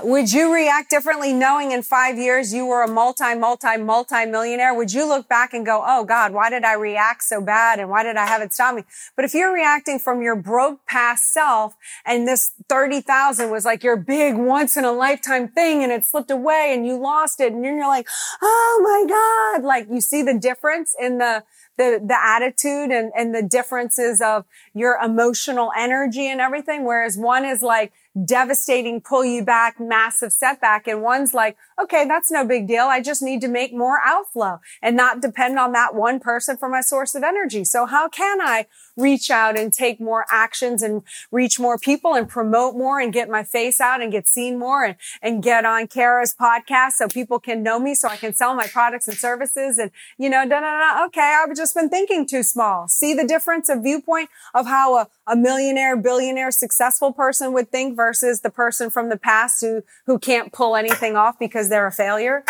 would 0.00 0.32
you 0.32 0.52
react 0.52 0.90
differently 0.90 1.32
knowing 1.32 1.72
in 1.72 1.82
five 1.82 2.16
years 2.16 2.52
you 2.52 2.64
were 2.64 2.82
a 2.82 2.88
multi, 2.88 3.34
multi, 3.34 3.76
multi 3.76 4.24
millionaire? 4.24 4.72
Would 4.74 4.92
you 4.92 5.06
look 5.06 5.28
back 5.28 5.52
and 5.52 5.66
go, 5.66 5.82
Oh 5.86 6.04
God, 6.04 6.32
why 6.32 6.48
did 6.50 6.64
I 6.64 6.74
react 6.74 7.24
so 7.24 7.40
bad? 7.40 7.78
And 7.78 7.90
why 7.90 8.02
did 8.02 8.16
I 8.16 8.26
have 8.26 8.40
it 8.40 8.52
stop 8.52 8.74
me? 8.74 8.84
But 9.16 9.24
if 9.24 9.34
you're 9.34 9.52
reacting 9.52 9.98
from 9.98 10.22
your 10.22 10.36
broke 10.36 10.86
past 10.86 11.32
self 11.32 11.74
and 12.06 12.26
this 12.26 12.52
30,000 12.68 13.50
was 13.50 13.64
like 13.64 13.82
your 13.82 13.96
big 13.96 14.36
once 14.36 14.76
in 14.76 14.84
a 14.84 14.92
lifetime 14.92 15.48
thing 15.48 15.82
and 15.82 15.92
it 15.92 16.04
slipped 16.04 16.30
away 16.30 16.72
and 16.74 16.86
you 16.86 16.96
lost 16.96 17.40
it 17.40 17.52
and 17.52 17.64
you're 17.64 17.86
like, 17.86 18.08
Oh 18.40 18.80
my 18.82 19.60
God. 19.60 19.66
Like 19.66 19.88
you 19.90 20.00
see 20.00 20.22
the 20.22 20.38
difference 20.38 20.94
in 20.98 21.18
the, 21.18 21.44
the, 21.76 22.00
the 22.04 22.16
attitude 22.18 22.90
and, 22.90 23.12
and 23.16 23.34
the 23.34 23.42
differences 23.42 24.20
of 24.20 24.44
your 24.74 24.98
emotional 25.02 25.70
energy 25.76 26.28
and 26.28 26.40
everything. 26.40 26.84
Whereas 26.84 27.18
one 27.18 27.44
is 27.44 27.62
like, 27.62 27.92
devastating, 28.24 29.00
pull 29.00 29.24
you 29.24 29.44
back, 29.44 29.80
massive 29.80 30.32
setback. 30.32 30.86
And 30.86 31.02
one's 31.02 31.32
like, 31.32 31.56
okay, 31.82 32.06
that's 32.06 32.30
no 32.30 32.44
big 32.44 32.68
deal. 32.68 32.84
I 32.84 33.00
just 33.00 33.22
need 33.22 33.40
to 33.40 33.48
make 33.48 33.72
more 33.72 33.98
outflow 34.04 34.60
and 34.82 34.96
not 34.96 35.22
depend 35.22 35.58
on 35.58 35.72
that 35.72 35.94
one 35.94 36.20
person 36.20 36.56
for 36.56 36.68
my 36.68 36.80
source 36.80 37.14
of 37.14 37.22
energy. 37.22 37.64
So 37.64 37.86
how 37.86 38.08
can 38.08 38.40
I 38.40 38.66
reach 38.96 39.30
out 39.30 39.58
and 39.58 39.72
take 39.72 40.00
more 40.00 40.26
actions 40.30 40.82
and 40.82 41.02
reach 41.30 41.58
more 41.58 41.78
people 41.78 42.14
and 42.14 42.28
promote 42.28 42.74
more 42.74 43.00
and 43.00 43.12
get 43.12 43.28
my 43.28 43.42
face 43.42 43.80
out 43.80 44.02
and 44.02 44.12
get 44.12 44.28
seen 44.28 44.58
more 44.58 44.84
and, 44.84 44.96
and 45.22 45.42
get 45.42 45.64
on 45.64 45.86
Kara's 45.86 46.34
podcast 46.38 46.92
so 46.92 47.08
people 47.08 47.38
can 47.40 47.62
know 47.62 47.78
me 47.78 47.94
so 47.94 48.08
I 48.08 48.16
can 48.16 48.34
sell 48.34 48.54
my 48.54 48.66
products 48.66 49.08
and 49.08 49.16
services 49.16 49.78
and, 49.78 49.90
you 50.18 50.28
know, 50.28 50.46
da, 50.46 50.60
da, 50.60 50.98
da. 50.98 51.06
Okay. 51.06 51.36
I've 51.42 51.56
just 51.56 51.74
been 51.74 51.88
thinking 51.88 52.26
too 52.26 52.42
small. 52.42 52.86
See 52.88 53.14
the 53.14 53.26
difference 53.26 53.70
of 53.70 53.82
viewpoint 53.82 54.28
of 54.54 54.66
how 54.66 54.98
a, 54.98 55.08
a 55.26 55.36
millionaire, 55.36 55.96
billionaire, 55.96 56.50
successful 56.50 57.12
person 57.12 57.52
would 57.54 57.70
think 57.70 57.96
versus 58.02 58.40
the 58.40 58.50
person 58.50 58.90
from 58.90 59.10
the 59.10 59.16
past 59.16 59.60
who, 59.60 59.80
who 60.06 60.18
can't 60.18 60.52
pull 60.52 60.74
anything 60.74 61.14
off 61.14 61.38
because 61.38 61.68
they're 61.68 61.86
a 61.86 61.92
failure. 61.92 62.44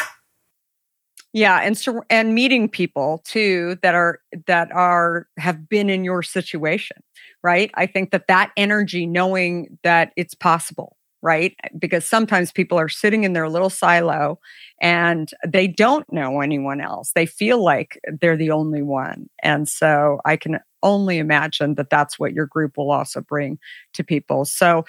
Yeah, 1.35 1.61
and 1.61 1.79
and 2.09 2.35
meeting 2.35 2.71
people 2.71 3.23
too 3.25 3.77
that 3.83 3.95
are 3.95 4.21
that 4.47 4.73
are 4.73 5.29
have 5.39 5.69
been 5.69 5.91
in 5.91 6.05
your 6.05 6.23
situation, 6.23 6.99
right? 7.43 7.71
I 7.75 7.85
think 7.87 8.13
that 8.13 8.29
that 8.29 8.51
energy 8.57 9.07
knowing 9.07 9.79
that 9.83 10.13
it's 10.17 10.35
possible, 10.35 10.97
right? 11.23 11.55
Because 11.79 12.07
sometimes 12.07 12.51
people 12.51 12.79
are 12.79 12.89
sitting 12.89 13.25
in 13.25 13.35
their 13.35 13.49
little 13.49 13.71
silo 13.71 14.39
and 14.81 15.31
they 15.47 15.69
don't 15.69 16.11
know 16.11 16.41
anyone 16.41 16.81
else. 16.81 17.13
They 17.15 17.27
feel 17.27 17.63
like 17.63 17.99
they're 18.21 18.37
the 18.37 18.51
only 18.51 18.83
one. 18.83 19.29
And 19.43 19.69
so 19.69 20.19
I 20.25 20.37
can 20.37 20.61
only 20.83 21.19
imagine 21.19 21.77
that 21.77 21.91
that's 21.91 22.19
what 22.19 22.33
your 22.33 22.47
group 22.47 22.77
will 22.77 22.91
also 22.91 23.21
bring 23.21 23.59
to 23.95 24.05
people. 24.05 24.45
So 24.45 24.85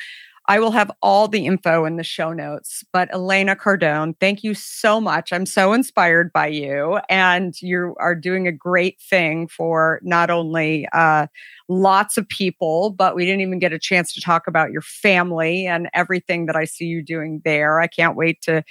I 0.48 0.60
will 0.60 0.72
have 0.72 0.92
all 1.02 1.30
the 1.30 1.46
info 1.46 1.86
in 1.86 1.96
the 1.96 2.04
show 2.04 2.34
notes. 2.34 2.84
But 2.92 3.14
Elena 3.14 3.56
Cardone, 3.56 4.14
thank 4.20 4.44
you 4.44 4.54
so 4.54 5.00
much. 5.00 5.32
I'm 5.32 5.46
so 5.46 5.72
inspired 5.72 6.34
by 6.34 6.48
you, 6.48 7.00
and 7.10 7.54
you 7.62 7.96
are 7.98 8.14
doing 8.14 8.46
a 8.48 8.52
great 8.52 9.00
thing 9.00 9.48
for 9.48 10.02
not 10.04 10.30
only 10.30 10.86
uh, 10.92 11.28
lots 11.70 12.18
of 12.18 12.28
people, 12.28 12.90
but 12.90 13.16
we 13.16 13.26
didn't 13.26 13.40
even 13.40 13.60
get 13.60 13.72
a 13.72 13.80
chance 13.80 14.14
to 14.14 14.22
talk 14.22 14.46
about 14.46 14.72
your 14.72 14.82
family 14.82 15.66
and 15.66 15.90
everything 15.94 16.46
that 16.48 16.58
I 16.58 16.66
see 16.66 16.86
you 16.86 17.02
doing 17.02 17.42
there. 17.46 17.80
I 17.80 17.88
can't 17.88 18.18
wait 18.18 18.42
to 18.42 18.64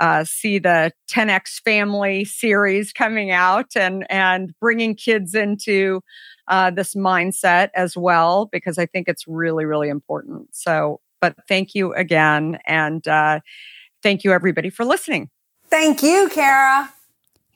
uh, 0.00 0.24
see 0.24 0.58
the 0.58 0.92
10x 1.10 1.60
family 1.62 2.24
series 2.24 2.92
coming 2.92 3.30
out 3.30 3.76
and 3.76 4.06
and 4.10 4.54
bringing 4.60 4.94
kids 4.94 5.34
into 5.34 6.00
uh, 6.46 6.70
this 6.70 6.94
mindset 6.94 7.68
as 7.74 7.96
well 7.96 8.46
because 8.50 8.78
I 8.78 8.86
think 8.86 9.08
it's 9.08 9.26
really 9.26 9.64
really 9.66 9.88
important. 9.88 10.48
So 10.54 11.00
but 11.20 11.36
thank 11.48 11.74
you 11.74 11.92
again. 11.94 12.58
And 12.66 13.06
uh, 13.06 13.40
thank 14.02 14.24
you, 14.24 14.32
everybody, 14.32 14.70
for 14.70 14.84
listening. 14.84 15.30
Thank 15.70 16.02
you, 16.02 16.28
Kara. 16.32 16.92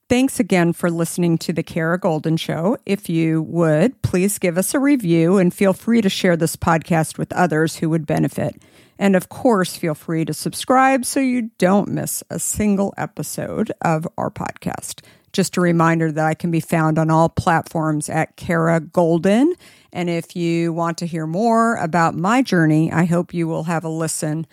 Thanks 0.08 0.38
again 0.38 0.74
for 0.74 0.90
listening 0.90 1.38
to 1.38 1.54
The 1.54 1.62
Kara 1.62 1.98
Goldin 1.98 2.38
Show. 2.38 2.76
If 2.84 3.08
you 3.08 3.40
would, 3.42 4.02
please 4.02 4.38
give 4.38 4.58
us 4.58 4.74
a 4.74 4.78
review 4.78 5.38
and 5.38 5.54
feel 5.54 5.72
free 5.72 6.02
to 6.02 6.10
share 6.10 6.36
this 6.36 6.54
podcast 6.54 7.16
with 7.16 7.32
others 7.32 7.76
who 7.76 7.88
would 7.88 8.06
benefit. 8.06 8.60
And 8.98 9.16
of 9.16 9.30
course, 9.30 9.74
feel 9.74 9.94
free 9.94 10.26
to 10.26 10.34
subscribe 10.34 11.06
so 11.06 11.18
you 11.18 11.50
don't 11.56 11.88
miss 11.88 12.22
a 12.28 12.38
single 12.38 12.92
episode 12.98 13.72
of 13.80 14.06
our 14.18 14.30
podcast. 14.30 15.00
Just 15.32 15.56
a 15.56 15.60
reminder 15.60 16.12
that 16.12 16.26
I 16.26 16.34
can 16.34 16.50
be 16.50 16.60
found 16.60 16.98
on 16.98 17.10
all 17.10 17.28
platforms 17.28 18.08
at 18.08 18.36
Kara 18.36 18.80
Goldin. 18.80 19.52
And 19.92 20.10
if 20.10 20.36
you 20.36 20.72
want 20.72 20.98
to 20.98 21.06
hear 21.06 21.26
more 21.26 21.76
about 21.76 22.14
my 22.14 22.42
journey, 22.42 22.92
I 22.92 23.04
hope 23.04 23.32
you 23.34 23.48
will 23.48 23.64
have 23.64 23.84
a 23.84 23.88
listen 23.88 24.46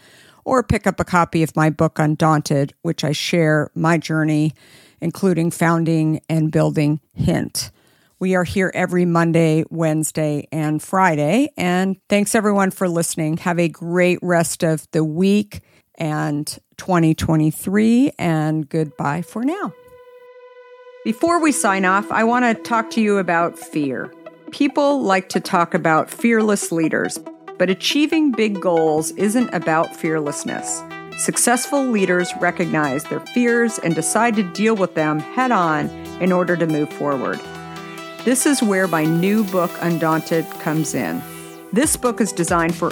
or 0.46 0.64
pick 0.64 0.88
up 0.88 1.00
a 1.00 1.06
copy 1.06 1.44
of 1.44 1.56
my 1.56 1.70
book, 1.70 2.00
Undaunted, 2.00 2.74
which 2.82 3.04
I 3.04 3.12
share 3.12 3.70
my 3.76 3.98
journey, 3.98 4.54
including 5.02 5.52
founding 5.52 6.22
and 6.30 6.52
building 6.52 7.02
Hint. 7.14 7.72
We 8.20 8.36
are 8.36 8.44
here 8.44 8.72
every 8.74 9.06
Monday, 9.06 9.64
Wednesday, 9.70 10.48
and 10.52 10.84
Friday. 10.84 11.54
And 11.56 11.98
thanks 12.10 12.36
everyone 12.36 12.72
for 12.72 12.90
listening. 12.90 13.38
Have 13.38 13.60
a 13.60 13.70
great 13.70 14.20
rest 14.22 14.64
of 14.64 14.88
the 14.92 15.04
week 15.04 15.62
and 15.96 16.48
2023, 16.78 18.14
and 18.18 18.68
goodbye 18.68 19.22
for 19.22 19.44
now. 19.44 19.74
Before 21.10 21.42
we 21.42 21.52
sign 21.52 21.86
off, 21.86 22.12
I 22.12 22.24
want 22.24 22.46
to 22.46 22.54
talk 22.54 22.92
to 22.92 23.02
you 23.02 23.18
about 23.18 23.58
fear. 23.58 24.14
People 24.52 25.02
like 25.02 25.28
to 25.30 25.40
talk 25.40 25.74
about 25.74 26.08
fearless 26.08 26.72
leaders, 26.72 27.18
but 27.58 27.68
achieving 27.68 28.32
big 28.32 28.62
goals 28.62 29.10
isn't 29.14 29.52
about 29.52 29.96
fearlessness. 29.96 30.84
Successful 31.18 31.84
leaders 31.84 32.32
recognize 32.40 33.06
their 33.06 33.22
fears 33.22 33.80
and 33.80 33.96
decide 33.96 34.36
to 34.36 34.44
deal 34.54 34.76
with 34.76 34.94
them 34.94 35.18
head 35.18 35.50
on 35.50 35.90
in 36.22 36.32
order 36.32 36.56
to 36.56 36.68
move 36.68 36.94
forward. 36.94 37.42
This 38.24 38.46
is 38.46 38.62
where 38.62 38.88
my 38.88 39.04
new 39.04 39.44
book, 39.46 39.72
Undaunted, 39.82 40.46
comes 40.60 40.94
in. 40.94 41.24
This 41.74 41.98
book 41.98 42.22
is 42.22 42.32
designed 42.32 42.76
for 42.76 42.92